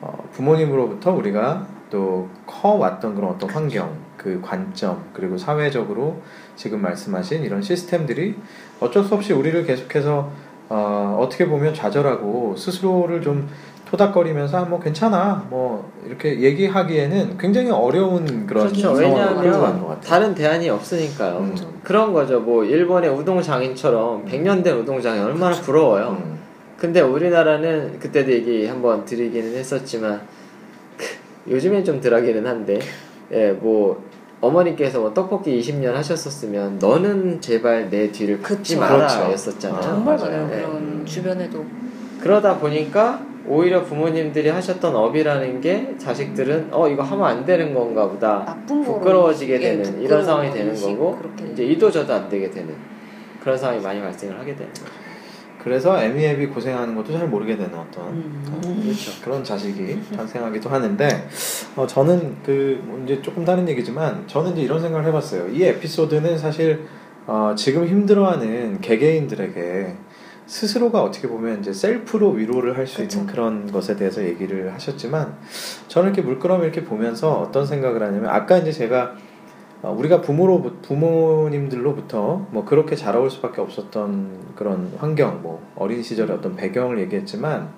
어, 0.00 0.28
부모님으로부터 0.32 1.12
우리가 1.12 1.66
또 1.90 2.28
커왔던 2.46 3.14
그런 3.14 3.30
어떤 3.30 3.50
환경, 3.50 3.96
그 4.16 4.40
관점 4.42 5.04
그리고 5.12 5.38
사회적으로 5.38 6.20
지금 6.58 6.82
말씀하신 6.82 7.44
이런 7.44 7.62
시스템들이 7.62 8.34
어쩔 8.80 9.04
수 9.04 9.14
없이 9.14 9.32
우리를 9.32 9.64
계속해서 9.64 10.28
어, 10.68 11.18
어떻게 11.20 11.46
보면 11.46 11.72
좌절하고 11.72 12.56
스스로를 12.56 13.22
좀 13.22 13.48
토닥거리면서 13.88 14.58
아, 14.58 14.64
뭐 14.64 14.80
괜찮아 14.80 15.46
뭐 15.48 15.90
이렇게 16.04 16.40
얘기하기에는 16.40 17.38
굉장히 17.38 17.70
어려운 17.70 18.46
그런 18.46 18.66
그렇죠. 18.66 18.92
왜냐하면 18.92 19.36
같아요. 19.86 20.00
다른 20.04 20.34
대안이 20.34 20.68
없으니까요. 20.68 21.38
음. 21.38 21.54
그런 21.84 22.12
거죠. 22.12 22.40
뭐 22.40 22.64
일본의 22.64 23.08
우동 23.08 23.40
장인처럼 23.40 24.26
100년 24.26 24.62
된 24.62 24.76
우동장이 24.76 25.20
얼마나 25.20 25.54
부러워요. 25.58 26.18
음, 26.20 26.38
근데 26.76 27.00
우리나라는 27.00 27.98
그때도 28.00 28.30
얘기 28.32 28.66
한번 28.66 29.04
드리기는 29.04 29.54
했었지만 29.56 30.20
요즘엔 31.48 31.84
좀 31.84 32.00
덜하기는 32.00 32.46
한데 32.46 32.80
예 33.32 33.52
뭐 33.60 34.02
어머니께서 34.40 35.00
뭐 35.00 35.12
떡볶이 35.12 35.58
20년 35.60 35.92
하셨었으면 35.92 36.78
너는 36.78 37.40
제발 37.40 37.90
내 37.90 38.10
뒤를 38.12 38.40
긋지. 38.40 38.76
마라 38.76 38.96
그렇죠. 38.96 39.32
였었잖아요. 39.32 39.78
아, 39.78 39.82
정말 39.82 40.16
맞아요. 40.16 40.30
많아요. 40.30 40.48
네. 40.48 40.62
그런 40.62 41.06
주변에도 41.06 41.64
그러다 42.20 42.58
보니까 42.58 43.20
오히려 43.46 43.82
부모님들이 43.82 44.48
하셨던 44.50 44.94
업이라는 44.94 45.60
게 45.60 45.94
자식들은 45.98 46.68
어 46.70 46.86
이거 46.88 47.02
하면 47.02 47.24
안 47.24 47.44
되는 47.44 47.72
건가 47.74 48.06
보다 48.08 48.56
부끄러워지게 48.66 49.54
예, 49.54 49.58
되는 49.58 50.02
이런 50.02 50.24
상황이 50.24 50.50
되는 50.52 50.74
거고 50.74 51.18
이제 51.52 51.64
이도 51.64 51.90
저도 51.90 52.12
안 52.12 52.28
되게 52.28 52.50
되는 52.50 52.74
그런 53.42 53.56
상황이 53.56 53.80
많이 53.80 54.00
발생을 54.00 54.38
하게 54.38 54.54
되는 54.54 54.70
거죠. 54.72 55.07
그래서 55.62 56.00
애미애비 56.02 56.46
고생하는 56.48 56.94
것도 56.94 57.12
잘 57.12 57.28
모르게 57.28 57.56
되는 57.56 57.74
어떤 57.76 58.08
음. 58.08 58.80
그렇죠. 58.82 59.10
그런 59.22 59.42
자식이 59.44 59.98
탄생하기도 60.16 60.70
하는데 60.70 61.28
어, 61.76 61.86
저는 61.86 62.36
그 62.44 63.02
이제 63.04 63.20
조금 63.22 63.44
다른 63.44 63.68
얘기지만 63.68 64.24
저는 64.26 64.52
이제 64.52 64.62
이런 64.62 64.80
생각을 64.80 65.06
해봤어요. 65.06 65.48
이 65.48 65.62
에피소드는 65.64 66.38
사실 66.38 66.86
어, 67.26 67.54
지금 67.56 67.86
힘들어하는 67.86 68.80
개개인들에게 68.80 69.96
스스로가 70.46 71.02
어떻게 71.02 71.28
보면 71.28 71.60
이제 71.60 71.72
셀프로 71.74 72.30
위로를 72.30 72.78
할 72.78 72.86
수 72.86 73.02
있는. 73.02 73.26
그런 73.26 73.70
것에 73.70 73.96
대해서 73.96 74.24
얘기를 74.24 74.72
하셨지만 74.72 75.36
저는 75.88 76.08
이렇게 76.14 76.22
물끄러미 76.22 76.64
이렇게 76.64 76.84
보면서 76.84 77.40
어떤 77.40 77.66
생각을 77.66 78.02
하냐면 78.02 78.30
아까 78.30 78.56
이제 78.56 78.72
제가 78.72 79.14
어, 79.82 79.94
우리가 79.96 80.20
부모로 80.20 80.62
부모님들로부터 80.82 82.46
뭐 82.50 82.64
그렇게 82.64 82.96
자라올 82.96 83.30
수밖에 83.30 83.60
없었던 83.60 84.54
그런 84.56 84.92
환경, 84.98 85.40
뭐 85.42 85.62
어린 85.76 86.02
시절의 86.02 86.36
어떤 86.36 86.56
배경을 86.56 86.98
얘기했지만 87.00 87.70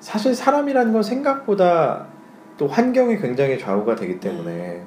사실 0.00 0.34
사람이라는 0.34 0.92
건 0.92 1.02
생각보다 1.02 2.06
또 2.56 2.68
환경이 2.68 3.18
굉장히 3.18 3.58
좌우가 3.58 3.96
되기 3.96 4.20
때문에 4.20 4.82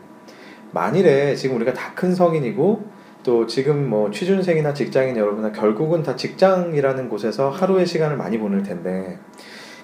만일에 0.71 1.35
지금 1.35 1.55
우리가 1.57 1.73
다 1.73 1.87
큰 1.95 2.13
성인이고 2.13 2.97
또 3.23 3.47
지금 3.47 3.89
뭐 3.89 4.11
취준생이나 4.11 4.73
직장인 4.73 5.17
여러분은 5.17 5.51
결국은 5.51 6.03
다 6.03 6.15
직장이라는 6.15 7.09
곳에서 7.09 7.49
하루의 7.49 7.85
시간을 7.85 8.15
많이 8.15 8.37
보낼 8.37 8.63
텐데 8.63 9.17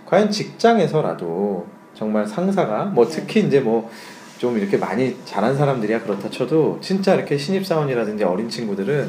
과연 0.05 0.29
직장에서라도 0.29 1.65
정말 1.93 2.25
상사가 2.27 2.85
뭐 2.85 3.05
특히 3.07 3.41
이제 3.41 3.59
뭐 3.59 3.89
좀 4.43 4.57
이렇게 4.57 4.75
많이 4.75 5.15
잘한 5.23 5.55
사람들이야 5.55 6.01
그렇다 6.03 6.29
쳐도 6.29 6.79
진짜 6.81 7.15
이렇게 7.15 7.37
신입사원이라든지 7.37 8.25
어린 8.25 8.49
친구들은 8.49 9.07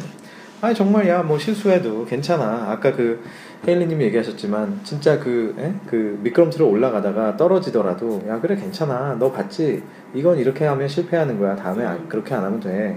아니 0.61 0.76
정말 0.76 1.09
야 1.09 1.24
뭐 1.24 1.37
실수해도 1.41 2.05
괜찮아. 2.05 2.66
아까 2.70 2.95
그 2.95 3.20
헤일리님이 3.66 4.05
얘기하셨지만 4.05 4.78
진짜 4.85 5.18
그, 5.18 5.53
에? 5.59 5.72
그 5.91 6.20
미끄럼틀을 6.22 6.64
올라가다가 6.64 7.37
떨어지더라도 7.37 8.22
야 8.28 8.41
그래 8.41 8.55
괜찮아. 8.55 9.16
너 9.18 9.32
봤지? 9.32 9.82
이건 10.14 10.39
이렇게 10.39 10.66
하면 10.66 10.87
실패하는 10.87 11.41
거야. 11.41 11.57
다음에 11.57 11.85
안- 11.85 12.09
그렇게 12.09 12.32
안 12.32 12.45
하면 12.45 12.61
돼. 12.61 12.97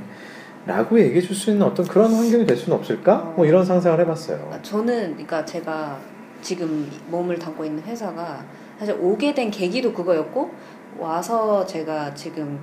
라고 0.68 1.00
얘기해 1.00 1.22
줄 1.22 1.36
수 1.36 1.50
있는 1.50 1.66
어떤 1.66 1.88
그런 1.88 2.14
환경이 2.14 2.46
될 2.46 2.56
수는 2.56 2.78
없을까? 2.78 3.34
뭐 3.36 3.48
이런 3.48 3.66
상상을 3.66 4.00
해봤어요. 4.00 4.52
아, 4.54 4.62
저는 4.62 5.14
그러니까 5.14 5.44
제가 5.44 5.98
지금 6.44 6.88
몸을 7.10 7.40
담고 7.40 7.66
있는 7.66 7.82
회사가 7.82 8.46
사실 8.78 8.96
오게 9.02 9.34
된 9.34 9.50
계기도 9.50 9.92
그거였고 9.92 10.52
와서 11.00 11.66
제가 11.66 12.14
지금 12.14 12.60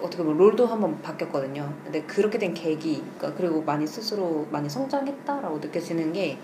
어떻게 0.00 0.22
보면 0.22 0.38
롤도 0.38 0.66
한번 0.66 1.00
바뀌었거든요. 1.00 1.72
근데 1.84 2.02
그렇게 2.02 2.38
된 2.38 2.54
계기, 2.54 3.02
그러니까 3.16 3.34
그리고 3.34 3.62
많이 3.62 3.86
스스로 3.86 4.46
많이 4.50 4.68
성장했다라고 4.68 5.58
느껴지는 5.58 6.12
게 6.12 6.38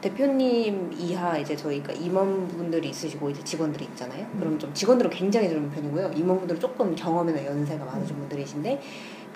대표님 0.00 0.92
이하 0.98 1.38
이제 1.38 1.56
저희가 1.56 1.92
임원분들이 1.92 2.90
있으시고 2.90 3.30
이제 3.30 3.42
직원들이 3.42 3.84
있잖아요. 3.86 4.26
그럼 4.38 4.58
좀 4.58 4.72
직원들은 4.74 5.10
굉장히 5.10 5.48
젊은 5.48 5.70
편이고요. 5.70 6.12
임원분들은 6.14 6.60
조금 6.60 6.94
경험이나 6.94 7.44
연세가 7.44 7.84
많으신 7.84 8.16
분들이신데 8.16 8.80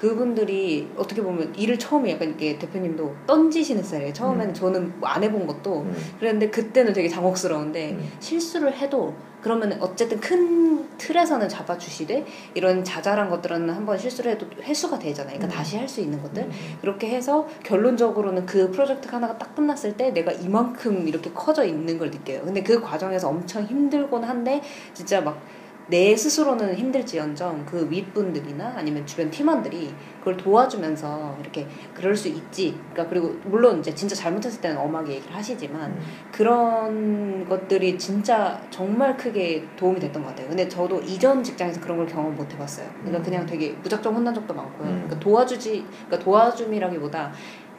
그분들이 0.01 0.89
어떻게 0.97 1.23
보면 1.23 1.55
일을 1.55 1.79
처음에 1.79 2.13
약간 2.13 2.29
이렇게 2.29 2.59
대표님도 2.59 3.17
던지시는 3.27 3.83
스타일이에요. 3.83 4.15
처음에는 4.15 4.55
저는 4.55 4.99
뭐안 4.99 5.23
해본 5.23 5.47
것도 5.47 5.83
음. 5.83 5.95
그랬는데 6.19 6.49
그때는 6.49 6.95
되게 6.95 7.07
당혹스러운데 7.07 7.91
음. 7.91 8.11
실수를 8.19 8.75
해도 8.75 9.15
그러면 9.43 9.77
어쨌든 9.81 10.19
큰 10.21 10.89
틀에서는 10.97 11.49
잡아주시되 11.51 12.25
이런 12.55 12.83
자잘한 12.83 13.29
것들은 13.29 13.69
한번 13.69 13.99
실수를 13.99 14.33
해도 14.33 14.47
회수가 14.63 14.99
되잖아요. 14.99 15.37
그러니까 15.37 15.55
음. 15.55 15.59
다시 15.59 15.77
할 15.77 15.87
수 15.91 16.01
있는 16.01 16.23
것들. 16.23 16.45
음. 16.45 16.51
그렇게 16.81 17.11
해서 17.11 17.47
결론적으로는 17.65 18.47
그 18.47 18.71
프로젝트 18.71 19.09
하나가 19.09 19.37
딱 19.37 19.55
끝났을 19.55 19.97
때 19.97 20.13
내가 20.13 20.33
이만큼 20.33 21.07
이렇게 21.09 21.31
커져 21.35 21.65
있는 21.65 21.99
걸 21.99 22.11
느껴요. 22.11 22.43
근데 22.43 22.63
그 22.63 22.81
과정에서 22.81 23.29
엄청 23.29 23.65
힘들곤 23.65 24.25
한데 24.25 24.63
진짜 24.95 25.21
막 25.21 25.43
내 25.91 26.17
스스로는 26.17 26.77
힘들지언정 26.77 27.67
그 27.67 27.91
윗분들이나 27.91 28.75
아니면 28.77 29.05
주변 29.05 29.29
팀원들이 29.29 29.93
그걸 30.21 30.37
도와주면서 30.37 31.37
이렇게 31.41 31.67
그럴 31.95 32.17
수 32.17 32.29
있지. 32.29 32.79
그러니까 32.93 33.09
그리고 33.09 33.37
물론 33.45 33.81
이제 33.81 33.93
진짜 33.95 34.15
잘못했을 34.15 34.61
때는 34.61 34.79
엄하게 34.79 35.15
얘기를 35.15 35.35
하시지만 35.35 35.91
음. 35.91 36.01
그런 36.31 37.49
것들이 37.49 37.99
진짜 37.99 38.61
정말 38.71 39.17
크게 39.17 39.67
도움이 39.77 39.99
됐던 39.99 40.23
것 40.23 40.29
같아요. 40.29 40.49
근데 40.49 40.69
저도 40.69 41.01
이전 41.03 41.43
직장에서 41.43 41.81
그런 41.81 41.97
걸 41.97 42.07
경험 42.07 42.37
못 42.37 42.51
해봤어요. 42.53 42.89
그러니까 43.01 43.19
음. 43.19 43.23
그냥 43.23 43.47
되게 43.47 43.71
무작정 43.83 44.15
혼난 44.15 44.33
적도 44.33 44.55
많고요. 44.55 44.89
음. 44.89 44.95
그러니까 45.07 45.19
도와주지, 45.19 45.85
그러니까 46.07 46.19
도와줌이라기보다 46.19 47.33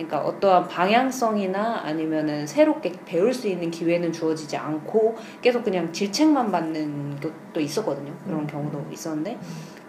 그러니까 0.07 0.29
어떠한 0.29 0.67
방향성이나 0.67 1.81
아니면은 1.83 2.47
새롭게 2.47 2.93
배울 3.05 3.33
수 3.33 3.47
있는 3.47 3.69
기회는 3.71 4.11
주어지지 4.11 4.57
않고 4.57 5.15
계속 5.41 5.63
그냥 5.63 5.91
질책만 5.91 6.51
받는 6.51 7.19
것도 7.19 7.59
있었거든요. 7.59 8.13
그런 8.25 8.41
음. 8.41 8.47
경우도 8.47 8.85
있었는데 8.91 9.37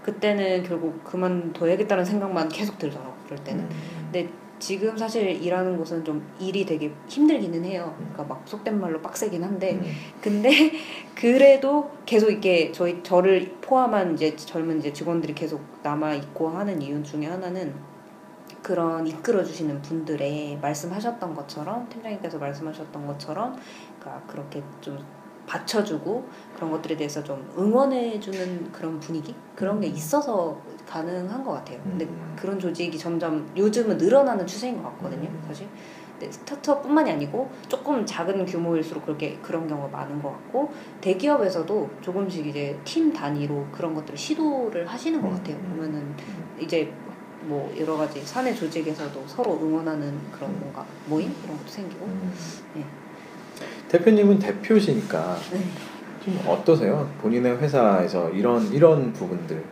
그때는 0.02 0.62
결국 0.64 1.02
그만둬야겠다는 1.04 2.04
생각만 2.04 2.48
계속 2.48 2.78
들더라고. 2.78 3.12
그럴 3.26 3.42
때는. 3.44 3.64
음. 3.64 4.02
지금 4.62 4.96
사실 4.96 5.42
일하는 5.42 5.76
곳은 5.76 6.04
좀 6.04 6.24
일이 6.38 6.64
되게 6.64 6.92
힘들기는 7.08 7.64
해요. 7.64 7.96
그러니까 7.98 8.22
막 8.22 8.42
속된 8.46 8.80
말로 8.80 9.02
빡세긴 9.02 9.42
한데 9.42 9.72
음. 9.72 9.82
근데 10.20 10.50
그래도 11.16 11.90
계속 12.06 12.30
이렇게 12.30 12.70
저희 12.70 13.02
저를 13.02 13.56
포함한 13.60 14.14
이제 14.14 14.36
젊은 14.36 14.78
이제 14.78 14.92
직원들이 14.92 15.34
계속 15.34 15.60
남아 15.82 16.14
있고 16.14 16.48
하는 16.48 16.80
이유 16.80 17.02
중에 17.02 17.26
하나는 17.26 17.74
그런 18.62 19.06
이끌어 19.06 19.44
주시는 19.44 19.82
분들의 19.82 20.58
말씀하셨던 20.62 21.34
것처럼 21.34 21.88
팀장님께서 21.88 22.38
말씀하셨던 22.38 23.06
것처럼 23.06 23.56
그러니까 23.98 24.22
그렇게 24.26 24.62
좀 24.80 24.98
받쳐주고 25.46 26.24
그런 26.54 26.70
것들에 26.70 26.96
대해서 26.96 27.22
좀 27.22 27.50
응원해주는 27.58 28.70
그런 28.72 29.00
분위기 29.00 29.34
그런 29.56 29.80
게 29.80 29.88
있어서 29.88 30.56
가능한 30.86 31.44
것 31.44 31.52
같아요. 31.52 31.80
근데 31.82 32.04
음. 32.04 32.36
그런 32.38 32.58
조직이 32.58 32.96
점점 32.96 33.50
요즘은 33.56 33.98
늘어나는 33.98 34.46
추세인 34.46 34.80
것 34.80 34.90
같거든요, 34.90 35.28
음. 35.28 35.42
사실. 35.46 35.66
근데 36.12 36.30
스타트업뿐만이 36.30 37.10
아니고 37.10 37.50
조금 37.66 38.06
작은 38.06 38.46
규모일수록 38.46 39.04
그렇게 39.04 39.36
그런 39.42 39.66
경우가 39.66 39.88
많은 39.88 40.22
것 40.22 40.30
같고 40.30 40.70
대기업에서도 41.00 41.90
조금씩 42.00 42.46
이제 42.46 42.78
팀 42.84 43.12
단위로 43.12 43.66
그런 43.72 43.94
것들을 43.94 44.16
시도를 44.16 44.86
하시는 44.86 45.20
것 45.20 45.28
음. 45.28 45.34
같아요. 45.34 45.56
음. 45.56 45.70
보면은 45.70 46.16
이제 46.60 46.92
뭐 47.44 47.72
여러 47.78 47.96
가지 47.96 48.20
사내 48.22 48.54
조직에서도 48.54 49.24
서로 49.26 49.58
응원하는 49.60 50.18
그런 50.32 50.50
음. 50.50 50.58
뭔가 50.60 50.84
모임 51.06 51.34
이런 51.44 51.56
것도 51.58 51.68
생기고. 51.68 52.04
음. 52.06 52.32
네. 52.74 52.84
대표님은 53.88 54.38
대표시니까 54.38 55.36
네. 55.52 55.60
좀 56.24 56.40
어떠세요? 56.46 57.10
본인의 57.20 57.58
회사에서 57.58 58.30
이런 58.30 58.72
이런 58.72 59.12
부분들 59.12 59.62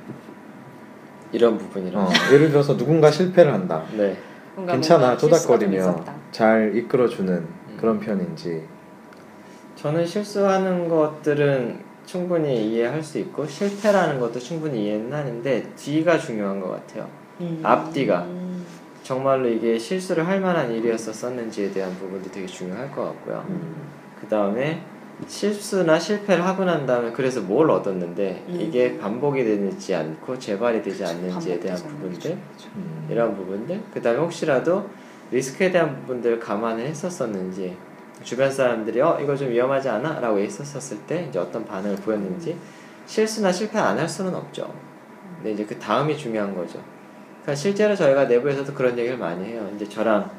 이런 1.32 1.56
부분이라. 1.56 2.00
어, 2.00 2.08
예를 2.32 2.50
들어서 2.50 2.76
누군가 2.76 3.10
실패를 3.10 3.52
한다. 3.52 3.84
네. 3.96 4.16
괜찮아 4.66 5.16
토닥거리며. 5.16 6.04
잘 6.32 6.76
이끌어주는 6.76 7.46
그런 7.78 7.98
편인지. 7.98 8.64
저는 9.76 10.04
실수하는 10.04 10.88
것들은 10.88 11.80
충분히 12.04 12.72
이해할 12.72 13.02
수 13.02 13.18
있고 13.18 13.46
실패라는 13.46 14.20
것도 14.20 14.38
충분히 14.38 14.86
이해는 14.86 15.12
하는데 15.12 15.72
뒤가 15.76 16.18
중요한 16.18 16.60
것 16.60 16.68
같아요. 16.70 17.08
음. 17.40 17.60
앞뒤가. 17.62 18.22
음. 18.24 18.64
정말로 19.02 19.48
이게 19.48 19.78
실수를 19.78 20.26
할 20.26 20.40
만한 20.40 20.70
일이었었는지에 20.70 21.72
대한 21.72 21.92
부분도 21.96 22.30
되게 22.30 22.46
중요할 22.46 22.90
것 22.92 23.04
같고요. 23.04 23.44
음. 23.48 23.74
그 24.20 24.26
다음에 24.28 24.82
실수나 25.26 25.98
실패를 25.98 26.44
하고 26.44 26.64
난 26.64 26.86
다음에 26.86 27.10
그래서 27.12 27.40
뭘 27.40 27.70
얻었는데 27.70 28.44
음. 28.48 28.58
이게 28.60 28.98
반복이 28.98 29.44
되지 29.44 29.94
않고 29.94 30.38
재발이 30.38 30.82
되지 30.82 31.04
않는지에 31.04 31.60
대한 31.60 31.76
부분들 31.78 32.30
거죠. 32.30 32.68
음. 32.76 33.06
이런 33.10 33.34
부분들 33.36 33.80
그 33.92 34.00
다음에 34.00 34.18
혹시라도 34.18 34.88
리스크에 35.30 35.70
대한 35.70 35.94
부분들 36.00 36.38
감안을 36.40 36.84
했었었는지 36.86 37.76
주변 38.22 38.50
사람들이 38.50 39.00
어 39.00 39.18
이거 39.20 39.34
좀 39.36 39.48
위험하지 39.50 39.88
않아? 39.88 40.20
라고 40.20 40.38
했었었을 40.38 40.98
때 41.06 41.26
이제 41.28 41.38
어떤 41.38 41.64
반응을 41.64 41.96
보였는지 41.96 42.56
실수나 43.06 43.50
실패 43.50 43.78
안 43.78 43.98
할 43.98 44.08
수는 44.08 44.34
없죠 44.34 44.72
근데 45.36 45.52
이제 45.52 45.64
그 45.64 45.78
다음이 45.78 46.16
중요한 46.16 46.54
거죠 46.54 46.78
그러니까 47.42 47.54
실제로 47.54 47.94
저희가 47.94 48.26
내부에서도 48.26 48.72
그런 48.74 48.98
얘기를 48.98 49.16
많이 49.16 49.46
해요 49.46 49.68
이제 49.74 49.88
저랑 49.88 50.30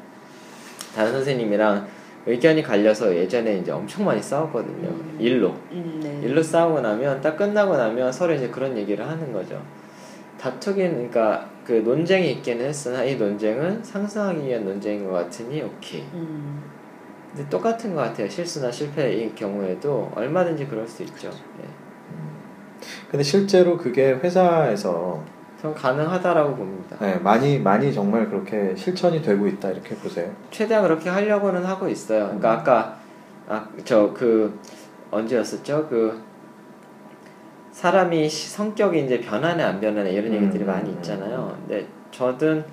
다른 0.94 1.12
선생님이랑 1.12 1.86
의견이 2.26 2.62
갈려서 2.62 3.14
예전에 3.16 3.58
이제 3.58 3.72
엄청 3.72 4.04
많이 4.04 4.22
싸웠거든요 4.22 4.88
음. 4.88 5.16
일로 5.18 5.54
음, 5.72 6.00
네. 6.02 6.20
일로 6.22 6.42
싸우고 6.42 6.80
나면 6.80 7.20
딱 7.20 7.36
끝나고 7.36 7.76
나면 7.76 8.12
서로 8.12 8.32
이제 8.34 8.48
그런 8.48 8.76
얘기를 8.76 9.06
하는 9.06 9.32
거죠. 9.32 9.60
다투긴 10.38 10.92
그러니까 10.92 11.48
그 11.64 11.72
논쟁이 11.72 12.32
있기는 12.32 12.64
했으나 12.64 13.04
이 13.04 13.16
논쟁은 13.16 13.82
상승하기 13.82 14.44
위한 14.44 14.64
논쟁인 14.64 15.06
것 15.06 15.12
같으니 15.12 15.62
오케이. 15.62 16.02
음. 16.14 16.62
근데 17.32 17.48
똑같은 17.48 17.94
것 17.94 18.02
같아요. 18.02 18.28
실수나 18.28 18.70
실패의 18.70 19.34
경우에도 19.34 20.10
얼마든지 20.14 20.66
그럴 20.66 20.86
수 20.86 21.02
있죠. 21.04 21.30
네. 21.58 21.64
근데 23.10 23.22
실제로 23.22 23.78
그게 23.78 24.12
회사에서 24.12 25.24
전 25.62 25.72
가능하다라고 25.72 26.56
봅니다. 26.56 26.96
네, 27.00 27.14
많이 27.20 27.56
많이 27.60 27.94
정말 27.94 28.28
그렇게 28.28 28.74
실천이 28.74 29.22
되고 29.22 29.46
있다 29.46 29.70
이렇게 29.70 29.94
보세요. 29.94 30.28
최대한 30.50 30.82
그렇게 30.82 31.08
하려고는 31.08 31.64
하고 31.64 31.88
있어요. 31.88 32.24
그러니까 32.24 32.52
아까 32.52 32.96
아, 33.48 33.68
저 33.84 34.12
그 34.12 34.58
언제였었죠? 35.12 35.86
그 35.88 36.20
사람이 37.70 38.28
시- 38.28 38.50
성격이 38.50 39.04
이제 39.04 39.20
변하네 39.20 39.62
안 39.62 39.80
변하네 39.80 40.10
이런 40.10 40.32
얘기들이 40.34 40.64
음, 40.64 40.66
많이 40.66 40.90
음, 40.90 40.96
있잖아요. 40.96 41.56
근데 41.60 41.86
저든 42.10 42.64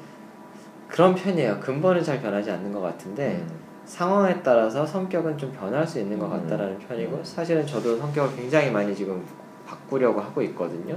그런 0.88 1.14
편이에요. 1.14 1.60
근본은 1.60 2.02
잘 2.04 2.20
변하지 2.20 2.50
않는 2.50 2.72
것 2.74 2.82
같은데 2.82 3.34
음. 3.48 3.48
상황에 3.86 4.42
따라서 4.42 4.84
성격은 4.86 5.38
좀 5.38 5.52
변할 5.52 5.86
수 5.86 6.00
있는 6.00 6.18
것 6.18 6.26
음. 6.26 6.32
같다라는 6.32 6.80
편이고 6.80 7.20
사실은 7.24 7.68
저도 7.68 7.98
성격을 7.98 8.36
굉장히 8.36 8.72
많이 8.72 8.96
지금 8.96 9.24
바꾸려고 9.68 10.20
하고 10.22 10.42
있거든요. 10.42 10.96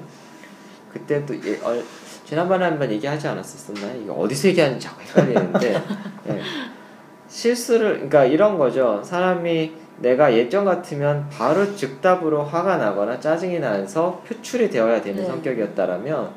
그때도 0.93 1.35
예, 1.47 1.57
어, 1.63 1.83
지난번에 2.25 2.65
한번 2.65 2.91
얘기하지 2.91 3.29
않았었나요? 3.29 4.03
이게 4.03 4.11
어디서 4.11 4.49
얘기하는지 4.49 4.87
자꾸 4.87 5.03
헷갈리는데 5.03 5.83
예. 6.29 6.41
실수를 7.29 7.95
그러니까 7.95 8.25
이런 8.25 8.59
거죠. 8.59 9.03
사람이 9.03 9.73
내가 9.99 10.33
예전 10.35 10.65
같으면 10.65 11.29
바로 11.31 11.75
즉답으로 11.75 12.43
화가 12.43 12.77
나거나 12.77 13.21
짜증이 13.21 13.61
나서 13.61 14.23
표출이 14.27 14.69
되어야 14.71 15.01
되는 15.01 15.23
네. 15.23 15.29
성격이었다라면 15.29 16.31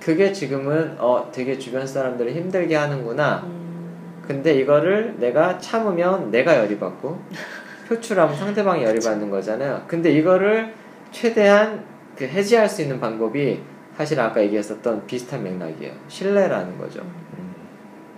그게 0.00 0.32
지금은 0.32 0.96
어 0.98 1.28
되게 1.32 1.58
주변 1.58 1.86
사람들을 1.86 2.32
힘들게 2.32 2.74
하는구나. 2.74 3.42
음, 3.44 4.22
근데 4.26 4.54
이거를 4.54 5.16
내가 5.18 5.58
참으면 5.58 6.30
내가 6.30 6.56
열이 6.56 6.78
받고 6.78 7.18
표출하면 7.88 8.36
상대방이 8.36 8.84
열이 8.84 9.00
받는 9.00 9.30
거잖아요. 9.30 9.82
근데 9.86 10.12
이거를 10.12 10.72
최대한 11.10 11.84
그 12.16 12.24
해지할 12.24 12.68
수 12.68 12.82
있는 12.82 13.00
방법이 13.00 13.60
사실 14.00 14.18
아까 14.18 14.40
얘기했었던 14.40 15.06
비슷한 15.06 15.42
맥락이에요. 15.42 15.92
신뢰라는 16.08 16.78
거죠. 16.78 17.00
음. 17.02 17.54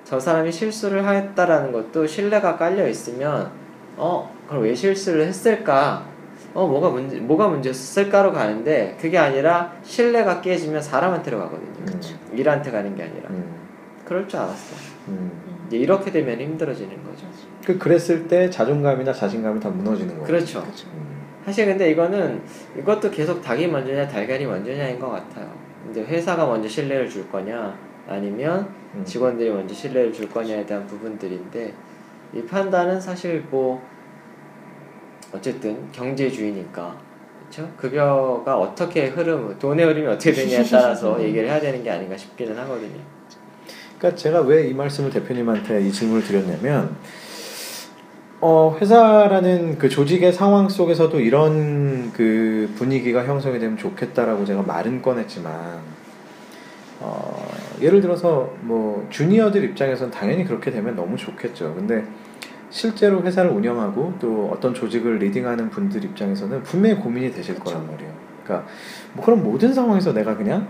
저 0.05 0.21
사람이 0.21 0.53
실수를 0.53 1.05
했다라는 1.05 1.73
것도 1.73 2.07
신뢰가 2.07 2.57
깔려 2.57 2.87
있으면 2.87 3.51
어 3.97 4.33
그럼 4.47 4.63
왜 4.63 4.77
실수를 4.77 5.27
했을까? 5.27 6.07
어 6.55 6.69
뭐가 6.69 6.91
문제 6.91 7.19
뭐가 7.19 7.49
문제였을까로 7.49 8.31
가는데 8.31 8.97
그게 9.01 9.19
아니라 9.19 9.73
신뢰가 9.83 10.41
깨지면 10.41 10.81
사람한테로 10.81 11.37
가거든요. 11.41 11.85
그쵸. 11.85 12.15
일한테 12.33 12.71
가는 12.71 12.95
게 12.95 13.03
아니라 13.03 13.31
음. 13.31 13.53
그럴 14.05 14.29
줄 14.29 14.39
알았어. 14.39 14.77
음. 15.09 15.33
음. 15.49 15.65
이제 15.67 15.79
이렇게 15.79 16.13
되면 16.13 16.41
힘들어지는 16.41 16.91
거죠. 17.03 17.27
그 17.67 17.77
그랬을 17.77 18.29
때 18.29 18.49
자존감이나 18.49 19.13
자신감이 19.13 19.59
다 19.59 19.69
무너지는 19.69 20.11
거예요. 20.11 20.27
그렇죠. 20.29 20.65
음. 20.95 21.23
사실 21.45 21.67
근데 21.67 21.91
이거는 21.91 22.41
이것도 22.79 23.11
계속 23.11 23.43
닭이 23.43 23.67
먼저냐 23.67 24.07
달걀이 24.07 24.47
먼저냐인 24.47 25.01
것 25.01 25.11
같아요. 25.11 25.62
이제 25.93 26.03
회사가 26.03 26.47
먼저 26.47 26.67
신뢰를 26.69 27.09
줄 27.09 27.31
거냐 27.31 27.79
아니면 28.09 28.69
음. 28.95 29.05
직원들이 29.05 29.51
먼저 29.51 29.75
신뢰를 29.75 30.13
줄 30.13 30.29
거냐에 30.29 30.65
대한 30.67 30.87
부분들인데 30.87 31.73
이 32.35 32.43
판단은 32.43 32.99
사실 33.01 33.45
뭐 33.51 33.81
어쨌든 35.35 35.91
경제주의니까 35.93 36.97
그렇죠? 37.51 37.71
급여가 37.77 38.59
어떻게 38.59 39.09
흐름 39.09 39.57
돈의 39.59 39.85
흐름이 39.87 40.07
어떻게 40.07 40.33
되냐에 40.33 40.65
따라서 40.65 41.21
얘기를 41.23 41.47
해야 41.49 41.61
되는 41.61 41.83
게 41.83 41.91
아닌가 41.91 42.17
싶기는 42.17 42.57
하거든요. 42.59 42.99
그러니까 43.99 44.21
제가 44.21 44.41
왜 44.41 44.69
이 44.69 44.75
말씀을 44.75 45.11
대표님한테 45.11 45.83
이 45.83 45.93
질문을 45.93 46.25
드렸냐면 46.25 46.97
어, 48.45 48.77
회사라는 48.81 49.79
그 49.79 49.89
조직의 49.89 50.33
상황 50.33 50.69
속에서도 50.69 51.21
이런 51.21 52.13
그 52.13 52.69
분위기가 52.75 53.25
형성이 53.25 53.61
되면 53.61 53.77
좋겠다라고 53.77 54.45
제가 54.45 54.63
말은 54.63 55.01
꺼냈지만 55.01 55.79
어, 56.99 57.47
예를 57.81 58.01
들어서 58.01 58.53
뭐 58.63 59.07
주니어들 59.11 59.63
입장에서는 59.63 60.11
당연히 60.11 60.45
그렇게 60.45 60.73
되면 60.73 60.97
너무 60.97 61.17
좋겠죠. 61.17 61.73
근데 61.77 62.05
실제로 62.69 63.23
회사를 63.23 63.49
운영하고 63.53 64.15
또 64.21 64.51
어떤 64.53 64.75
조직을 64.75 65.19
리딩하는 65.19 65.71
분들 65.71 66.05
입장에서는 66.05 66.65
분명히 66.65 66.97
고민이 66.97 67.33
되실 67.33 67.55
그쵸. 67.55 67.67
거란 67.67 67.87
말이에요. 67.93 68.13
그러니까 68.43 68.69
뭐 69.13 69.25
그런 69.25 69.45
모든 69.45 69.73
상황에서 69.73 70.13
내가 70.13 70.37
그냥 70.37 70.67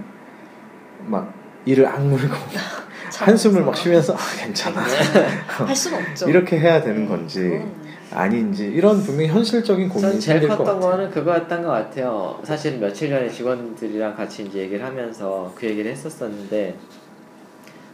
막 1.07 1.33
이를 1.65 1.87
악물고 1.87 2.35
한숨을 3.13 3.63
막 3.65 3.77
쉬면서 3.77 4.15
아, 4.15 4.19
괜찮아 4.39 4.81
할 5.47 5.75
수는 5.77 5.99
없죠. 6.03 6.29
이렇게 6.29 6.59
해야 6.59 6.83
되는 6.83 7.09
건지 7.09 7.41
음. 7.41 7.83
아닌지 8.15 8.67
이런 8.67 9.03
분명히 9.03 9.29
현실적인 9.29 9.89
고민이 9.89 10.13
전 10.13 10.21
제일 10.21 10.43
것 10.49 10.59
컸던 10.59 10.67
같아요. 10.81 10.81
거는 10.91 11.11
그거였던 11.11 11.63
것 11.63 11.69
같아요. 11.69 12.41
사실 12.45 12.79
며칠 12.79 13.09
전에 13.11 13.29
직원들이랑 13.31 14.15
같이 14.17 14.45
이제 14.45 14.61
얘기를 14.61 14.85
하면서 14.85 15.53
그 15.55 15.67
얘기를 15.67 15.91
했었었는데 15.91 16.77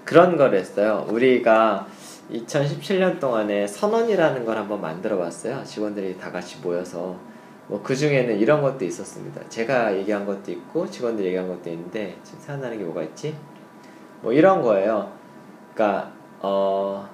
그런 0.05 0.37
걸 0.37 0.55
했어요. 0.55 1.07
우리가 1.11 1.87
2017년 2.33 3.21
동안에 3.21 3.67
선언이라는 3.67 4.45
걸 4.45 4.57
한번 4.57 4.81
만들어 4.81 5.19
봤어요. 5.19 5.63
직원들이 5.65 6.19
다 6.19 6.31
같이 6.33 6.57
모여서 6.63 7.17
뭐 7.69 7.83
그 7.83 7.95
중에는 7.95 8.39
이런 8.39 8.63
것도 8.63 8.85
있었습니다. 8.87 9.41
제가 9.51 9.95
얘기한 9.97 10.25
것도 10.27 10.51
있고 10.51 10.91
직원들이 10.91 11.29
얘기한 11.29 11.47
것도 11.49 11.69
있는데 11.71 12.17
지금 12.25 12.41
생각나는 12.41 12.79
게 12.79 12.85
뭐가 12.85 13.03
있지? 13.03 13.35
뭐 14.21 14.33
이런 14.33 14.63
거예요. 14.63 15.11
그러니까 15.75 16.11
어. 16.41 17.09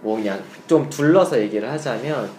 뭐 0.00 0.16
그냥 0.16 0.40
좀 0.68 0.88
둘러서 0.88 1.38
얘기를 1.40 1.68
하자면 1.68 2.30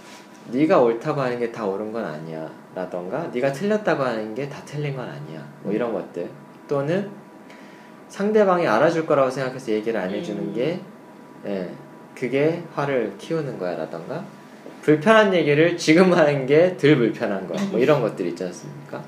네가 0.51 0.79
옳다고 0.79 1.19
하는 1.19 1.37
게 1.39 1.51
다 1.51 1.65
옳은 1.65 1.91
건 1.91 2.05
아니야 2.05 2.49
라던가 2.73 3.29
네가 3.33 3.51
틀렸다고 3.51 4.01
하는 4.01 4.33
게 4.33 4.47
다 4.47 4.61
틀린 4.65 4.95
건 4.95 5.07
아니야 5.09 5.45
뭐 5.61 5.73
이런 5.73 5.91
것들 5.91 6.29
또는 6.69 7.09
상대방이 8.07 8.65
알아줄 8.65 9.05
거라고 9.05 9.29
생각해서 9.29 9.71
얘기를 9.73 9.99
안 9.99 10.09
해주는 10.09 10.41
음. 10.41 10.53
게 10.53 10.79
예, 11.45 11.69
그게 12.15 12.63
화를 12.73 13.13
키우는 13.17 13.59
거야 13.59 13.75
라던가 13.75 14.23
불편한 14.81 15.33
얘기를 15.33 15.75
지금 15.77 16.13
하는 16.13 16.45
게 16.45 16.77
덜 16.77 16.95
불편한 16.95 17.45
거야 17.45 17.61
뭐 17.71 17.79
이런 17.79 18.01
것들 18.01 18.25
있지 18.27 18.43
않습니까 18.45 19.03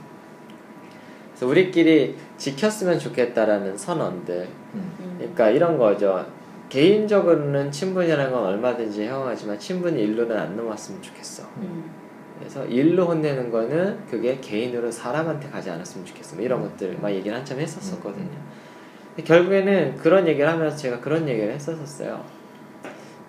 그래서 1.32 1.48
우리끼리 1.48 2.18
지켰으면 2.42 2.98
좋겠다라는 2.98 3.78
선언들 3.78 4.48
음. 4.74 4.92
음. 5.00 5.16
그러니까 5.20 5.50
이런 5.52 5.78
거죠. 5.78 6.26
개인적으로는 6.70 7.70
친분이라는 7.72 8.32
건 8.32 8.44
얼마든지 8.46 9.06
허용하지만 9.06 9.60
친분이 9.60 10.02
일로는 10.02 10.36
안 10.36 10.58
넘었으면 10.58 11.02
좋겠어. 11.04 11.44
음. 11.58 11.92
그래서 12.40 12.66
일로 12.66 13.06
혼내는 13.06 13.52
거는 13.52 14.00
그게 14.10 14.40
개인으로 14.40 14.90
사람한테 14.90 15.50
가지 15.50 15.70
않았으면 15.70 16.04
좋겠어. 16.04 16.36
뭐 16.36 16.44
이런 16.44 16.62
것들 16.64 16.98
막 17.00 17.12
얘기를 17.12 17.38
한참 17.38 17.60
했었었거든요. 17.60 18.30
근데 19.16 19.24
결국에는 19.24 19.98
그런 19.98 20.28
얘기를 20.28 20.50
하면서 20.50 20.76
제가 20.76 21.00
그런 21.00 21.30
얘기를 21.30 21.54
했었었어요. 21.54 22.24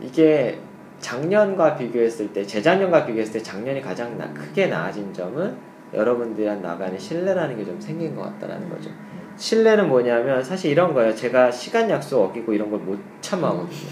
이게 0.00 0.58
작년과 1.00 1.76
비교했을 1.76 2.32
때, 2.32 2.46
재작년과 2.46 3.04
비교했을 3.04 3.34
때 3.34 3.42
작년이 3.42 3.82
가장 3.82 4.16
나- 4.16 4.32
크게 4.32 4.68
나아진 4.68 5.12
점은 5.12 5.54
여러분들이랑 5.94 6.62
나간의 6.62 6.98
신뢰라는 6.98 7.56
게 7.56 7.64
좀 7.64 7.80
생긴 7.80 8.14
것 8.16 8.22
같다라는 8.22 8.68
거죠. 8.70 8.90
신뢰는 9.36 9.88
뭐냐면 9.88 10.42
사실 10.42 10.70
이런 10.70 10.92
거예요. 10.94 11.14
제가 11.14 11.50
시간 11.50 11.88
약속 11.90 12.22
어기고 12.24 12.52
이런 12.52 12.70
걸 12.70 12.80
못 12.80 12.98
참아하거든요. 13.20 13.90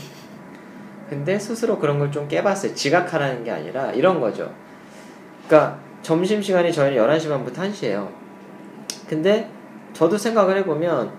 근데 1.09 1.39
스스로 1.39 1.79
그런 1.79 1.99
걸 1.99 2.11
좀 2.11 2.29
깨봤어요. 2.29 2.75
지각하라는 2.75 3.45
게 3.45 3.51
아니라 3.51 3.91
이런 3.93 4.21
거죠. 4.21 4.53
그러니까 5.47 5.79
점심시간이 6.03 6.73
저희는 6.73 7.03
11시 7.03 7.29
반부터 7.29 7.63
1시예요. 7.63 8.09
근데 9.09 9.49
저도 9.93 10.17
생각을 10.17 10.57
해보면 10.59 11.11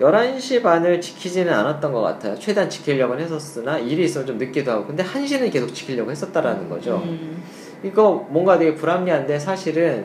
11시 0.00 0.62
반을 0.62 1.00
지키지는 1.00 1.52
않았던 1.52 1.92
것 1.92 2.02
같아요. 2.02 2.34
최대한 2.38 2.68
지키려고 2.68 3.18
했었으나 3.18 3.78
일이 3.78 4.04
있으면 4.04 4.26
좀 4.26 4.36
늦기도 4.36 4.70
하고 4.72 4.86
근데 4.86 5.02
1시는 5.02 5.50
계속 5.50 5.72
지키려고 5.72 6.10
했었다라는 6.10 6.68
거죠. 6.68 6.96
음. 7.04 7.42
이거 7.82 8.26
뭔가 8.30 8.58
되게 8.58 8.74
불합리한데 8.74 9.38
사실은 9.38 10.04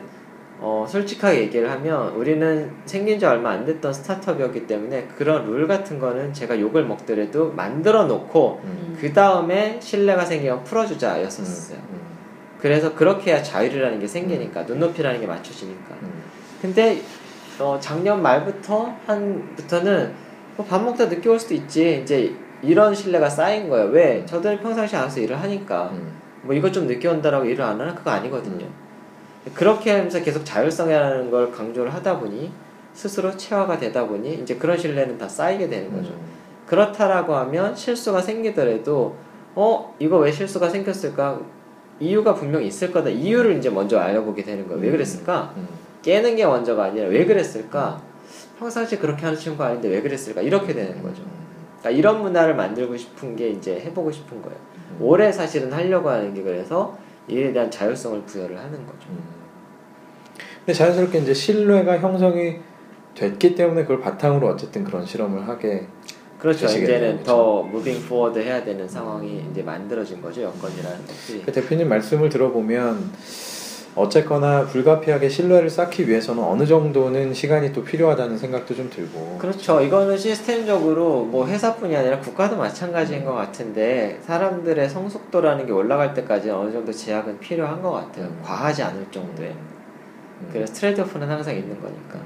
어, 0.64 0.86
솔직하게 0.88 1.40
얘기를 1.40 1.68
하면 1.68 2.10
우리는 2.10 2.70
생긴 2.86 3.18
지 3.18 3.26
얼마 3.26 3.50
안 3.50 3.64
됐던 3.64 3.92
스타트업이었기 3.92 4.68
때문에 4.68 5.08
그런 5.18 5.44
룰 5.44 5.66
같은 5.66 5.98
거는 5.98 6.32
제가 6.32 6.58
욕을 6.60 6.84
먹더라도 6.84 7.50
만들어 7.52 8.04
놓고 8.04 8.60
음. 8.62 8.96
그 9.00 9.12
다음에 9.12 9.78
신뢰가 9.80 10.24
생기면 10.24 10.62
풀어주자 10.62 11.20
였었어요. 11.20 11.78
음. 11.78 12.00
그래서 12.60 12.94
그렇게 12.94 13.32
해야 13.32 13.42
자율이라는 13.42 13.98
게 13.98 14.06
생기니까 14.06 14.62
눈높이라는 14.62 15.20
게 15.20 15.26
맞춰지니까. 15.26 15.96
음. 16.02 16.22
근데 16.62 17.02
어, 17.58 17.76
작년 17.80 18.22
말부터 18.22 18.94
한부터는 19.06 20.14
뭐 20.56 20.66
밥 20.68 20.84
먹다 20.84 21.06
늦게 21.06 21.28
올 21.28 21.40
수도 21.40 21.54
있지 21.54 22.00
이제 22.02 22.32
이런 22.62 22.94
신뢰가 22.94 23.28
쌓인 23.28 23.68
거예요. 23.68 23.86
왜? 23.86 24.24
저들은 24.26 24.60
평상시에 24.60 24.96
알아서 24.96 25.18
일을 25.18 25.40
하니까 25.42 25.90
음. 25.92 26.12
뭐 26.42 26.54
이것 26.54 26.72
좀 26.72 26.86
늦게 26.86 27.08
온다라고 27.08 27.44
일을 27.46 27.64
안 27.64 27.80
하나 27.80 27.92
그거 27.94 28.10
아니거든요. 28.12 28.66
그렇게 29.54 29.90
하면서 29.90 30.22
계속 30.22 30.44
자율성이라는 30.44 31.30
걸 31.30 31.50
강조를 31.50 31.92
하다 31.92 32.20
보니 32.20 32.52
스스로 32.94 33.36
체화가 33.36 33.78
되다 33.78 34.06
보니 34.06 34.34
이제 34.34 34.54
그런 34.56 34.78
신뢰는 34.78 35.18
다 35.18 35.28
쌓이게 35.28 35.68
되는 35.68 35.92
거죠. 35.92 36.12
음. 36.12 36.20
그렇다라고 36.66 37.34
하면 37.34 37.74
실수가 37.74 38.20
생기더라도 38.20 39.16
어 39.54 39.94
이거 39.98 40.18
왜 40.18 40.30
실수가 40.30 40.68
생겼을까? 40.68 41.40
이유가 42.00 42.34
분명히 42.34 42.66
있을 42.68 42.92
거다. 42.92 43.10
이유를 43.10 43.58
이제 43.58 43.68
먼저 43.68 43.98
알아보게 43.98 44.42
되는 44.42 44.66
거예요. 44.66 44.80
왜 44.80 44.90
그랬을까? 44.90 45.52
음. 45.56 45.66
깨는 46.02 46.36
게 46.36 46.46
먼저가 46.46 46.84
아니라 46.84 47.08
왜 47.08 47.24
그랬을까? 47.24 48.00
평상시 48.58 48.98
그렇게 48.98 49.24
하는 49.24 49.38
친구가 49.38 49.66
아닌데 49.66 49.88
왜 49.88 50.02
그랬을까? 50.02 50.40
이렇게 50.40 50.72
되는 50.72 51.02
거죠. 51.02 51.22
그러니까 51.80 51.90
이런 51.90 52.22
문화를 52.22 52.54
만들고 52.54 52.96
싶은 52.96 53.34
게 53.36 53.50
이제 53.50 53.80
해보고 53.80 54.10
싶은 54.10 54.40
거예요. 54.42 54.56
오래 55.00 55.32
사실은 55.32 55.72
하려고 55.72 56.10
하는 56.10 56.32
게 56.32 56.42
그래서 56.42 56.96
이에 57.28 57.52
대한 57.52 57.70
자율성을 57.70 58.22
부여를 58.22 58.58
하는 58.58 58.86
거죠 58.86 59.08
음. 59.10 59.22
근데 60.58 60.72
자연스럽게 60.72 61.18
이제 61.18 61.34
신뢰가 61.34 61.98
형성이 61.98 62.60
됐기 63.14 63.54
때문에 63.54 63.82
그걸 63.82 64.00
바탕으로 64.00 64.48
어쨌든 64.48 64.84
그런 64.84 65.04
실험을 65.04 65.46
하게 65.48 65.86
그렇죠 66.38 66.66
이제는? 66.66 67.22
더 67.22 67.62
moving 67.62 68.04
forward 68.06 68.38
해야 68.38 68.64
되는 68.64 68.88
상황이 68.88 69.44
이제 69.50 69.62
만들어진 69.62 70.20
거죠 70.20 70.42
여건이라는 70.42 71.06
것들이 71.06 71.42
그 71.44 71.52
대표님 71.52 71.88
말씀을 71.88 72.28
들어보면 72.28 73.12
어쨌거나 73.94 74.64
불가피하게 74.64 75.28
신뢰를 75.28 75.68
쌓기 75.68 76.08
위해서는 76.08 76.42
어느 76.42 76.64
정도는 76.64 77.34
시간이 77.34 77.72
또 77.72 77.84
필요하다는 77.84 78.38
생각도 78.38 78.74
좀 78.74 78.88
들고 78.88 79.36
그렇죠. 79.38 79.82
이거는 79.82 80.16
시스템적으로 80.16 81.24
뭐 81.24 81.46
회사뿐이 81.46 81.94
아니라 81.94 82.18
국가도 82.20 82.56
마찬가지인 82.56 83.24
것 83.24 83.34
같은데 83.34 84.18
사람들의 84.22 84.88
성숙도라는 84.88 85.66
게 85.66 85.72
올라갈 85.72 86.14
때까지 86.14 86.48
어느 86.50 86.72
정도 86.72 86.90
제약은 86.90 87.38
필요한 87.38 87.82
것 87.82 87.90
같아요. 87.90 88.26
음. 88.26 88.40
과하지 88.42 88.82
않을 88.82 89.06
정도의. 89.10 89.50
음. 89.50 90.48
그래서 90.52 90.72
trade-off는 90.72 91.28
항상 91.28 91.54
있는 91.54 91.78
거니까. 91.80 92.18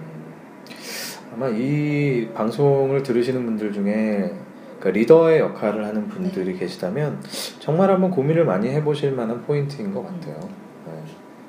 아마 1.35 1.49
이 1.49 2.29
방송을 2.33 3.03
들으시는 3.03 3.45
분들 3.45 3.73
중에 3.73 4.33
그 4.79 4.89
리더의 4.89 5.41
역할을 5.41 5.85
하는 5.85 6.09
분들이 6.09 6.53
네. 6.53 6.59
계시다면 6.61 7.21
정말 7.59 7.91
한번 7.91 8.11
고민을 8.11 8.45
많이 8.45 8.69
해보실 8.69 9.13
만한 9.13 9.43
포인트인 9.43 9.93
것 9.93 10.05
같아요. 10.05 10.39
네. 10.87 10.93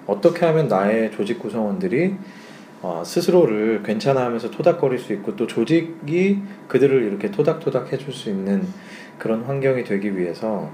어떻게 0.08 0.46
하면 0.46 0.68
나의 0.68 1.12
조직 1.12 1.40
구성원들이 1.40 2.16
어, 2.82 3.04
스스로를 3.06 3.84
괜찮아하면서 3.84 4.52
토닥거릴 4.52 5.00
수 5.00 5.14
있고 5.14 5.36
또 5.36 5.48
조직이 5.48 6.40
그들을 6.68 7.04
이렇게 7.04 7.32
토닥토닥 7.32 7.92
해줄 7.92 8.14
수 8.14 8.30
있는 8.30 8.66
그런 9.18 9.44
환경이 9.44 9.84
되기 9.84 10.18
위해서 10.18 10.70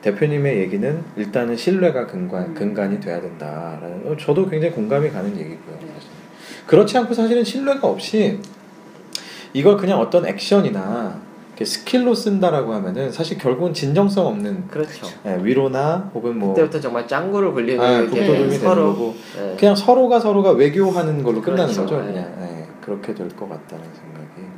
대표님의 0.00 0.58
얘기는 0.58 1.04
일단은 1.16 1.56
신뢰가 1.56 2.06
근간, 2.06 2.50
음. 2.50 2.54
근간이 2.54 3.00
돼야 3.00 3.20
된다라는 3.20 4.02
어, 4.06 4.16
저도 4.16 4.48
굉장히 4.48 4.74
공감이 4.74 5.10
가는 5.10 5.30
얘기고요. 5.36 5.78
네. 5.80 5.88
그렇지 6.66 6.96
않고 6.96 7.12
사실은 7.12 7.44
신뢰가 7.44 7.86
없이 7.86 8.38
이걸 9.52 9.76
그냥 9.76 9.98
어떤 9.98 10.26
액션이나 10.26 11.20
skill로 11.64 12.14
쓴다라고 12.14 12.72
하면은 12.74 13.10
사실 13.12 13.36
결국은 13.38 13.72
진정성 13.74 14.26
없는 14.26 14.68
그렇죠. 14.68 15.06
예, 15.26 15.38
위로나 15.42 16.10
혹은 16.14 16.38
뭐 16.38 16.54
그때부터 16.54 16.80
정말 16.80 17.06
짱구를 17.06 17.52
굴리는 17.52 17.80
아, 17.84 18.06
되는 18.10 18.50
서로 18.58 18.92
거고 18.94 19.14
예. 19.38 19.56
그냥 19.58 19.74
서로가 19.76 20.20
서로가 20.20 20.52
외교하는 20.52 21.22
걸로 21.22 21.40
끝나는 21.42 21.64
그렇죠. 21.72 21.82
거죠. 21.82 22.00
네. 22.02 22.12
그냥 22.12 22.36
예, 22.40 22.66
그렇게 22.80 23.14
될 23.14 23.28
것 23.30 23.48
같다는 23.48 23.84
생각이. 23.84 24.50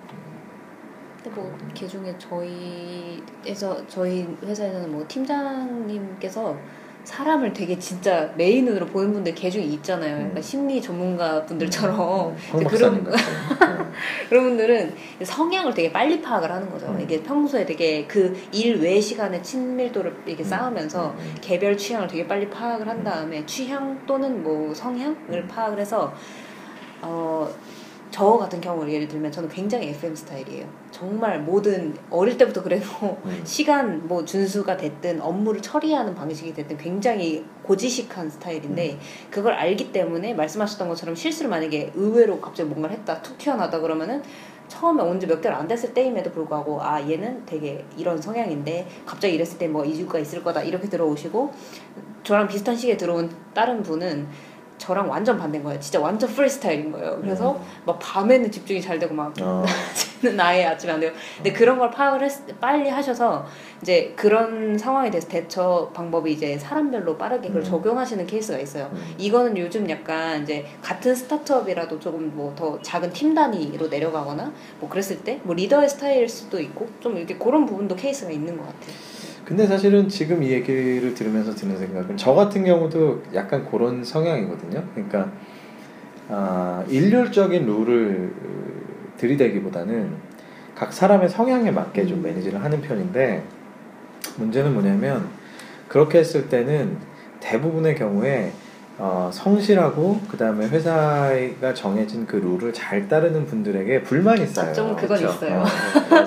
근데 1.22 1.30
뭐 1.40 1.56
개중에 1.74 2.14
저희에서 2.18 3.76
저희 3.88 4.26
회사에서는 4.44 4.90
뭐 4.92 5.04
팀장님께서 5.06 6.56
사람을 7.04 7.52
되게 7.52 7.78
진짜 7.78 8.32
main으로 8.36 8.86
보는 8.86 9.12
분들 9.12 9.34
개중에 9.34 9.64
있잖아요. 9.64 10.14
그러니까 10.16 10.38
음. 10.38 10.42
심리 10.42 10.80
전문가 10.80 11.44
분들처럼 11.44 12.36
음, 12.54 12.64
그런 12.64 13.04
같은. 13.04 13.12
그런 14.28 14.44
분들은 14.44 14.94
성향을 15.22 15.74
되게 15.74 15.92
빨리 15.92 16.20
파악을 16.22 16.50
하는 16.50 16.70
거죠. 16.70 16.86
음. 16.86 17.00
이게 17.00 17.22
평소에 17.22 17.66
되게 17.66 18.06
그 18.06 18.32
일 18.52 18.80
외 18.82 19.00
시간에 19.00 19.40
친밀도를 19.42 20.14
이렇게 20.26 20.42
음. 20.42 20.48
쌓으면서 20.48 21.10
음, 21.10 21.16
음. 21.18 21.34
개별 21.40 21.76
취향을 21.76 22.06
되게 22.08 22.26
빨리 22.26 22.48
파악을 22.48 22.88
한 22.88 23.02
다음에 23.04 23.44
취향 23.46 23.98
또는 24.06 24.42
뭐 24.42 24.72
성향을 24.74 25.16
음. 25.30 25.48
파악을 25.48 25.78
해서 25.80 26.12
어. 27.02 27.48
저 28.12 28.36
같은 28.36 28.60
경우를 28.60 28.92
예를 28.92 29.08
들면 29.08 29.32
저는 29.32 29.48
굉장히 29.48 29.88
FM 29.88 30.14
스타일이에요. 30.14 30.66
정말 30.90 31.40
모든 31.40 31.96
어릴 32.10 32.36
때부터 32.36 32.62
그래도 32.62 32.86
음. 33.24 33.40
시간 33.42 34.06
뭐 34.06 34.22
준수가 34.22 34.76
됐든 34.76 35.22
업무를 35.22 35.62
처리하는 35.62 36.14
방식이 36.14 36.52
됐든 36.52 36.76
굉장히 36.76 37.42
고지식한 37.62 38.28
스타일인데 38.28 38.98
그걸 39.30 39.54
알기 39.54 39.92
때문에 39.92 40.34
말씀하셨던 40.34 40.88
것처럼 40.90 41.14
실수를 41.14 41.48
만약에 41.50 41.92
의외로 41.94 42.38
갑자기 42.38 42.68
뭔가를 42.68 42.98
했다 42.98 43.22
툭 43.22 43.38
튀어나왔다 43.38 43.80
그러면은 43.80 44.22
처음에 44.68 45.02
온 45.02 45.18
지 45.18 45.26
몇 45.26 45.40
개월 45.40 45.56
안 45.56 45.66
됐을 45.66 45.94
때임에도 45.94 46.30
불구하고 46.32 46.82
아 46.82 47.00
얘는 47.00 47.44
되게 47.46 47.82
이런 47.96 48.20
성향인데 48.20 48.86
갑자기 49.06 49.34
이랬을 49.34 49.56
때 49.58 49.68
뭐 49.68 49.84
이유가 49.86 50.18
있을 50.18 50.42
거다 50.44 50.62
이렇게 50.62 50.86
들어오시고 50.88 51.50
저랑 52.24 52.46
비슷한 52.46 52.76
시기에 52.76 52.96
들어온 52.98 53.30
다른 53.54 53.82
분은 53.82 54.28
저랑 54.82 55.08
완전 55.08 55.38
반대인 55.38 55.62
거예요. 55.62 55.78
진짜 55.78 56.00
완전 56.00 56.28
프리스타일인 56.28 56.90
거예요. 56.90 57.18
그래서 57.20 57.60
막 57.86 57.98
밤에는 58.00 58.50
집중이 58.50 58.80
잘 58.82 58.98
되고 58.98 59.14
막 59.14 59.32
어, 59.40 59.64
는 60.22 60.38
아예 60.40 60.64
아침에 60.66 60.92
안 60.92 61.00
돼요. 61.00 61.10
근데 61.36 61.52
그런 61.52 61.78
걸 61.78 61.90
파악을 61.90 62.22
했, 62.24 62.60
빨리 62.60 62.88
하셔서 62.88 63.44
이제 63.80 64.12
그런 64.16 64.76
상황에 64.78 65.10
대해서 65.10 65.26
대처 65.28 65.90
방법이 65.94 66.32
이제 66.32 66.58
사람별로 66.58 67.16
빠르게 67.16 67.48
그걸 67.48 67.62
음. 67.62 67.64
적용하시는 67.64 68.26
케이스가 68.26 68.58
있어요. 68.58 68.88
음. 68.92 69.14
이거는 69.18 69.56
요즘 69.58 69.88
약간 69.90 70.42
이제 70.42 70.64
같은 70.82 71.14
스타트업이라도 71.14 71.98
조금 72.00 72.30
뭐 72.36 72.52
더 72.56 72.78
작은 72.82 73.12
팀 73.12 73.34
단위로 73.34 73.88
내려가거나 73.88 74.52
뭐 74.80 74.88
그랬을 74.90 75.18
때 75.24 75.40
뭐 75.44 75.54
리더의 75.54 75.88
스타일일 75.88 76.28
수도 76.28 76.60
있고 76.60 76.86
좀 77.00 77.16
이렇게 77.16 77.36
그런 77.38 77.64
부분도 77.66 77.94
케이스가 77.96 78.30
있는 78.30 78.56
것 78.56 78.64
같아요. 78.64 78.92
근데 79.52 79.66
사실은 79.66 80.08
지금 80.08 80.42
이 80.42 80.50
얘기를 80.50 81.12
들으면서 81.12 81.54
드는 81.54 81.76
생각은 81.76 82.16
저 82.16 82.32
같은 82.32 82.64
경우도 82.64 83.22
약간 83.34 83.70
그런 83.70 84.02
성향이거든요. 84.02 84.82
그러니까 84.94 85.30
아, 86.30 86.82
일률적인 86.88 87.66
룰을 87.66 88.32
들이대기보다는 89.18 90.10
각 90.74 90.90
사람의 90.94 91.28
성향에 91.28 91.70
맞게 91.70 92.06
좀 92.06 92.20
음. 92.20 92.22
매니지를 92.22 92.64
하는 92.64 92.80
편인데 92.80 93.42
문제는 94.38 94.72
뭐냐면 94.72 95.28
그렇게 95.86 96.20
했을 96.20 96.48
때는 96.48 96.96
대부분의 97.40 97.96
경우에 97.96 98.52
어, 98.98 99.30
성실하고 99.32 100.20
그 100.28 100.36
다음에 100.36 100.66
회사가 100.68 101.74
정해진 101.74 102.26
그 102.26 102.36
룰을 102.36 102.72
잘 102.72 103.08
따르는 103.08 103.46
분들에게 103.46 104.02
불만이 104.02 104.46
쌓여요. 104.46 104.70
아, 104.70 104.72
좀 104.72 104.96
그건 104.96 105.18
그렇죠. 105.18 105.34
있어요. 105.34 105.60
어. 105.60 105.64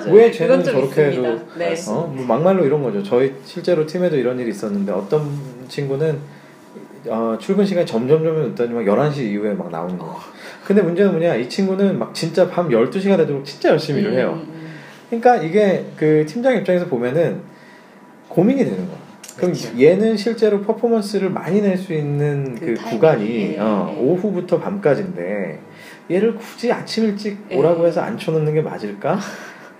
왜 0.12 0.30
쟤는 0.30 0.62
저렇게 0.62 1.08
있습니다. 1.08 1.28
해도 1.28 1.46
네. 1.56 1.74
어? 1.88 2.12
뭐 2.14 2.26
막말로 2.26 2.64
이런 2.64 2.82
거죠. 2.82 3.02
저희 3.02 3.34
실제로 3.44 3.86
팀에도 3.86 4.16
이런 4.16 4.38
일이 4.38 4.50
있었는데 4.50 4.92
어떤 4.92 5.30
친구는 5.68 6.18
어, 7.08 7.38
출근 7.40 7.64
시간이 7.64 7.86
점점점 7.86 8.48
늦더니 8.48 8.74
막 8.74 8.82
11시 8.82 9.18
이후에 9.18 9.54
막 9.54 9.70
나오는 9.70 9.96
거예요. 9.96 10.16
근데 10.64 10.82
문제는 10.82 11.12
뭐냐? 11.12 11.36
이 11.36 11.48
친구는 11.48 11.98
막 11.98 12.12
진짜 12.12 12.48
밤 12.50 12.68
12시가 12.68 13.16
돼도 13.16 13.44
진짜 13.44 13.70
열심히 13.70 14.00
일을 14.00 14.14
해요. 14.14 14.32
음, 14.34 14.52
음, 14.52 14.68
그러니까 15.08 15.36
이게 15.36 15.84
그 15.96 16.26
팀장 16.26 16.56
입장에서 16.56 16.86
보면은 16.86 17.40
고민이 18.28 18.64
되는 18.64 18.86
거야. 18.88 19.05
그럼 19.36 19.52
그렇죠. 19.52 19.78
얘는 19.80 20.16
실제로 20.16 20.62
퍼포먼스를 20.62 21.30
많이 21.30 21.60
낼 21.60 21.76
수 21.76 21.92
있는 21.92 22.54
그 22.54 22.74
그, 22.74 22.90
구간이 22.90 23.54
예, 23.54 23.58
어, 23.58 23.94
예. 23.94 24.00
오후부터 24.00 24.58
밤까지인데 24.58 25.58
얘를 26.10 26.34
굳이 26.36 26.72
아침 26.72 27.04
일찍 27.04 27.38
예. 27.50 27.56
오라고 27.56 27.86
해서 27.86 28.00
앉혀놓는 28.00 28.54
게 28.54 28.62
맞을까? 28.62 29.18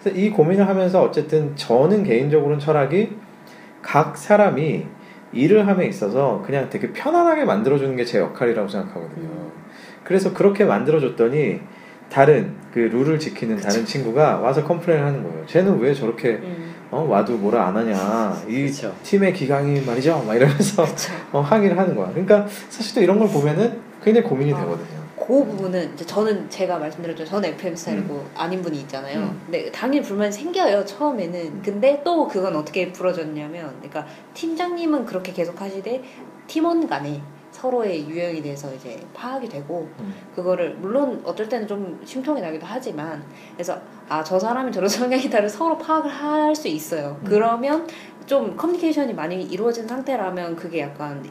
그래서 0.03 0.19
이 0.19 0.31
고민을 0.31 0.69
하면서 0.69 1.03
어쨌든 1.03 1.57
저는 1.57 2.05
개인적으로는 2.05 2.59
철학이 2.59 3.11
각 3.83 4.17
사람이 4.17 4.85
일을 5.33 5.67
함에 5.67 5.87
있어서 5.87 6.43
그냥 6.45 6.69
되게 6.71 6.93
편안하게 6.93 7.45
만들어주는 7.45 7.97
게 7.97 8.05
제 8.05 8.19
역할이라고 8.19 8.69
생각하거든요. 8.69 9.27
음. 9.27 9.51
그래서 10.05 10.33
그렇게 10.33 10.65
만들어줬더니 10.65 11.61
다른 12.09 12.55
그 12.73 12.79
룰을 12.79 13.19
지키는 13.19 13.57
다른 13.57 13.85
친구가 13.85 14.37
와서 14.39 14.63
complain 14.63 15.03
하는 15.03 15.23
거예요. 15.25 15.45
쟤는 15.47 15.79
왜 15.81 15.93
저렇게 15.93 16.35
음. 16.35 16.75
어, 16.91 17.07
와도 17.09 17.37
뭐라 17.37 17.69
안 17.69 17.77
하냐. 17.77 18.45
이 18.49 18.63
그렇죠. 18.63 18.95
팀의 19.03 19.33
기강이 19.33 19.81
말이죠. 19.81 20.23
막 20.27 20.35
이러면서 20.35 20.85
그쵸. 20.85 21.13
어, 21.33 21.41
항의를 21.41 21.77
하는 21.79 21.95
거야. 21.95 22.09
그러니까 22.11 22.47
사실 22.69 22.95
또 22.95 23.01
이런 23.01 23.19
걸 23.19 23.29
보면은 23.29 23.81
굉장히 24.03 24.27
고민이 24.27 24.55
아. 24.55 24.61
되거든요. 24.61 25.07
그 25.27 25.45
부분은 25.45 25.95
이제 25.95 26.07
저는 26.07 26.49
제가 26.49 26.79
말씀드렸죠. 26.79 27.25
저는 27.25 27.49
FM 27.51 27.75
스타일이고 27.75 28.25
아닌 28.37 28.63
분이 28.63 28.79
있잖아요. 28.83 29.19
음. 29.19 29.41
근데 29.45 29.73
당연히 29.73 30.01
불만이 30.07 30.31
생겨요 30.31 30.85
처음에는. 30.85 31.63
근데 31.63 32.01
또 32.05 32.29
그건 32.29 32.55
어떻게 32.55 32.93
풀어졌냐면, 32.93 33.75
그러니까 33.79 34.07
팀장님은 34.35 35.05
그렇게 35.05 35.33
계속 35.33 35.61
하시되 35.61 36.01
팀원 36.47 36.87
간에 36.87 37.21
서로의 37.57 38.09
유형에 38.09 38.43
대해서 38.43 38.73
이제 38.75 39.01
파악이 39.15 39.49
되고 39.49 39.89
음. 40.01 40.15
그거를 40.35 40.75
물론 40.75 41.21
어떨 41.25 41.49
때는 41.49 41.67
좀 41.67 41.99
심통이 42.05 42.41
나기도 42.41 42.67
하지만 42.69 43.25
그래서 43.55 43.79
아 44.09 44.23
저 44.23 44.39
사람이 44.39 44.71
저런 44.73 44.89
성향이다를 44.91 45.49
서로 45.49 45.79
파악을 45.79 46.11
할 46.11 46.55
수 46.55 46.69
있어요. 46.69 47.17
음. 47.23 47.27
그러면 47.29 47.87
좀 48.27 48.57
커뮤니케이션이 48.57 49.13
많이 49.15 49.43
이루어진 49.43 49.87
상태라면 49.87 50.57
그게 50.57 50.81
약간 50.81 51.23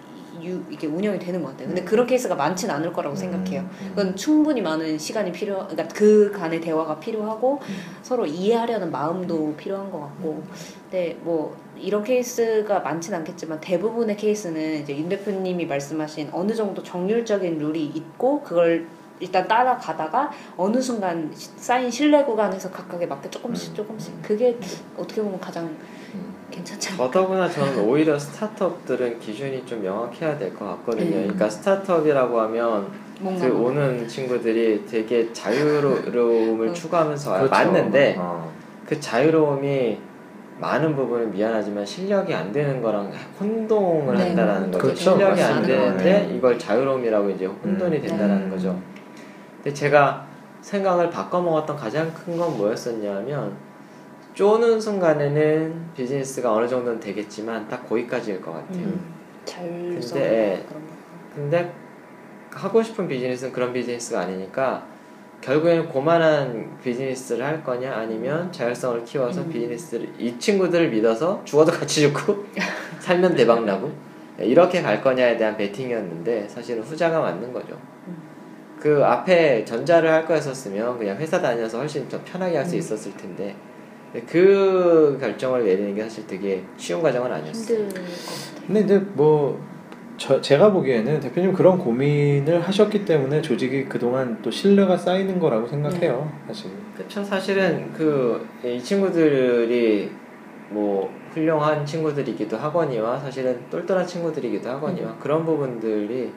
유, 0.43 0.61
이게 0.69 0.87
운영이 0.87 1.19
되는 1.19 1.41
것 1.41 1.49
같아요. 1.51 1.67
근데 1.67 1.83
그런 1.83 2.05
케이스가 2.07 2.35
많진 2.35 2.69
않을 2.71 2.91
거라고 2.93 3.15
생각해요. 3.15 3.61
음. 3.61 3.89
그건 3.89 4.15
충분히 4.15 4.61
많은 4.61 4.97
시간이 4.97 5.31
필요, 5.31 5.67
그러니까 5.67 5.87
그 5.89 6.31
간의 6.31 6.61
대화가 6.61 6.99
필요하고 6.99 7.59
음. 7.61 7.75
서로 8.01 8.25
이해하려는 8.25 8.91
마음도 8.91 9.53
필요한 9.55 9.91
것 9.91 9.99
같고. 10.01 10.43
근데 10.83 11.17
뭐 11.21 11.55
이런 11.77 12.03
케이스가 12.03 12.79
많진 12.79 13.13
않겠지만 13.13 13.59
대부분의 13.59 14.15
케이스는 14.17 14.81
이제 14.81 14.97
윤 14.97 15.09
대표님이 15.09 15.65
말씀하신 15.65 16.29
어느 16.31 16.53
정도 16.53 16.81
정률적인 16.83 17.57
룰이 17.57 17.85
있고 17.85 18.41
그걸 18.41 18.87
일단 19.19 19.47
따라가다가 19.47 20.29
어느 20.57 20.81
순간 20.81 21.31
시- 21.33 21.49
쌓인 21.55 21.89
신뢰 21.89 22.23
구간에서 22.25 22.69
각각에 22.69 23.05
맞게 23.05 23.29
조금씩 23.29 23.71
음. 23.71 23.75
조금씩 23.75 24.21
그게 24.21 24.57
어떻게 24.97 25.21
보면 25.21 25.39
가장 25.39 25.65
음. 26.13 26.34
괜찮지 26.55 26.89
않을까. 26.89 27.03
더더구나 27.11 27.49
저는 27.49 27.79
오히려 27.83 28.17
스타트업들은 28.17 29.19
기준이 29.19 29.65
좀 29.65 29.81
명확해야 29.83 30.37
될 30.37 30.53
것 30.55 30.65
같거든요. 30.65 31.09
네. 31.09 31.21
그러니까 31.23 31.49
스타트업이라고 31.49 32.39
하면 32.41 32.87
그 33.19 33.47
오는 33.63 34.07
친구들이 34.07 34.85
되게 34.85 35.31
자유로움을 35.31 36.69
어. 36.69 36.73
추구하면서 36.73 37.31
와요. 37.31 37.43
그렇죠. 37.47 37.71
맞는데 37.71 38.15
어. 38.17 38.51
그 38.85 38.99
자유로움이 38.99 39.97
많은 40.59 40.95
부분은 40.95 41.31
미안하지만 41.31 41.85
실력이 41.85 42.33
안 42.33 42.51
되는 42.51 42.81
거랑 42.81 43.11
혼동을 43.39 44.15
네. 44.15 44.27
한다라는 44.27 44.71
거죠. 44.71 44.79
그렇죠. 44.83 45.01
실력이 45.01 45.23
안 45.41 45.49
맞습니다. 45.49 45.67
되는데 45.67 46.03
네. 46.27 46.35
이걸 46.35 46.57
자유로움이라고 46.57 47.29
이제 47.31 47.45
혼돈이 47.45 47.97
음. 47.97 48.01
된다라는 48.01 48.45
네. 48.45 48.49
거죠. 48.55 48.79
근데 49.57 49.73
제가 49.73 50.25
생각을 50.61 51.09
바꿔먹었던 51.09 51.75
가장 51.75 52.11
큰 52.13 52.37
건 52.37 52.57
뭐였었냐면 52.57 53.53
쪼는 54.35 54.79
순간에는 54.79 55.93
비즈니스가 55.95 56.53
어느 56.53 56.67
정도는 56.67 56.99
되겠지만 56.99 57.67
딱 57.69 57.87
거기까지일 57.87 58.41
것 58.41 58.51
같아요. 58.51 58.85
음, 58.85 59.13
잘 59.45 59.63
근데, 59.65 60.01
써. 60.01 60.19
예. 60.19 60.65
근데 61.33 61.73
하고 62.51 62.83
싶은 62.83 63.07
비즈니스는 63.07 63.53
그런 63.53 63.71
비즈니스가 63.73 64.21
아니니까 64.21 64.85
결국에는 65.39 65.87
고만한 65.87 66.77
비즈니스를 66.83 67.45
할 67.45 67.63
거냐 67.63 67.93
아니면 67.93 68.51
자율성을 68.51 69.05
키워서 69.05 69.41
음. 69.41 69.49
비즈니스를 69.49 70.09
이 70.19 70.37
친구들을 70.37 70.89
믿어서 70.89 71.41
죽어도 71.45 71.71
같이 71.71 72.01
죽고 72.01 72.45
살면 72.99 73.35
대박 73.35 73.63
나고 73.63 73.91
이렇게 74.37 74.81
갈 74.81 75.01
거냐에 75.01 75.37
대한 75.37 75.55
베팅이었는데 75.55 76.49
사실은 76.49 76.83
후자가 76.83 77.21
맞는 77.21 77.53
거죠. 77.53 77.77
음. 78.07 78.17
그 78.79 79.03
앞에 79.03 79.63
전자를 79.63 80.11
할 80.11 80.25
거였었으면 80.25 80.97
그냥 80.97 81.17
회사 81.17 81.41
다녀서 81.41 81.79
훨씬 81.79 82.07
더 82.09 82.19
편하게 82.25 82.57
할수 82.57 82.75
음. 82.75 82.79
있었을 82.79 83.15
텐데 83.15 83.55
그 84.27 85.17
결정을 85.19 85.65
내리는 85.65 85.95
게 85.95 86.03
사실 86.03 86.25
되게 86.27 86.63
쉬운 86.77 87.01
과정은 87.01 87.31
아니었어요. 87.31 87.79
힘들. 87.79 88.01
근데 88.67 88.79
이제 88.81 88.97
뭐 89.13 89.59
저, 90.17 90.39
제가 90.39 90.71
보기에는 90.71 91.19
대표님 91.19 91.51
그런 91.53 91.77
고민을 91.77 92.61
하셨기 92.61 93.03
때문에 93.03 93.41
조직이 93.41 93.85
그동안 93.85 94.41
또 94.41 94.49
신뢰가 94.49 94.95
쌓이는 94.97 95.39
거라고 95.39 95.67
생각해요. 95.67 96.31
사실. 96.47 96.71
그쵸 96.95 97.23
사실은 97.23 97.91
그 97.93 98.45
이 98.63 98.81
친구들이 98.81 100.09
뭐 100.69 101.11
훌륭한 101.33 101.85
친구들이기도 101.85 102.57
하거니와 102.57 103.19
사실은 103.19 103.59
똘똘한 103.69 104.07
친구들이기도 104.07 104.67
하거니와 104.69 105.15
그런 105.19 105.45
부분들이 105.45 106.31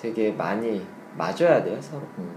되게 0.00 0.30
많이 0.32 0.80
맞아야 1.16 1.62
돼요 1.62 1.76
서로 1.80 2.02
음, 2.18 2.30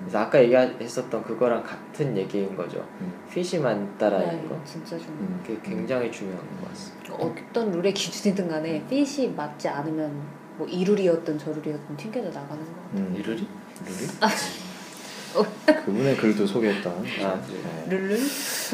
그래서 0.00 0.18
아까 0.18 0.42
얘기했었던 0.42 1.22
그거랑 1.22 1.62
같은 1.62 2.16
얘기인 2.16 2.56
거죠 2.56 2.86
음. 3.00 3.12
핏이 3.30 3.62
맞다라는 3.62 4.42
네, 4.42 4.48
거 4.48 4.58
진짜 4.64 4.96
좀 4.98 5.08
음. 5.20 5.40
그게 5.46 5.58
굉장히 5.62 6.10
중요한 6.10 6.40
것 6.60 6.68
같습니다 6.70 7.14
어떤 7.14 7.70
룰의 7.70 7.92
기준이든 7.92 8.48
간에 8.48 8.84
핏이 8.88 9.28
맞지 9.36 9.68
않으면 9.68 10.42
뭐 10.56 10.66
이룰이었든 10.66 11.38
저룰이었든 11.38 11.96
튕겨져 11.96 12.28
나가는 12.28 12.64
거 12.64 12.82
같아요. 12.82 13.06
음. 13.06 13.14
이르리? 13.16 13.46
이르리? 13.86 14.08
그분의 15.84 16.16
글도 16.18 16.46
소개했던. 16.46 16.92
아, 17.22 17.40
네. 17.40 17.96
룰룰? 17.96 18.18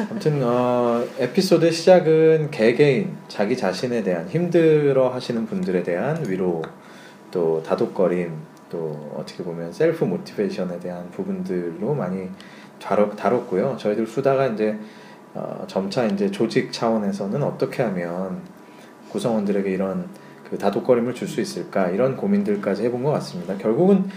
아무튼 0.09 0.43
어, 0.43 1.03
에피소드 1.17 1.71
시작은 1.71 2.51
개개인 2.51 3.15
자기 3.29 3.55
자신에 3.55 4.03
대한 4.03 4.27
힘들어 4.27 5.09
하시는 5.09 5.45
분들에 5.45 5.83
대한 5.83 6.29
위로 6.29 6.61
또 7.31 7.63
다독거림 7.63 8.33
또 8.69 9.11
어떻게 9.15 9.43
보면 9.43 9.71
셀프 9.73 10.03
모티베이션에 10.05 10.79
대한 10.79 11.09
부분들로 11.11 11.93
많이 11.93 12.29
다뤘, 12.79 13.15
다뤘고요. 13.15 13.77
저희들 13.77 14.07
수다가 14.07 14.47
이제 14.47 14.77
어, 15.33 15.65
점차 15.67 16.05
이제 16.05 16.31
조직 16.31 16.71
차원에서는 16.71 17.43
어떻게 17.43 17.83
하면 17.83 18.41
구성원들에게 19.09 19.69
이런 19.71 20.07
그 20.49 20.57
다독거림을 20.57 21.13
줄 21.13 21.27
수 21.27 21.41
있을까 21.41 21.89
이런 21.89 22.17
고민들까지 22.17 22.83
해본 22.85 23.03
것 23.03 23.11
같습니다. 23.11 23.55
결국은 23.57 24.09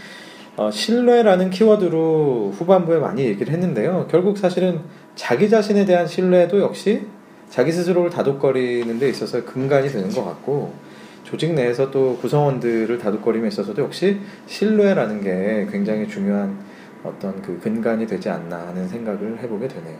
어, 0.57 0.71
신뢰라는 0.71 1.51
키워드로 1.51 2.53
후반부에 2.57 2.99
많이 2.99 3.25
얘기를 3.25 3.53
했는데요. 3.53 4.07
결국 4.11 4.39
사실은 4.39 4.81
자기 5.15 5.49
자신에 5.49 5.85
대한 5.85 6.07
신뢰도 6.07 6.61
역시 6.61 7.07
자기 7.51 7.73
스스로를 7.73 8.11
다독거리는 8.11 8.99
데 8.99 9.09
있어서 9.11 9.45
근간이 9.45 9.89
되는 9.89 10.09
것 10.11 10.25
같고 10.25 10.73
조직 11.33 11.55
내에서 11.55 11.91
또 11.91 12.18
구성원들을 12.18 12.99
다독거림에 12.99 13.49
있어서도 13.49 13.83
역시 13.83 14.18
신뢰라는 14.47 15.22
게 15.22 15.66
굉장히 15.72 16.07
중요한 16.07 16.59
어떤 17.03 17.41
그 17.41 17.59
근간이 17.59 18.07
되지 18.07 18.28
않나 18.28 18.66
하는 18.68 18.87
생각을 18.87 19.39
해보게 19.43 19.66
되네요. 19.66 19.97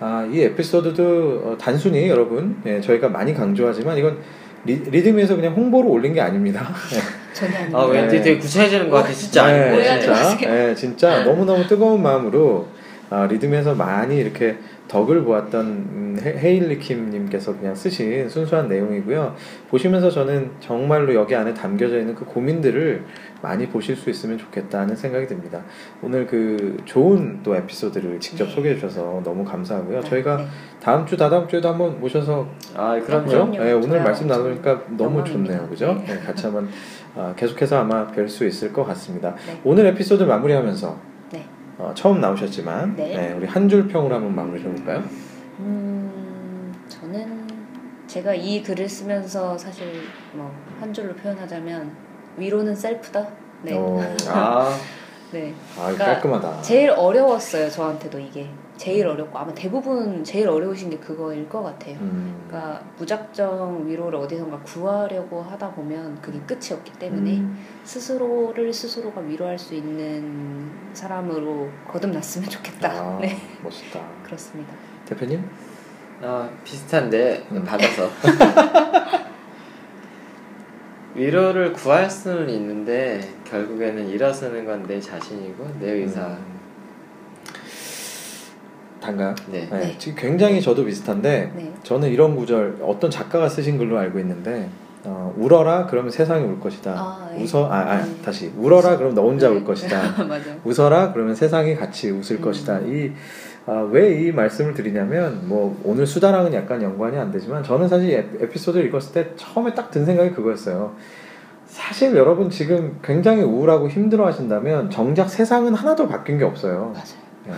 아, 0.00 0.28
이 0.30 0.42
에피소드도 0.42 1.42
어, 1.44 1.56
단순히 1.60 2.08
여러분 2.08 2.56
예, 2.66 2.80
저희가 2.80 3.08
많이 3.08 3.32
강조하지만 3.32 3.96
이건 3.96 4.18
리, 4.64 4.74
리듬에서 4.74 5.36
그냥 5.36 5.54
홍보로 5.54 5.88
올린 5.88 6.12
게 6.12 6.20
아닙니다. 6.20 6.74
전혀 7.32 7.56
아니에요. 7.56 7.76
아 7.76 7.84
왠지 7.86 8.16
네. 8.16 8.22
되게 8.22 8.38
구체해지는 8.40 8.90
것 8.90 8.96
같아 8.96 9.12
진짜 9.12 9.46
네, 9.46 10.00
진짜. 10.00 10.36
네, 10.50 10.74
진짜 10.74 11.24
너무너무 11.24 11.64
뜨거운 11.68 12.02
마음으로 12.02 12.66
아, 13.14 13.26
리듬에서 13.26 13.76
많이 13.76 14.16
이렇게 14.16 14.56
덕을 14.88 15.22
보았던 15.22 15.66
음, 15.66 16.18
헤- 16.20 16.36
헤일리 16.36 16.80
킴님께서 16.80 17.56
그냥 17.56 17.72
쓰신 17.72 18.28
순수한 18.28 18.66
내용이고요. 18.68 19.36
보시면서 19.70 20.10
저는 20.10 20.50
정말로 20.58 21.14
여기 21.14 21.36
안에 21.36 21.54
담겨져 21.54 22.00
있는 22.00 22.16
그 22.16 22.24
고민들을 22.24 23.04
많이 23.40 23.68
보실 23.68 23.94
수 23.94 24.10
있으면 24.10 24.36
좋겠다는 24.36 24.96
생각이 24.96 25.28
듭니다. 25.28 25.62
오늘 26.02 26.26
그 26.26 26.76
좋은 26.86 27.38
또 27.44 27.54
에피소드를 27.54 28.18
직접 28.18 28.46
네. 28.46 28.50
소개해 28.52 28.74
주셔서 28.74 29.20
너무 29.22 29.44
감사하고요. 29.44 30.00
네, 30.00 30.10
저희가 30.10 30.36
네. 30.38 30.44
다음 30.82 31.06
주 31.06 31.16
다다음 31.16 31.46
주에도 31.46 31.68
한번 31.68 32.00
모셔서 32.00 32.48
아 32.74 32.94
그죠? 32.94 33.06
그럼요 33.06 33.30
그럼요. 33.30 33.58
네, 33.64 33.72
오늘 33.74 34.02
말씀 34.02 34.26
좀 34.26 34.36
나누니까 34.36 34.82
너무 34.96 35.18
영광입니다. 35.20 35.52
좋네요, 35.54 35.68
그죠? 35.70 36.02
네. 36.04 36.14
네, 36.14 36.20
같이 36.20 36.46
한번 36.46 36.68
아, 37.14 37.32
계속해서 37.36 37.78
아마 37.78 38.08
뵐 38.10 38.28
수 38.28 38.44
있을 38.44 38.72
것 38.72 38.84
같습니다. 38.84 39.36
네. 39.46 39.60
오늘 39.62 39.86
에피소드 39.86 40.24
마무리하면서 40.24 40.88
네. 40.88 41.13
어, 41.78 41.92
처음 41.94 42.20
나오셨지만 42.20 42.94
네. 42.96 43.16
네, 43.16 43.32
우리 43.32 43.46
한 43.46 43.68
줄 43.68 43.88
평으로 43.88 44.14
한번 44.14 44.34
마무리 44.34 44.62
해볼까요? 44.62 45.02
음, 45.58 46.72
저는 46.88 47.44
제가 48.06 48.34
이 48.34 48.62
글을 48.62 48.88
쓰면서 48.88 49.56
사실 49.58 50.02
뭐 50.32 50.50
한 50.80 50.92
줄로 50.92 51.14
표현하자면 51.14 51.90
위로는 52.36 52.74
셀프다. 52.74 53.26
네. 53.62 53.74
어, 53.76 54.00
아 54.28 54.76
네. 55.32 55.54
아, 55.78 55.82
그러니까 55.84 56.04
깔끔하다. 56.06 56.62
제일 56.62 56.90
어려웠어요 56.90 57.68
저한테도 57.70 58.18
이게 58.18 58.48
제일 58.76 59.06
어렵고 59.06 59.38
아마 59.38 59.54
대부분 59.54 60.24
제일 60.24 60.48
어려우신 60.48 60.90
게 60.90 60.98
그거일 60.98 61.48
것 61.48 61.62
같아요. 61.62 61.96
음, 62.00 62.44
그러니까 62.48 62.82
무작정 62.98 63.86
위로를 63.86 64.18
어디선가 64.18 64.58
구하려고 64.60 65.42
하다 65.42 65.70
보면 65.72 66.20
그게 66.20 66.40
끝이 66.40 66.72
없기 66.72 66.92
때문에 66.98 67.38
음, 67.38 67.58
스스로를 67.84 68.72
스스로가 68.72 69.20
위로할 69.20 69.56
수 69.58 69.74
있는 69.74 70.70
사람으로 70.92 71.68
거듭났으면 71.88 72.48
좋겠다. 72.48 72.90
아, 72.90 73.18
네 73.20 73.36
멋있다. 73.62 74.00
그렇습니다. 74.24 74.72
대표님? 75.06 75.44
아, 76.22 76.48
비슷한데 76.64 77.46
음. 77.52 77.64
받아서 77.64 78.08
위로를 81.14 81.72
구할 81.72 82.10
수는 82.10 82.50
있는데 82.50 83.20
결국에는 83.44 84.08
일어서는 84.08 84.64
건 84.64 84.84
내 84.86 85.00
자신이고 85.00 85.76
내 85.80 85.92
의사. 85.92 86.36
음, 89.04 89.16
단가요? 89.16 89.34
네. 89.50 89.68
네, 89.70 89.78
네. 89.78 89.94
지금 89.98 90.20
굉장히 90.20 90.60
저도 90.60 90.84
비슷한데 90.84 91.52
네. 91.54 91.72
저는 91.82 92.08
이런 92.10 92.36
구절 92.36 92.78
어떤 92.82 93.10
작가가 93.10 93.48
쓰신 93.48 93.78
글로 93.78 93.98
알고 93.98 94.18
있는데 94.20 94.68
어, 95.04 95.34
울어라 95.36 95.86
그러면 95.86 96.10
세상이 96.10 96.44
울 96.44 96.58
것이다. 96.60 96.92
아, 96.92 97.30
예. 97.36 97.42
웃어 97.42 97.66
아, 97.66 97.76
아 97.76 98.04
네. 98.04 98.10
다시 98.24 98.50
울어라 98.56 98.96
그럼 98.96 99.14
너 99.14 99.22
혼자 99.22 99.48
네. 99.48 99.56
울 99.56 99.64
것이다. 99.64 100.24
맞아. 100.24 100.44
웃어라 100.64 101.12
그러면 101.12 101.34
세상이 101.34 101.76
같이 101.76 102.10
웃을 102.10 102.36
음. 102.36 102.40
것이다. 102.40 102.80
이왜이 102.80 104.32
말씀을 104.32 104.72
드리냐면 104.74 105.46
뭐 105.46 105.78
오늘 105.84 106.06
수다랑은 106.06 106.54
약간 106.54 106.82
연관이 106.82 107.18
안 107.18 107.30
되지만 107.30 107.62
저는 107.62 107.88
사실 107.88 108.12
에피소드를 108.40 108.86
읽었을 108.86 109.12
때 109.12 109.30
처음에 109.36 109.74
딱 109.74 109.90
든 109.90 110.04
생각이 110.06 110.30
그거였어요. 110.30 110.92
사실 111.66 112.14
여러분 112.16 112.50
지금 112.50 112.98
굉장히 113.02 113.42
우울하고 113.42 113.88
힘들어 113.88 114.26
하신다면 114.26 114.90
정작 114.90 115.28
세상은 115.28 115.74
하나도 115.74 116.08
바뀐 116.08 116.38
게 116.38 116.44
없어요. 116.44 116.92
맞아요. 116.94 117.24
예. 117.48 117.52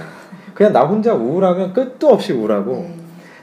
그냥 0.57 0.73
나 0.73 0.87
혼자 0.87 1.13
우울하면 1.15 1.75
끝도 1.75 2.09
없이 2.09 2.33
우울하고 2.33 2.73
네. 2.77 2.95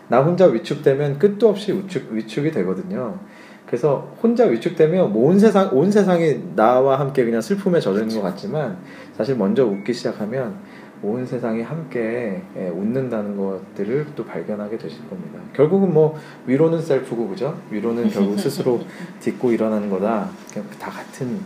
나 0.08 0.22
혼자 0.22 0.48
위축되면 0.48 1.20
끝도 1.20 1.48
없이 1.48 1.72
위축, 1.72 2.12
위축이 2.12 2.52
되거든요. 2.52 3.20
그래서 3.68 4.12
혼자 4.22 4.46
위축되면 4.46 5.14
뭐온 5.14 5.38
세상 5.40 5.70
온 5.74 5.92
세상이 5.92 6.56
나와 6.56 7.00
함께 7.00 7.24
그냥 7.24 7.40
슬픔에 7.40 7.80
젖은 7.80 8.10
것 8.10 8.22
같지만 8.24 8.78
사실 9.16 9.36
먼저 9.36 9.64
웃기 9.64 9.94
시작하면 9.94 10.56
온 11.04 11.24
세상이 11.24 11.62
함께 11.62 12.42
예, 12.58 12.70
웃는다는 12.70 13.38
것들을 13.38 14.08
또 14.16 14.26
발견하게 14.26 14.80
되실 14.80 15.08
겁니다. 15.08 15.38
결국은 15.54 15.94
뭐 15.94 16.18
위로는 16.48 16.82
셀프고 16.82 17.28
그죠? 17.28 17.56
위로는 17.70 18.10
결국 18.10 18.40
스스로 18.40 18.82
딛고 19.22 19.52
일어나는 19.52 19.90
거다. 19.90 20.30
다 20.80 20.90
같은 20.90 21.40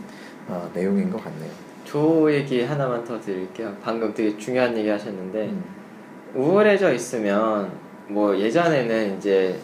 어, 0.47 0.70
내용인 0.74 1.09
것 1.09 1.22
같네요. 1.22 1.66
조 1.88 2.31
얘기 2.33 2.63
하나만 2.63 3.05
더 3.05 3.17
드릴게요. 3.17 3.73
방금 3.81 4.13
되게 4.13 4.38
중요한 4.38 4.77
얘기 4.77 4.89
하셨는데 4.89 5.45
음. 5.45 5.63
우울해져 6.35 6.91
있으면 6.91 7.71
뭐 8.07 8.38
예전에는 8.38 9.17
이제 9.17 9.57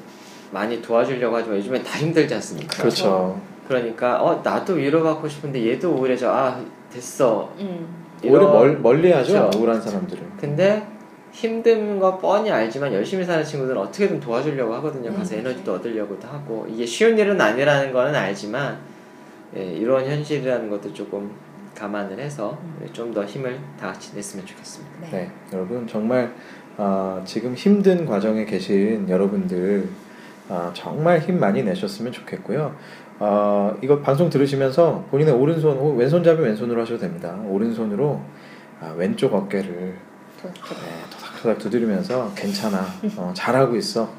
많이 0.51 0.81
도와주려고 0.81 1.35
하지만 1.35 1.57
요즘엔 1.57 1.83
다 1.83 1.99
힘들지 1.99 2.33
않습니까? 2.35 2.77
그렇죠. 2.77 3.41
그러니까 3.67 4.23
어 4.23 4.41
나도 4.41 4.73
위로받고 4.73 5.27
싶은데 5.27 5.69
얘도 5.71 5.91
우울해져 5.91 6.31
아 6.31 6.61
됐어 6.89 7.53
음. 7.59 7.87
오히려 8.23 8.51
멀, 8.53 8.79
멀리하죠 8.79 9.33
그렇죠. 9.33 9.59
우울한 9.59 9.81
사람들은. 9.81 10.23
근데 10.39 10.87
힘든 11.33 11.99
거 11.99 12.17
뻔히 12.17 12.49
알지만 12.49 12.93
열심히 12.93 13.25
사는 13.25 13.43
친구들은 13.43 13.81
어떻게든 13.81 14.21
도와주려고 14.21 14.73
하거든요. 14.75 15.09
음. 15.09 15.17
가서 15.17 15.35
에너지도 15.35 15.73
얻으려고도 15.73 16.25
하고 16.25 16.65
이게 16.69 16.85
쉬운 16.85 17.17
일은 17.17 17.41
아니라는 17.41 17.91
거는 17.91 18.15
알지만 18.15 18.77
예, 19.57 19.65
이런 19.65 20.05
현실이라는 20.05 20.69
것도 20.69 20.93
조금 20.93 21.29
감안을 21.77 22.19
해서 22.19 22.57
좀 22.91 23.13
더 23.13 23.23
힘을 23.25 23.59
다 23.79 23.87
같이 23.87 24.15
냈으면 24.15 24.45
좋겠습니다. 24.45 24.93
네. 25.01 25.09
네, 25.11 25.31
여러분 25.53 25.85
정말 25.87 26.33
아, 26.77 27.21
지금 27.25 27.53
힘든 27.53 28.05
과정에 28.05 28.45
계신 28.45 29.07
여러분들 29.09 29.87
아, 30.49 30.71
정말 30.73 31.19
힘 31.19 31.39
많이 31.39 31.63
내셨으면 31.63 32.11
좋겠고요. 32.11 32.75
아, 33.19 33.75
이거 33.81 33.99
방송 34.01 34.29
들으시면서 34.29 35.05
본인의 35.11 35.33
오른손, 35.33 35.95
왼손잡이 35.97 36.41
왼손으로 36.41 36.81
하셔도 36.81 36.99
됩니다. 36.99 37.35
오른손으로 37.47 38.19
아, 38.81 38.93
왼쪽 38.97 39.33
어깨를 39.33 39.95
저- 40.41 40.49
저- 40.53 40.75
네, 40.75 40.81
토닥토닥 41.11 41.57
두드리면서 41.59 42.31
괜찮아, 42.35 42.85
어, 43.17 43.31
잘하고 43.35 43.75
있어, 43.77 44.09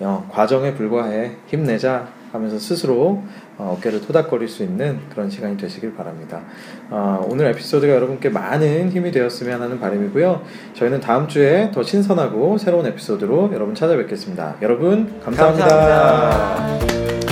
어, 0.00 0.28
과정에 0.30 0.72
불과해, 0.74 1.32
힘내자 1.46 2.08
하면서 2.32 2.58
스스로 2.58 2.94
어, 3.02 3.28
어깨를 3.58 4.00
토닥거릴 4.00 4.48
수 4.48 4.62
있는 4.62 5.00
그런 5.10 5.28
시간이 5.30 5.56
되시길 5.56 5.94
바랍니다. 5.94 6.42
어, 6.90 7.26
오늘 7.28 7.46
에피소드가 7.46 7.92
여러분께 7.92 8.28
많은 8.28 8.90
힘이 8.90 9.10
되었으면 9.10 9.60
하는 9.60 9.80
바람이고요. 9.80 10.42
저희는 10.74 11.00
다음 11.00 11.28
주에 11.28 11.70
더 11.72 11.82
신선하고 11.82 12.58
새로운 12.58 12.86
에피소드로 12.86 13.50
여러분 13.52 13.74
찾아뵙겠습니다. 13.74 14.56
여러분 14.62 15.20
감사합니다. 15.20 15.66
감사합니다. 15.68 17.27